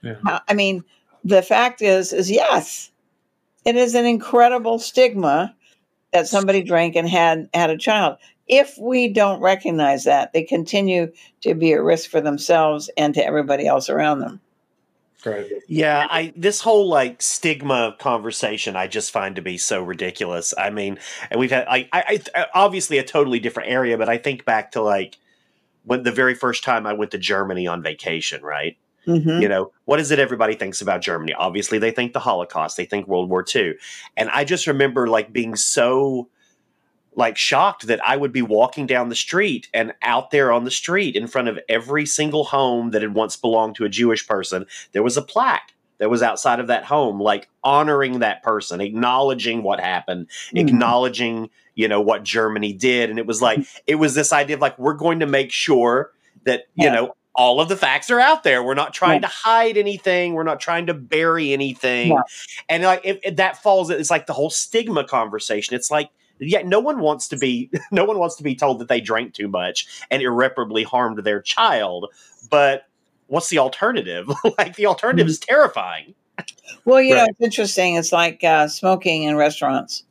[0.02, 0.40] Yeah.
[0.46, 0.84] I mean,
[1.24, 2.92] the fact is, is yes,
[3.64, 5.56] it is an incredible stigma
[6.12, 8.18] that somebody drank and had had a child.
[8.46, 11.14] If we don't recognize that, they continue
[11.44, 14.42] to be a risk for themselves and to everybody else around them.
[15.26, 15.48] Right.
[15.68, 20.54] Yeah, I this whole like stigma conversation I just find to be so ridiculous.
[20.58, 21.00] I mean,
[21.30, 24.72] and we've had I, I, I obviously a totally different area, but I think back
[24.72, 25.18] to like
[25.84, 28.78] when the very first time I went to Germany on vacation, right?
[29.08, 29.42] Mm-hmm.
[29.42, 31.34] You know, what is it everybody thinks about Germany?
[31.34, 33.74] Obviously, they think the Holocaust, they think World War II.
[34.16, 36.30] And I just remember like being so
[37.16, 40.72] like shocked that I would be walking down the street and out there on the
[40.72, 44.66] street in front of every single home that had once belonged to a Jewish person,
[44.94, 49.62] there was a plaque that was outside of that home, like honoring that person, acknowledging
[49.62, 50.58] what happened, mm-hmm.
[50.58, 53.10] acknowledging, you know, what Germany did.
[53.10, 56.12] And it was like, it was this idea of like, we're going to make sure
[56.46, 56.94] that, you yeah.
[56.94, 58.64] know, all of the facts are out there.
[58.64, 59.28] We're not trying yeah.
[59.28, 60.34] to hide anything.
[60.34, 62.10] We're not trying to bury anything.
[62.10, 62.22] Yeah.
[62.68, 65.76] And like if, if that falls, it's like the whole stigma conversation.
[65.76, 66.10] It's like
[66.42, 69.34] yet no one wants to be no one wants to be told that they drank
[69.34, 72.08] too much and irreparably harmed their child
[72.50, 72.88] but
[73.32, 74.30] what's the alternative?
[74.58, 76.14] Like the alternative is terrifying.
[76.86, 77.22] Well you right.
[77.22, 77.96] know it's interesting.
[77.96, 80.04] It's like uh, smoking in restaurants.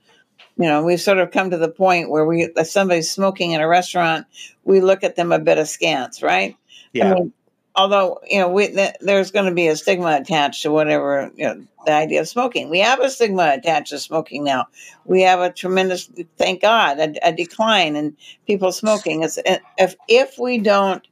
[0.57, 3.61] You know we've sort of come to the point where we if somebody's smoking in
[3.61, 4.27] a restaurant
[4.65, 6.57] we look at them a bit askance right?
[6.93, 7.12] Yeah.
[7.12, 7.32] I mean,
[7.74, 11.44] although you know we, th- there's going to be a stigma attached to whatever you
[11.44, 12.68] know, the idea of smoking.
[12.70, 14.66] We have a stigma attached to smoking now.
[15.05, 18.16] We have a tremendous, thank God, a, a decline in
[18.47, 19.22] people smoking.
[19.22, 19.38] It's,
[19.78, 21.06] if if we don't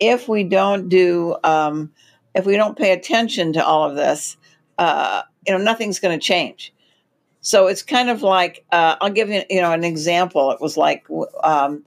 [0.00, 1.92] if we don't do um,
[2.34, 4.36] if we don't pay attention to all of this,
[4.78, 6.72] uh, you know, nothing's going to change.
[7.40, 10.50] So it's kind of like uh, I'll give you you know an example.
[10.52, 11.06] It was like
[11.42, 11.84] um,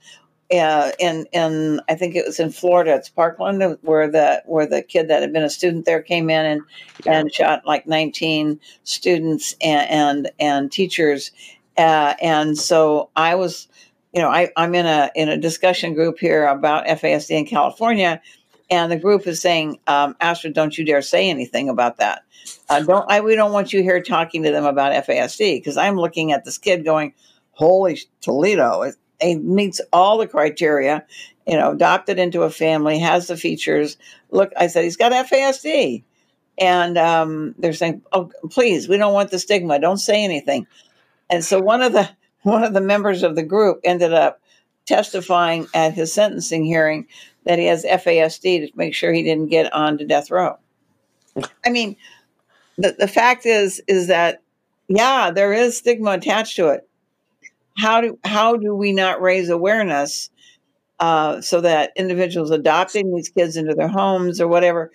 [0.52, 2.96] uh, in in I think it was in Florida.
[2.96, 6.46] It's Parkland, where the where the kid that had been a student there came in
[6.46, 6.62] and
[7.06, 7.20] yeah.
[7.20, 11.32] and shot like 19 students and and, and teachers.
[11.78, 13.68] Uh, and so I was,
[14.14, 18.22] you know, I, I'm in a in a discussion group here about FASD in California,
[18.70, 22.24] and the group is saying, um, Astrid, don't you dare say anything about that.
[22.70, 23.22] Uh, don't I?
[23.22, 26.60] We don't want you here talking to them about FASD because I'm looking at this
[26.60, 27.14] kid going,
[27.52, 28.92] "Holy Toledo!
[29.26, 31.06] He meets all the criteria,
[31.48, 33.98] you know, adopted into a family, has the features.
[34.32, 36.04] Look, I said, he's got FASD.
[36.58, 39.80] And um, they're saying, oh, please, we don't want the stigma.
[39.80, 40.68] Don't say anything.
[41.30, 42.10] And so one of the
[42.44, 44.40] one of the members of the group ended up
[44.86, 47.08] testifying at his sentencing hearing
[47.46, 50.58] that he has FASD to make sure he didn't get on to death row.
[51.66, 51.96] I mean,
[52.78, 54.42] the, the fact is is that
[54.88, 56.88] yeah, there is stigma attached to it.
[57.78, 60.30] How do how do we not raise awareness
[61.00, 64.92] uh, so that individuals adopting these kids into their homes or whatever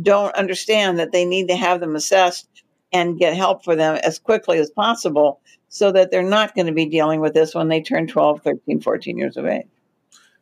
[0.00, 2.48] don't understand that they need to have them assessed
[2.92, 6.72] and get help for them as quickly as possible so that they're not going to
[6.72, 9.66] be dealing with this when they turn 12, 13, 14 years of age.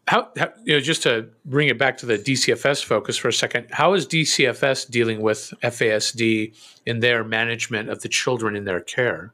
[0.08, 3.32] How, how, you know just to bring it back to the DCFS focus for a
[3.32, 8.80] second, how is DCFS dealing with FASD in their management of the children in their
[8.80, 9.32] care?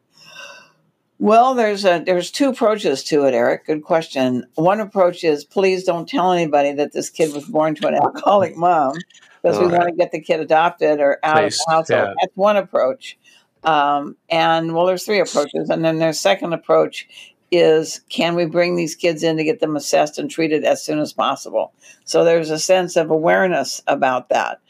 [1.19, 3.67] Well, there's a there's two approaches to it, Erik.
[3.67, 4.45] Good question.
[4.55, 8.57] One approach is please don't tell anybody that this kid was born to an alcoholic
[8.57, 8.97] mom
[9.43, 12.09] because we want to get the kid adopted or out Placed, of the household.
[12.09, 12.15] Yeah.
[12.21, 13.17] That's one approach.
[13.65, 17.09] Um, and well, there's three approaches, and then there's second approach
[17.53, 20.99] is can we bring these kids in to get them assessed and treated as soon
[20.99, 21.73] as possible?
[22.05, 24.61] So there's a sense of awareness about that.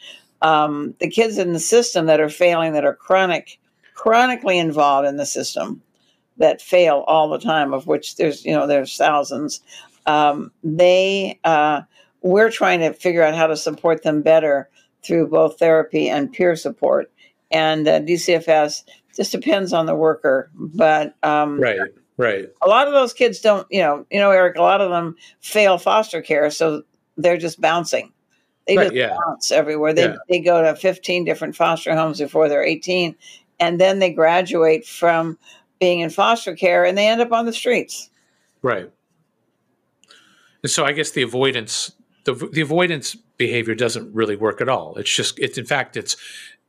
[0.42, 3.58] Um, the kids in the system that are failing, that are chronic,
[3.94, 5.82] chronically involved in the system,
[6.38, 9.60] that fail all the time, of which there's you know there's thousands.
[10.06, 11.82] Um, they uh,
[12.22, 14.68] we're trying to figure out how to support them better
[15.04, 17.10] through both therapy and peer support.
[17.50, 18.82] And uh, DCFS
[19.14, 21.78] just depends on the worker, but um, right,
[22.16, 22.48] right.
[22.62, 24.56] A lot of those kids don't, you know, you know, Erik.
[24.56, 26.82] A lot of them fail foster care, so
[27.16, 28.12] they're just bouncing.
[28.66, 29.16] They right, just yeah.
[29.24, 29.92] bounce everywhere.
[29.92, 30.16] They yeah.
[30.28, 33.14] they go to fifteen different foster homes before they're eighteen,
[33.60, 35.38] and then they graduate from
[35.78, 38.10] being in foster care and they end up on the streets.
[38.62, 38.90] Right.
[40.62, 41.92] And so I guess the avoidance
[42.24, 44.96] the, the avoidance behavior doesn't really work at all.
[44.96, 46.16] It's just it's in fact it's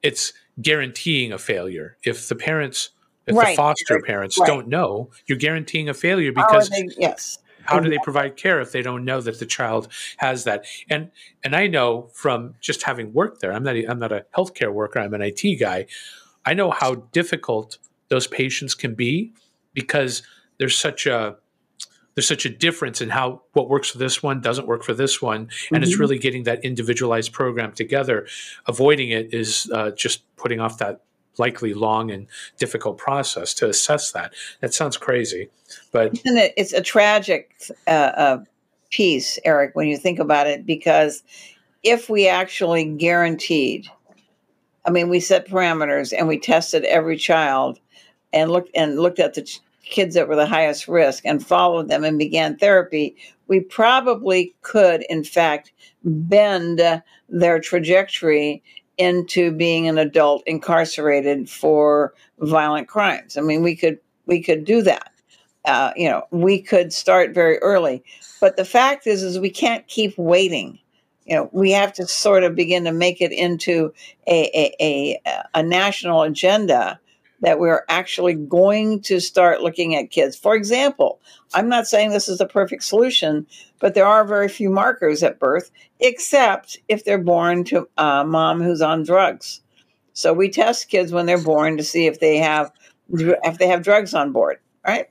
[0.03, 1.97] it's guaranteeing a failure.
[2.03, 2.91] If the parents
[3.25, 3.49] if right.
[3.49, 4.47] the foster parents right.
[4.47, 7.39] don't know, you're guaranteeing a failure because they, yes.
[7.63, 10.65] How do they provide care if they don't know that the child has that?
[10.89, 11.11] And
[11.43, 14.99] and I know from just having worked there, I'm not I'm not a healthcare worker,
[14.99, 15.87] I'm an IT guy.
[16.45, 17.77] I know how difficult
[18.09, 19.33] those patients can be
[19.73, 20.23] because
[20.57, 21.35] there's such a
[22.15, 25.21] there's such a difference in how what works for this one doesn't work for this
[25.21, 25.41] one.
[25.41, 25.83] And mm-hmm.
[25.83, 28.25] it's really getting that individualized program together.
[28.67, 31.01] Avoiding it is uh, just putting off that
[31.37, 32.25] likely long and
[32.57, 34.33] difficult process to assess that.
[34.61, 35.49] That sounds crazy
[35.91, 37.53] but Isn't it, it's a tragic
[37.87, 38.43] uh, uh,
[38.91, 41.23] piece erik when you think about it because
[41.83, 43.89] if we actually guaranteed
[44.85, 47.79] i mean we set parameters and we tested every child
[48.33, 51.87] and looked and looked at the ch- kids that were the highest risk and followed
[51.87, 53.15] them and began therapy,
[53.47, 55.71] we probably could, in fact,
[56.03, 56.81] bend
[57.29, 58.61] their trajectory
[58.97, 63.37] into being an adult incarcerated for violent crimes.
[63.37, 65.11] I mean, we could we could do that.
[65.65, 68.03] Uh, you know, we could start very early.
[68.39, 70.79] But the fact is, is we can't keep waiting.
[71.25, 73.93] You know, we have to sort of begin to make it into
[74.27, 74.49] a
[74.79, 76.99] a, a, a national agenda
[77.41, 80.35] that we're actually going to start looking at kids.
[80.35, 81.19] For example,
[81.53, 83.45] I'm not saying this is the perfect solution,
[83.79, 88.61] but there are very few markers at birth, except if they're born to a mom
[88.61, 89.61] who's on drugs.
[90.13, 92.71] So we test kids when they're born to see if they have
[93.09, 94.57] if they have drugs on board.
[94.85, 95.07] Right?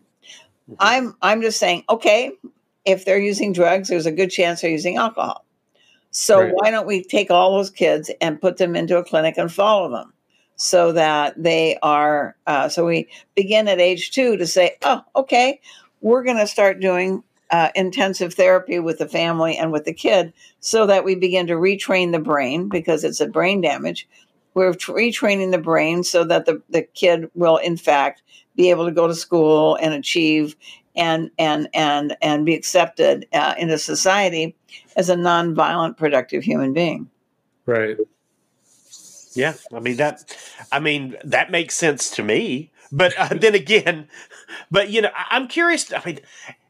[0.69, 0.75] Mm-hmm.
[0.81, 2.33] I'm I'm just saying, okay,
[2.85, 5.45] if they're using drugs, there's a good chance they're using alcohol.
[6.11, 6.53] So right.
[6.55, 9.91] why don't we take all those kids and put them into a clinic and follow
[9.91, 10.13] them?
[10.57, 15.61] So that they are uh, so we begin at age two to say oh okay
[16.01, 20.33] we're going to start doing uh, intensive therapy with the family and with the kid
[20.61, 24.09] so that we begin to retrain the brain because it's a brain damage.
[24.55, 28.23] We're retraining the brain so that the, the kid will in fact
[28.57, 30.57] be able to go to school and achieve
[30.97, 34.57] and and and and be accepted uh, into society
[34.97, 37.11] as a nonviolent productive human being.
[37.67, 37.99] Right
[39.37, 40.37] yeah, I mean that.
[40.73, 42.73] I mean that makes sense to me.
[42.93, 44.09] But uh, then again,
[44.71, 45.93] but you know, I, I'm curious.
[45.93, 46.21] I mean,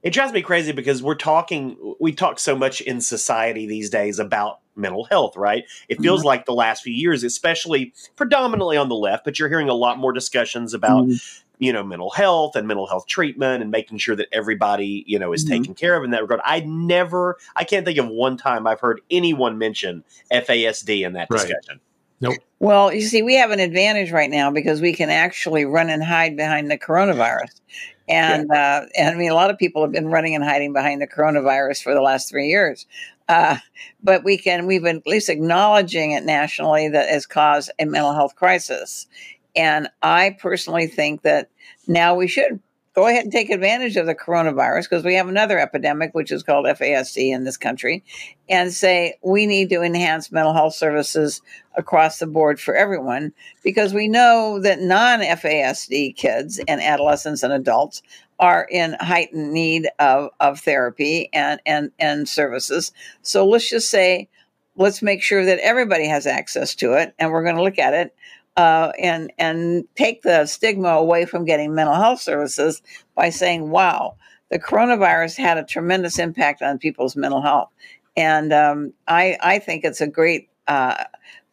[0.02, 1.94] it drives me crazy because we're talking.
[2.01, 5.64] We talk so much in society these days about mental health, right?
[5.88, 6.26] It feels mm-hmm.
[6.26, 9.98] like the last few years, especially predominantly on the left, but you're hearing a lot
[9.98, 11.06] more discussions about.
[11.06, 11.43] Mm-hmm.
[11.59, 15.32] You know, mental health and mental health treatment, and making sure that everybody you know
[15.32, 15.55] is mm-hmm.
[15.55, 16.43] taken care of in that regard.
[16.44, 21.28] I never, I can't think of one time I've heard anyone mention FASD in that
[21.30, 21.40] right.
[21.40, 21.80] discussion.
[22.20, 22.36] Nope.
[22.59, 26.02] Well, you see, we have an advantage right now because we can actually run and
[26.02, 27.60] hide behind the coronavirus.
[28.09, 28.82] And, yeah.
[28.84, 31.06] uh, and I mean, a lot of people have been running and hiding behind the
[31.06, 32.86] coronavirus for the last three years.
[33.28, 33.56] Uh,
[34.02, 38.14] but we can, we've been at least acknowledging it nationally that has caused a mental
[38.14, 39.06] health crisis.
[39.55, 41.51] And I personally think that
[41.88, 42.60] now we should
[42.97, 46.43] go ahead and take advantage of the coronavirus because we have another epidemic, which is
[46.43, 48.02] called FASD in this country,
[48.48, 51.43] and say we need to enhance mental health services
[51.77, 57.52] across the board for everyone because we know that non FASD kids and adolescents and
[57.52, 58.02] adults
[58.39, 62.93] are in heightened need of, of therapy and, and, and services.
[63.20, 64.27] So let's just say,
[64.74, 67.93] let's make sure that everybody has access to it, and we're going to look at
[67.93, 68.14] it
[68.57, 72.83] uh, and and take the stigma away from getting mental health services
[73.15, 74.16] by saying, "Wow,
[74.51, 77.70] the coronavirus had a tremendous impact on people's mental health,"
[78.16, 80.49] and um, I I think it's a great.
[80.66, 81.05] Uh,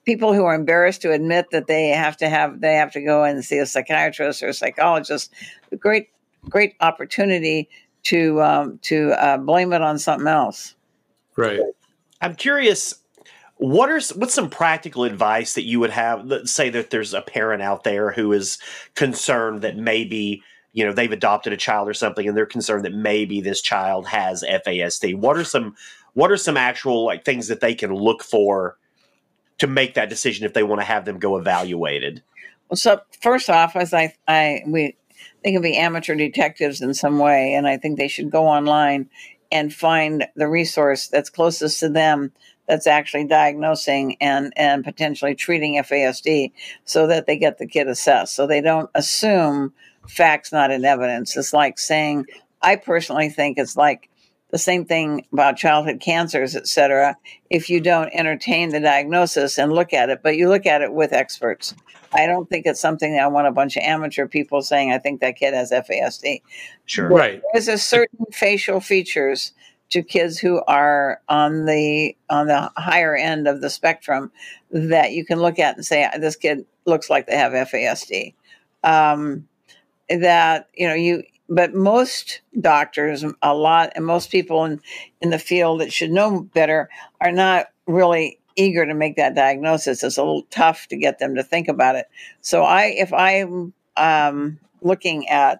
[0.05, 3.23] people who are embarrassed to admit that they have to have they have to go
[3.23, 5.31] and see a psychiatrist or a psychologist,
[5.71, 6.09] a great
[6.49, 7.69] great opportunity
[8.03, 10.75] to um, to uh, blame it on something else.
[11.35, 11.59] Right.
[12.21, 13.02] I'm curious
[13.63, 16.25] what are what's some practical advice that you would have?
[16.25, 18.57] Let's say that there's a parent out there who is
[18.93, 22.91] concerned that maybe you know they've adopted a child or something and they're concerned that
[22.93, 25.75] maybe this child has FASD what are some
[26.13, 28.77] what are some actual like things that they can look for
[29.59, 32.21] to make that decision if they want to have them go evaluated?
[32.67, 34.97] Well so first off as i i we
[35.41, 39.09] they can be amateur detectives in some way and i think they should go online
[39.53, 42.33] and find the resource that's closest to them
[42.67, 46.51] that's actually diagnosing and and potentially treating FASD
[46.85, 48.35] so that they get the kid assessed.
[48.35, 49.73] So they don't assume
[50.07, 51.35] facts not in evidence.
[51.35, 52.25] It's like saying
[52.61, 54.09] I personally think it's like
[54.51, 57.17] the same thing about childhood cancers et cetera.
[57.49, 60.93] If you don't entertain the diagnosis and look at it but you look at it
[60.93, 61.73] with experts.
[62.15, 64.99] I don't think it's something that I want a bunch of amateur people saying I
[64.99, 66.41] think that kid has FASD
[66.85, 67.09] sure.
[67.09, 67.41] Right.
[67.51, 69.51] There's a certain facial features
[69.93, 74.31] to kids who are on the on the higher end of the spectrum
[74.71, 78.33] that you can look at and say this kid looks like they have FASD.
[78.83, 79.47] Um,
[80.09, 84.81] that you know you but most doctors a lot and most people in
[85.21, 86.89] in the field that should know better
[87.21, 91.35] are not really eager to make that diagnosis it's a little tough to get them
[91.35, 92.05] to think about it
[92.41, 95.59] so i if i'm um, looking at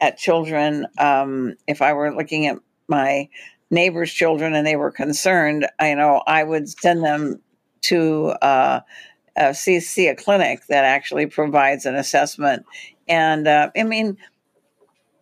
[0.00, 3.28] at children um, if i were looking at my
[3.70, 7.40] neighbors' children and they were concerned, I know I would send them
[7.82, 8.80] to uh,
[9.36, 12.64] uh, see, see a clinic that actually provides an assessment.
[13.08, 14.16] And uh, I mean,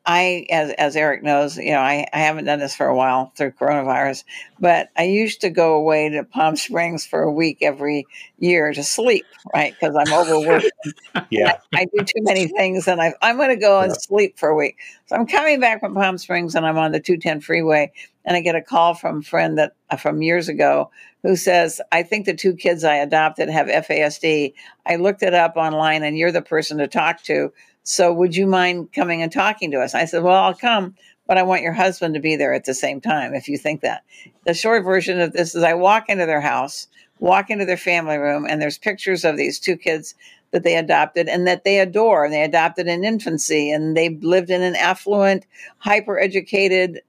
[0.09, 3.33] I, as, as Erik knows, you know, I, I haven't done this for a while
[3.35, 4.23] through coronavirus,
[4.61, 8.07] but I used to go away to Palm Springs for a week every
[8.39, 9.75] year to sleep, right?
[9.75, 10.71] Because I'm overworked.
[11.31, 11.59] yeah.
[11.75, 13.99] I, I, do too many things and I, I'm going to go and yeah.
[13.99, 14.77] sleep for a week.
[15.07, 17.91] So I'm coming back from Palm Springs and I'm on the 210 freeway
[18.25, 20.91] and I get a call from a friend that uh, from years ago
[21.23, 24.55] who says, I think the two kids I adopted have FASD.
[24.87, 27.53] I looked it up online and you're the person to talk to.
[27.89, 29.95] So would you mind coming and talking to us?
[29.95, 30.97] I said, Well, I'll come,
[31.29, 33.81] but I want your husband to be there at the same time if you think
[33.83, 34.03] that.
[34.45, 36.89] The short version of this is I walk into their house,
[37.21, 40.17] walk into their family room, and there's pictures of these two kids
[40.51, 42.25] that they adopted and that they adore.
[42.25, 45.47] And they adopted in infancy and they lived in an affluent,
[45.79, 47.03] hyper educated,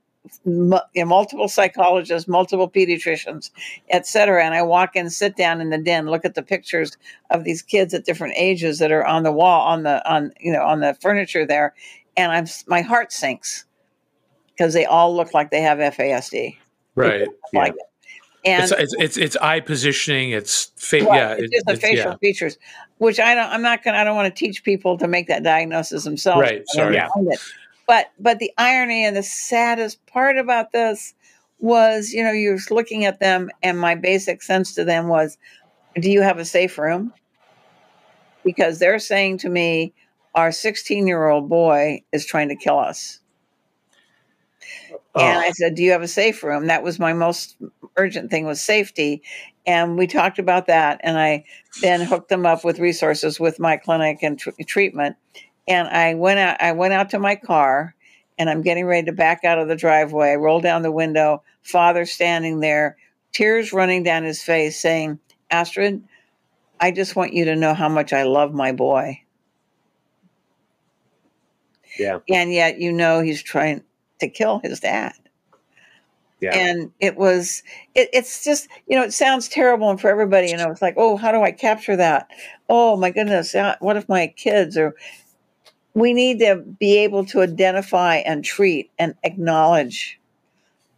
[0.46, 3.52] multiple psychologists, multiple pediatricians,
[3.90, 4.44] etc.
[4.44, 6.98] And I walk in, sit down in the den, look at the pictures
[7.30, 10.52] of these kids at different ages that are on the wall, on the on you
[10.52, 11.74] know on the furniture there,
[12.16, 13.66] and I'm my heart sinks
[14.50, 16.58] because they all look like they have FASD.
[16.96, 17.28] Right.
[17.54, 17.84] Like yeah.
[18.48, 20.32] And it's, it's, it's it's eye positioning.
[20.32, 21.36] It's fa- yeah.
[21.38, 22.18] It's just the facial yeah.
[22.18, 22.58] features,
[22.98, 23.50] which I don't.
[23.50, 23.98] I'm not gonna.
[23.98, 26.42] I don't want to teach people to make that diagnosis themselves.
[26.42, 26.64] Right.
[26.68, 26.96] Sorry.
[26.96, 27.10] Yeah.
[27.88, 31.16] But but the irony and the saddest part about this
[31.60, 35.38] was, you know, you're looking at them, and my basic sense to them was,
[35.96, 37.14] "Do you have a safe room?"
[38.44, 39.94] Because they're saying to me,
[40.36, 43.20] "Our 16 year old boy is trying to kill us."
[45.16, 45.22] Oh.
[45.22, 47.56] And I said, "Do you have a safe room?" That was my most
[47.96, 49.24] urgent thing was safety,
[49.66, 51.00] and we talked about that.
[51.04, 51.46] And I
[51.82, 55.16] then hooked them up with resources with my clinic and tr- treatment
[55.68, 56.62] and I went out.
[56.62, 57.96] I went out to my car,
[58.38, 60.32] and I'm getting ready to back out of the driveway.
[60.32, 61.44] I roll down the window.
[61.64, 62.98] Father standing there,
[63.34, 65.20] tears running down his face, saying,
[65.52, 66.02] "Astrid,
[66.80, 69.22] I just want you to know how much I love my boy."
[71.98, 72.20] Yeah.
[72.30, 73.84] And yet, you know, he's trying
[74.20, 75.14] to kill his dad.
[76.40, 76.56] Yeah.
[76.56, 77.64] And it was,
[77.96, 79.90] it, it's just, you know, it sounds terrible.
[79.90, 82.30] And for everybody, you know, it's like, oh, how do I capture that?
[82.70, 83.56] Oh, my goodness.
[83.80, 84.94] What if my kids are,
[85.98, 90.20] we need to be able to identify and treat and acknowledge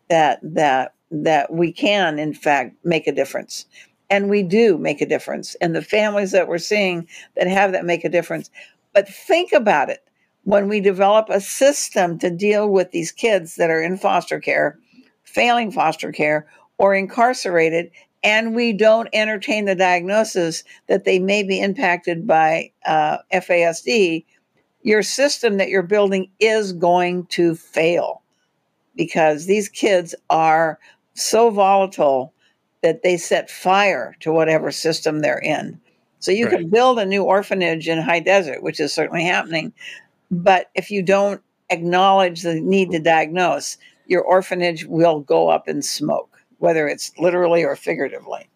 [0.10, 3.66] that that that we can in fact make a difference.
[4.10, 5.56] And we do make a difference.
[5.62, 7.08] And the families that we're seeing
[7.38, 8.52] that have that make a difference.
[8.94, 10.04] But think about it.
[10.44, 14.78] When we develop a system to deal with these kids that are in foster care,
[15.24, 16.46] failing foster care,
[16.78, 17.90] or incarcerated,
[18.22, 24.26] and we don't entertain the diagnosis that they may be impacted by uh, FASD,
[24.82, 28.22] your system that you're building is going to fail
[28.96, 30.80] because these kids are
[31.14, 32.34] so volatile
[32.82, 35.80] that they set fire to whatever system they're in.
[36.20, 36.60] So you right.
[36.60, 39.74] can build a new orphanage in high desert, which is certainly happening.
[40.32, 45.82] But if you don't acknowledge the need to diagnose, your orphanage will go up in
[45.82, 48.50] smoke, whether it's literally or figuratively.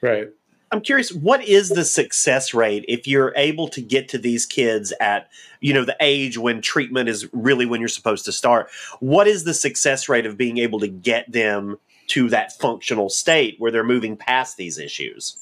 [0.00, 0.28] Right.
[0.72, 4.92] I'm curious, what is the success rate if you're able to get to these kids
[5.00, 5.28] at,
[5.60, 8.68] you know, the age when treatment is really when you're supposed to start?
[8.98, 11.78] What is the success rate of being able to get them
[12.08, 15.36] to that functional state where they're moving past these issues?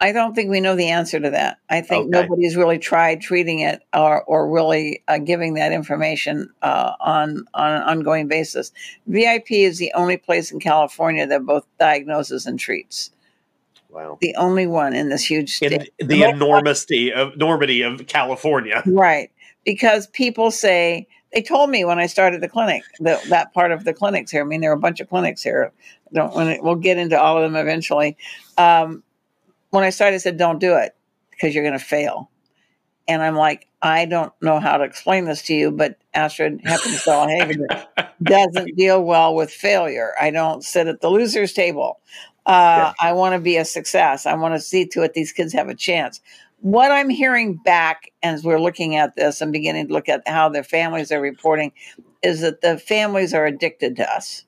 [0.00, 1.58] I don't think we know the answer to that.
[1.68, 2.10] I think okay.
[2.10, 7.72] nobody's really tried treating it or, or really uh, giving that information uh, on on
[7.72, 8.70] an ongoing basis.
[9.08, 13.10] VIP is the only place in California that both diagnoses and treats.
[13.88, 14.18] Wow.
[14.20, 15.90] The only one in this huge state.
[15.98, 18.82] In the enormity of enormity of California.
[18.86, 19.30] Right.
[19.64, 23.84] Because people say they told me when I started the clinic, that that part of
[23.84, 24.42] the clinics here.
[24.42, 25.72] I mean, there are a bunch of clinics here.
[26.12, 28.16] Don't it, we'll get into all of them eventually.
[28.56, 29.02] Um,
[29.70, 30.94] when I started, I said, "Don't do it
[31.30, 32.30] because you're going to fail."
[33.06, 37.28] And I'm like, I don't know how to explain this to you, but Astrid Heppenstall
[38.22, 40.12] doesn't deal well with failure.
[40.20, 42.00] I don't sit at the losers table.
[42.48, 43.08] Uh, yeah.
[43.08, 44.24] I want to be a success.
[44.24, 46.20] I want to see to it these kids have a chance.
[46.60, 50.48] What I'm hearing back as we're looking at this and beginning to look at how
[50.48, 51.72] their families are reporting
[52.22, 54.46] is that the families are addicted to us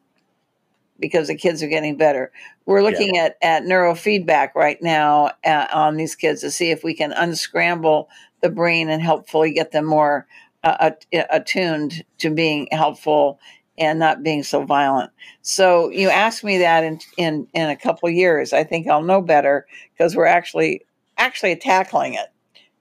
[0.98, 2.32] because the kids are getting better.
[2.64, 3.24] We're looking yeah.
[3.26, 8.08] at, at neurofeedback right now uh, on these kids to see if we can unscramble
[8.40, 10.26] the brain and helpfully get them more
[10.64, 10.90] uh,
[11.30, 13.38] attuned to being helpful
[13.80, 15.10] and not being so violent.
[15.42, 19.22] So you ask me that in in in a couple years, I think I'll know
[19.22, 20.82] better because we're actually
[21.16, 22.28] actually tackling it,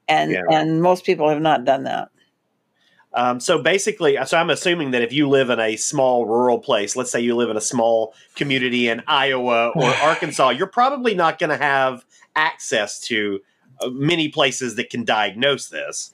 [0.07, 0.41] and yeah.
[0.51, 2.09] and most people have not done that.
[3.13, 6.95] Um, so basically, so I'm assuming that if you live in a small rural place,
[6.95, 11.39] let's say you live in a small community in Iowa or Arkansas, you're probably not
[11.39, 12.05] going to have
[12.35, 13.39] access to
[13.81, 16.13] uh, many places that can diagnose this.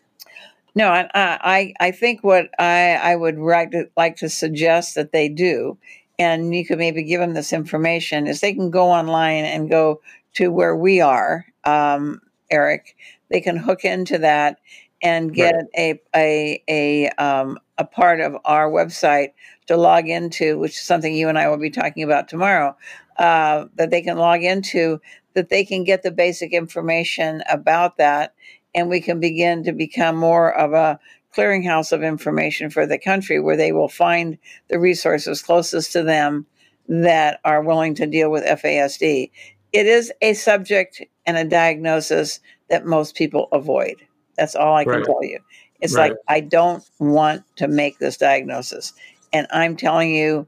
[0.75, 5.13] No, I, I, I think what I, I would like to, like to suggest that
[5.13, 5.77] they do,
[6.19, 10.01] and you could maybe give them this information, is they can go online and go
[10.33, 12.21] to where we are, um,
[12.51, 12.95] Erik.
[13.29, 14.59] They can hook into that
[15.01, 15.65] and get right.
[15.77, 19.29] a a a um, a part of our website
[19.67, 22.75] to log into, which is something you and I will be talking about tomorrow.
[23.17, 24.99] Uh, that they can log into,
[25.35, 28.33] that they can get the basic information about that
[28.75, 30.99] and we can begin to become more of a
[31.35, 34.37] clearinghouse of information for the country where they will find
[34.67, 36.45] the resources closest to them
[36.87, 39.31] that are willing to deal with FASD.
[39.73, 42.39] It is a subject and a diagnosis
[42.69, 43.95] that most people avoid.
[44.37, 45.05] That's all I can right.
[45.05, 45.39] tell you.
[45.81, 46.11] It's right.
[46.11, 48.93] like, I don't want to make this diagnosis.
[49.33, 50.47] And I'm telling you,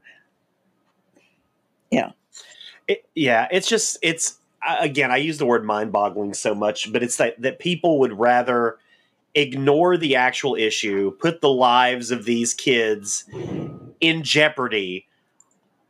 [1.90, 2.12] yeah.
[2.86, 7.02] It, yeah, it's just, it's, again, I use the word mind boggling so much, but
[7.02, 8.78] it's that, that people would rather
[9.34, 13.24] ignore the actual issue, put the lives of these kids
[14.00, 15.06] in jeopardy,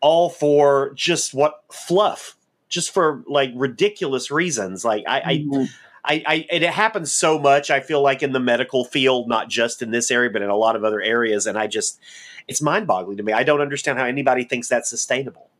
[0.01, 2.36] all for just what fluff,
[2.69, 4.85] just for like ridiculous reasons.
[4.85, 5.65] Like, I, mm-hmm.
[6.05, 7.70] I, I, it happens so much.
[7.70, 10.57] I feel like in the medical field, not just in this area, but in a
[10.57, 11.47] lot of other areas.
[11.47, 12.01] And I just,
[12.47, 13.32] it's mind boggling to me.
[13.32, 15.51] I don't understand how anybody thinks that's sustainable.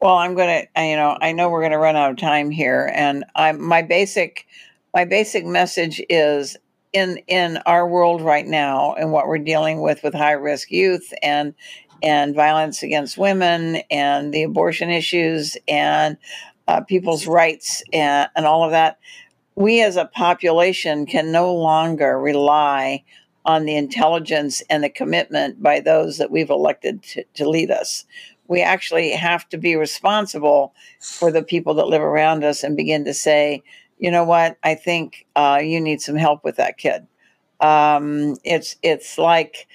[0.00, 2.50] Well, I'm going to, you know, I know we're going to run out of time
[2.50, 4.46] here, and I'm my basic,
[4.94, 6.56] my basic message is
[6.94, 11.12] in in our world right now, and what we're dealing with with high risk youth
[11.22, 11.54] and
[12.02, 16.16] and violence against women and the abortion issues and
[16.66, 18.98] uh, people's rights and, and all of that.
[19.54, 23.04] We as a population can no longer rely
[23.44, 28.06] on the intelligence and the commitment by those that we've elected to, to lead us
[28.50, 33.04] we actually have to be responsible for the people that live around us and begin
[33.04, 33.62] to say,
[33.96, 37.06] you know what, I think uh, you need some help with that kid.
[37.60, 39.68] Um, it's it's like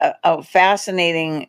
[0.00, 1.48] a, a fascinating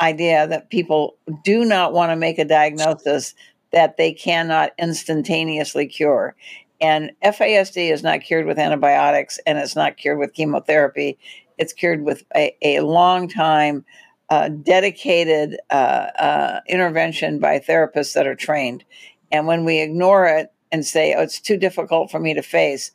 [0.00, 3.34] idea that people do not want to make a diagnosis
[3.70, 6.34] that they cannot instantaneously cure.
[6.80, 11.18] And FASD is not cured with antibiotics and it's not cured with chemotherapy.
[11.56, 13.84] It's cured with a, a long time
[14.30, 18.84] uh, dedicated uh, uh, intervention by therapists that are trained.
[19.32, 22.92] And when we ignore it and say, oh, it's too difficult for me to face,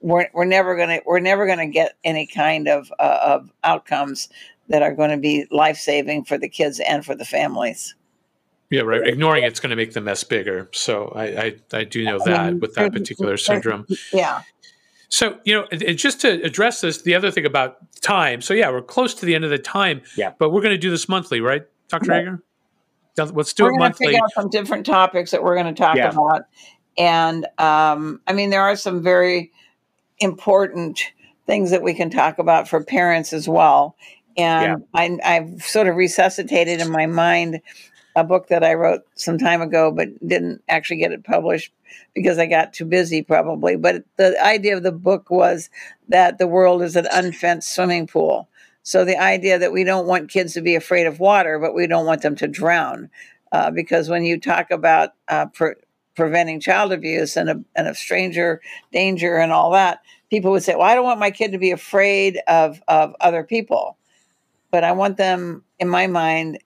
[0.00, 4.28] we're, we're never gonna we're never gonna get any kind of uh, of outcomes
[4.68, 7.94] that are going to be life saving for the kids and for the families.
[8.70, 9.06] Yeah, right.
[9.06, 10.68] Ignoring it's going to make the mess bigger.
[10.72, 13.86] So I, I, I do know that with that particular syndrome.
[14.12, 14.42] Yeah.
[15.12, 18.40] So you know, and just to address this, the other thing about time.
[18.40, 20.00] So yeah, we're close to the end of the time.
[20.16, 20.32] Yeah.
[20.38, 22.18] But we're going to do this monthly, right, Doctor Yeah.
[22.18, 22.42] Heger?
[23.34, 24.06] Let's do we're it going to monthly.
[24.06, 26.08] figure out some different topics that we're going to talk Yeah.
[26.12, 26.44] about,
[26.96, 29.52] and um, I mean there are some very
[30.18, 31.12] important
[31.46, 33.96] things that we can talk about for parents as well.
[34.38, 37.60] And I, I've sort of resuscitated in my mind
[38.14, 41.72] a book that I wrote some time ago, but didn't actually get it published
[42.14, 43.76] because I got too busy, probably.
[43.76, 45.70] But the idea of the book was
[46.08, 48.48] that the world is an unfenced swimming pool.
[48.82, 51.86] So the idea that we don't want kids to be afraid of water, but we
[51.86, 53.10] don't want them to drown,
[53.52, 55.74] uh, because when you talk about uh, pre-
[56.14, 58.60] preventing child abuse and a, and of stranger
[58.92, 61.70] danger and all that, people would say, "Well, I don't want my kid to be
[61.70, 63.96] afraid of of other people,"
[64.72, 66.58] but I want them, in my mind,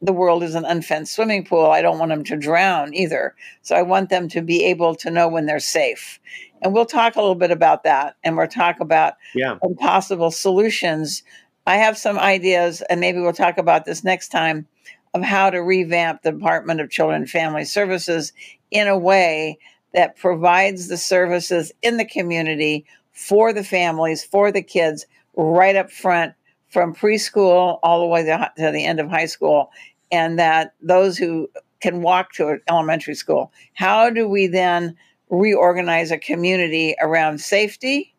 [0.00, 1.66] the world is an unfenced swimming pool.
[1.66, 3.34] I don't want them to drown either.
[3.62, 6.20] So I want them to be able to know when they're safe.
[6.62, 9.56] And we'll talk a little bit about that, and we'll talk about Yeah.
[9.78, 11.22] possible solutions.
[11.66, 14.66] I have some ideas, and maybe we'll talk about this next time
[15.14, 18.32] of how to revamp the Department of Children and Family Services
[18.70, 19.58] in a way
[19.94, 25.90] that provides the services in the community for the families, for the kids, right up
[25.90, 26.34] front
[26.68, 29.70] from preschool all the way to, to the end of high school,
[30.10, 31.48] and that those who
[31.80, 34.96] can walk to elementary school, how do we then
[35.30, 38.14] reorganize a community around safety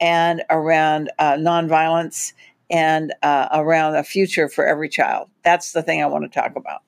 [0.00, 2.32] and around uh, nonviolence
[2.70, 5.28] and uh, around a future for every child?
[5.42, 6.82] That's the thing I want to talk about.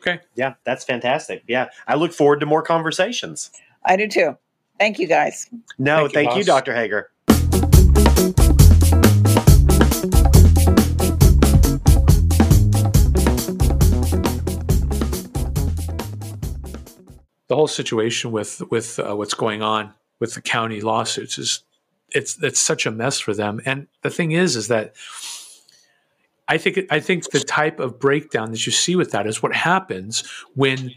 [0.00, 0.20] Okay.
[0.34, 1.44] Yeah, that's fantastic.
[1.46, 1.68] Yeah.
[1.86, 3.50] I look forward to more conversations.
[3.84, 4.36] I do too.
[4.78, 5.48] Thank you guys.
[5.78, 6.46] No, Thank you, thank you, boss.
[6.46, 6.74] Dr.
[6.74, 7.10] Heger.
[17.50, 21.64] The whole situation with with uh, what's going on with the county lawsuits is
[22.10, 23.60] it's it's such a mess for them.
[23.66, 24.94] And the thing is, is that
[26.46, 29.52] I think I think the type of breakdown that you see with that is what
[29.52, 30.22] happens
[30.54, 30.92] when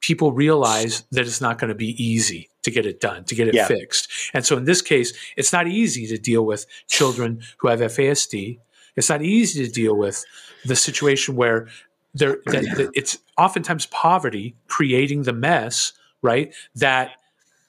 [0.00, 3.46] people realize that it's not going to be easy to get it done, to get
[3.46, 3.66] it Yeah.
[3.66, 4.10] fixed.
[4.32, 8.60] And so in this case, it's not easy to deal with children who have FASD.
[8.96, 10.24] It's not easy to deal with
[10.64, 11.68] the situation where
[12.14, 15.92] there that, that it's oftentimes poverty creating the mess,
[16.22, 16.54] right?
[16.74, 17.12] That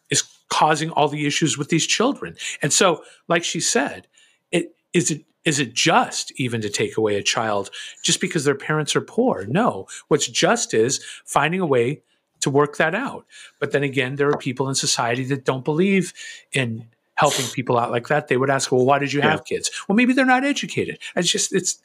[0.09, 2.35] is causing all the issues with these children.
[2.61, 4.07] And so, like she said,
[4.51, 7.69] it is it is it just even to take away a child
[8.03, 9.45] just because their parents are poor?
[9.45, 9.87] No.
[10.09, 12.01] What's just is finding a way
[12.41, 13.25] to work that out.
[13.59, 16.13] But then again, there are people in society that don't believe
[16.53, 18.29] in helping people out like that.
[18.29, 19.31] They would ask, "Well, why did you Yeah.
[19.31, 20.99] have kids?" Well, maybe they're not educated.
[21.17, 21.79] It's just it's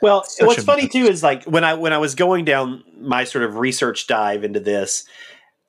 [0.00, 0.92] Well, what's funny mess.
[0.92, 4.42] too is like when I when I was going down my sort of research dive
[4.42, 5.04] into this,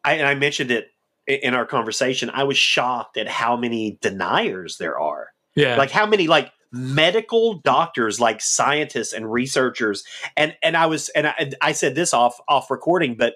[0.03, 0.87] I, and I mentioned it
[1.27, 2.29] in our conversation.
[2.29, 5.29] I was shocked at how many deniers there are.
[5.55, 5.77] yeah.
[5.77, 10.03] Like how many like medical doctors, like scientists and researchers,
[10.35, 13.35] and and I was and I, and I said this off off recording, but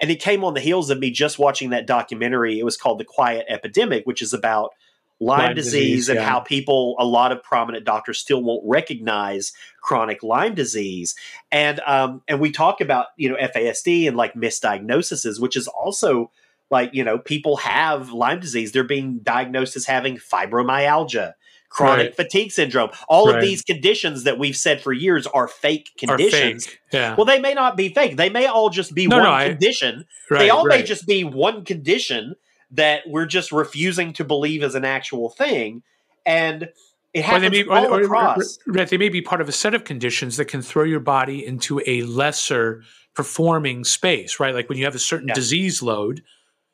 [0.00, 2.58] and it came on the heels of me just watching that documentary.
[2.58, 4.72] It was called The Quiet Epidemic, which is about
[5.20, 6.28] Lyme, Lyme disease, disease, and yeah.
[6.28, 11.14] how people, a lot of prominent doctors, still won't recognize chronic Lyme disease.
[11.52, 16.30] And um, and we talk about you know FASD and like misdiagnoses, which is also
[16.70, 18.72] like you know people have Lyme disease.
[18.72, 21.34] They're being diagnosed as having fibromyalgia.
[21.68, 22.16] Chronic Right.
[22.16, 22.90] fatigue syndrome.
[23.08, 23.36] All Right.
[23.36, 26.66] of these conditions that we've said for years are fake Are conditions.
[26.66, 26.78] fake.
[26.92, 27.14] Yeah.
[27.16, 28.18] Well, they may not be fake.
[28.18, 31.06] They may all just be No, one no, I- condition right, they all may just
[31.06, 32.34] be one condition
[32.72, 35.82] that we're just refusing to believe is an actual thing,
[36.26, 36.68] and
[37.14, 38.58] it Or happens they may, all or, or- across.
[38.66, 41.44] right, they may be part of a set of conditions that can throw your body
[41.44, 42.82] into a lesser
[43.14, 44.54] performing space, right?
[44.54, 45.34] Like when you have a certain Yeah.
[45.34, 46.22] disease load,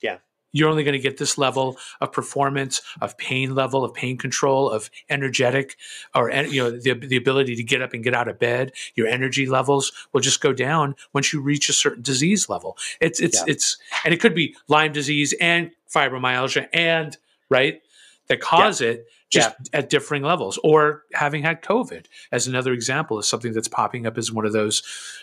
[0.01, 0.19] Yeah.
[0.53, 4.70] you're only going to get this level of performance, of pain level, of pain control,
[4.70, 5.77] of energetic,
[6.15, 8.70] or you know the the ability to get up and get out of bed.
[8.95, 12.79] Your energy levels will just go down once you reach a certain disease level.
[13.01, 13.53] It's it's Yeah.
[13.53, 17.16] it's and it could be Lyme disease and fibromyalgia and
[17.48, 17.82] right
[18.28, 23.28] that cause it just at differing levels or having had covid as another example is
[23.28, 24.82] something that's popping up as one of those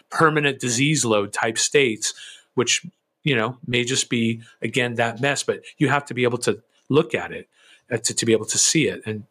[0.10, 2.14] permanent disease load type states
[2.54, 2.86] which
[3.24, 6.62] you know may just be again that mess but you have to be able to
[6.90, 7.48] look at it
[7.92, 9.24] uh, to, to be able to see it and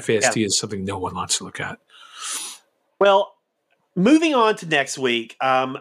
[0.00, 1.78] fasd is something no one wants to look at.
[2.98, 3.34] Well,
[3.94, 5.36] moving on to next week.
[5.40, 5.78] Um,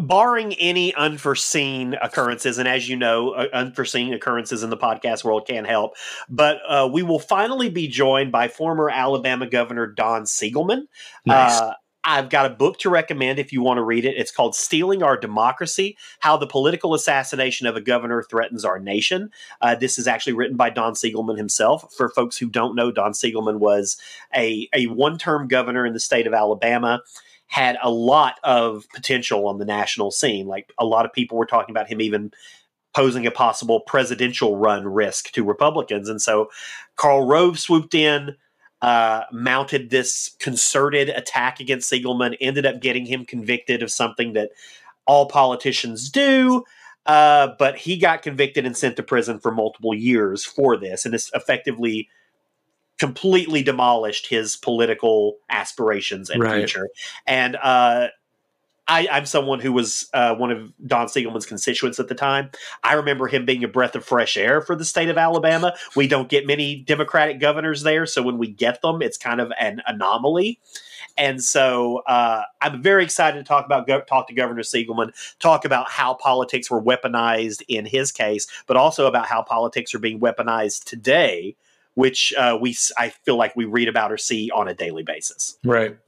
[0.00, 5.46] barring any unforeseen occurrences, and as you know, uh, unforeseen occurrences in the podcast world
[5.46, 5.94] can't help,
[6.28, 10.82] but uh, we will finally be joined by former Alabama Governor Don Siegelman.
[11.24, 11.60] Nice.
[11.60, 11.74] Uh,
[12.08, 14.16] I've got a book to recommend if you want to read it.
[14.16, 19.30] It's called Stealing Our Democracy How the Political Assassination of a Governor Threatens Our Nation.
[19.60, 21.92] Uh, this is actually written by Don Siegelman himself.
[21.96, 23.96] For folks who don't know, Don Siegelman was
[24.34, 27.02] a, a one term governor in the state of Alabama.
[27.46, 30.46] Had a lot of potential on the national scene.
[30.46, 32.32] Like a lot of people were talking about him even
[32.94, 36.08] posing a possible presidential run risk to Republicans.
[36.08, 36.50] And so
[36.96, 38.36] Karl Rove swooped in,
[38.82, 44.50] uh, mounted this concerted attack against Siegelman, ended up getting him convicted of something that
[45.06, 46.64] all politicians do.
[47.06, 51.14] Uh, but he got convicted and sent to prison for multiple years for this, and
[51.14, 52.08] this effectively
[52.98, 56.58] completely demolished his political aspirations and Right.
[56.58, 56.88] future.
[57.26, 58.08] And uh,
[58.88, 62.50] I, I'm someone who was uh, one of Don Siegelman's constituents at the time.
[62.84, 65.74] I remember him being a breath of fresh air for the state of Alabama.
[65.96, 69.52] We don't get many Democratic governors there, so when we get them, it's kind of
[69.58, 70.60] an anomaly.
[71.18, 75.64] And so uh, I'm very excited to talk about go- talk to Governor Siegelman, talk
[75.64, 80.20] about how politics were weaponized in his case, but also about how politics are being
[80.20, 81.56] weaponized today,
[81.96, 85.58] which uh, we I feel like we read about or see on a daily basis.
[85.64, 85.98] Right.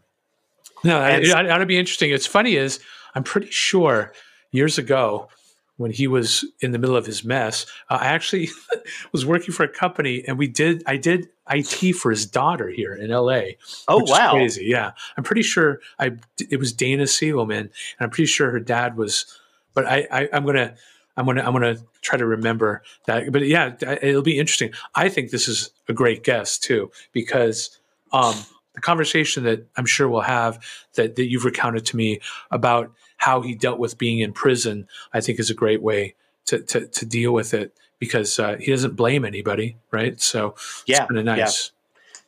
[0.84, 2.10] No, And it, s- it ought to be interesting.
[2.12, 2.78] It's funny is
[3.16, 4.12] I'm pretty sure
[4.52, 5.28] years ago
[5.76, 8.48] when he was in the middle of his mess, uh, I actually
[9.12, 12.94] was working for a company and we did I did IT for his daughter here
[12.94, 13.40] in LA.
[13.88, 14.32] Oh wow!
[14.32, 14.66] crazy!
[14.66, 16.12] Yeah, I'm pretty sure I
[16.50, 17.70] it was Dana Siegelman, and
[18.00, 19.24] I'm pretty sure her dad was.
[19.72, 20.74] But I, I I'm gonna
[21.18, 23.32] I'm gonna I'm gonna try to remember that.
[23.32, 24.70] But yeah, it'll be interesting.
[24.94, 27.76] I think this is a great guest too because
[28.12, 28.36] um,
[28.74, 30.62] the conversation that I'm sure we'll have
[30.94, 32.20] that that you've recounted to me
[32.52, 36.14] about how he dealt with being in prison, I think is a great way
[36.46, 40.20] to to, to deal with it because uh, he doesn't blame anybody, right?
[40.20, 40.54] So
[40.86, 41.72] Yeah, it's kind of nice.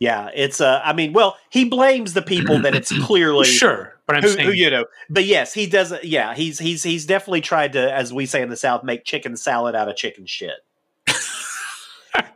[0.01, 4.17] Yeah, it's uh I mean, well, he blames the people that it's clearly Sure, but
[4.17, 4.85] I'm who, saying who you know.
[5.09, 8.49] But yes, he does yeah, he's he's he's definitely tried to as we say in
[8.49, 10.65] the south make chicken salad out of chicken shit.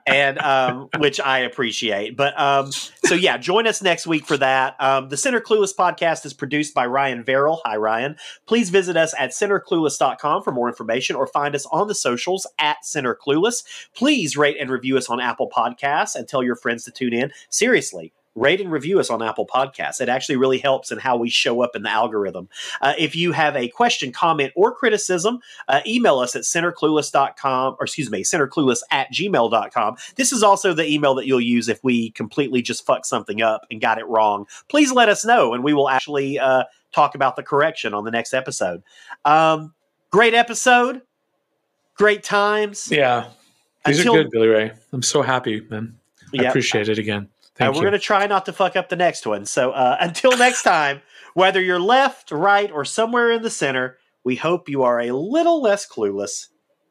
[0.06, 2.16] and um which I appreciate.
[2.16, 4.76] But um so yeah, join us next week for that.
[4.80, 7.60] Um the Center Clueless podcast is produced by Ryan Verrill.
[7.64, 8.16] Hi Ryan.
[8.46, 12.84] Please visit us at centerclueless.com for more information or find us on the socials at
[12.84, 13.64] Center Clueless.
[13.94, 17.32] Please rate and review us on Apple Podcasts and tell your friends to tune in.
[17.48, 20.00] Seriously, rate and review us on Apple Podcasts.
[20.00, 22.48] It actually really helps in how we show up in the algorithm.
[22.80, 27.84] Uh, if you have a question, comment, or criticism, uh, email us at centerclueless.com, or
[27.84, 29.96] excuse me, centerclueless at gmail.com.
[30.16, 33.66] This is also the email that you'll use if we completely just fuck something up
[33.70, 34.46] and got it wrong.
[34.68, 38.10] Please let us know, and we will actually uh, talk about the correction on the
[38.10, 38.82] next episode.
[39.24, 39.74] Um,
[40.10, 41.02] great episode.
[41.96, 42.90] Great times.
[42.90, 43.28] Yeah.
[43.86, 44.72] These Until- are good, Billy Ray.
[44.92, 45.96] I'm so happy, man.
[46.36, 47.28] I appreciate it again.
[47.58, 49.46] And we're going to try not to fuck up the next one.
[49.46, 51.02] So uh, until next time,
[51.34, 55.60] whether you're left, right, or somewhere in the center, we hope you are a little
[55.60, 56.48] less clueless,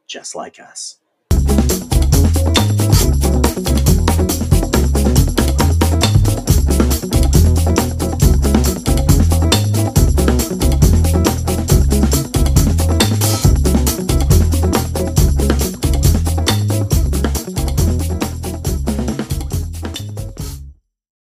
[0.08, 0.98] just like us.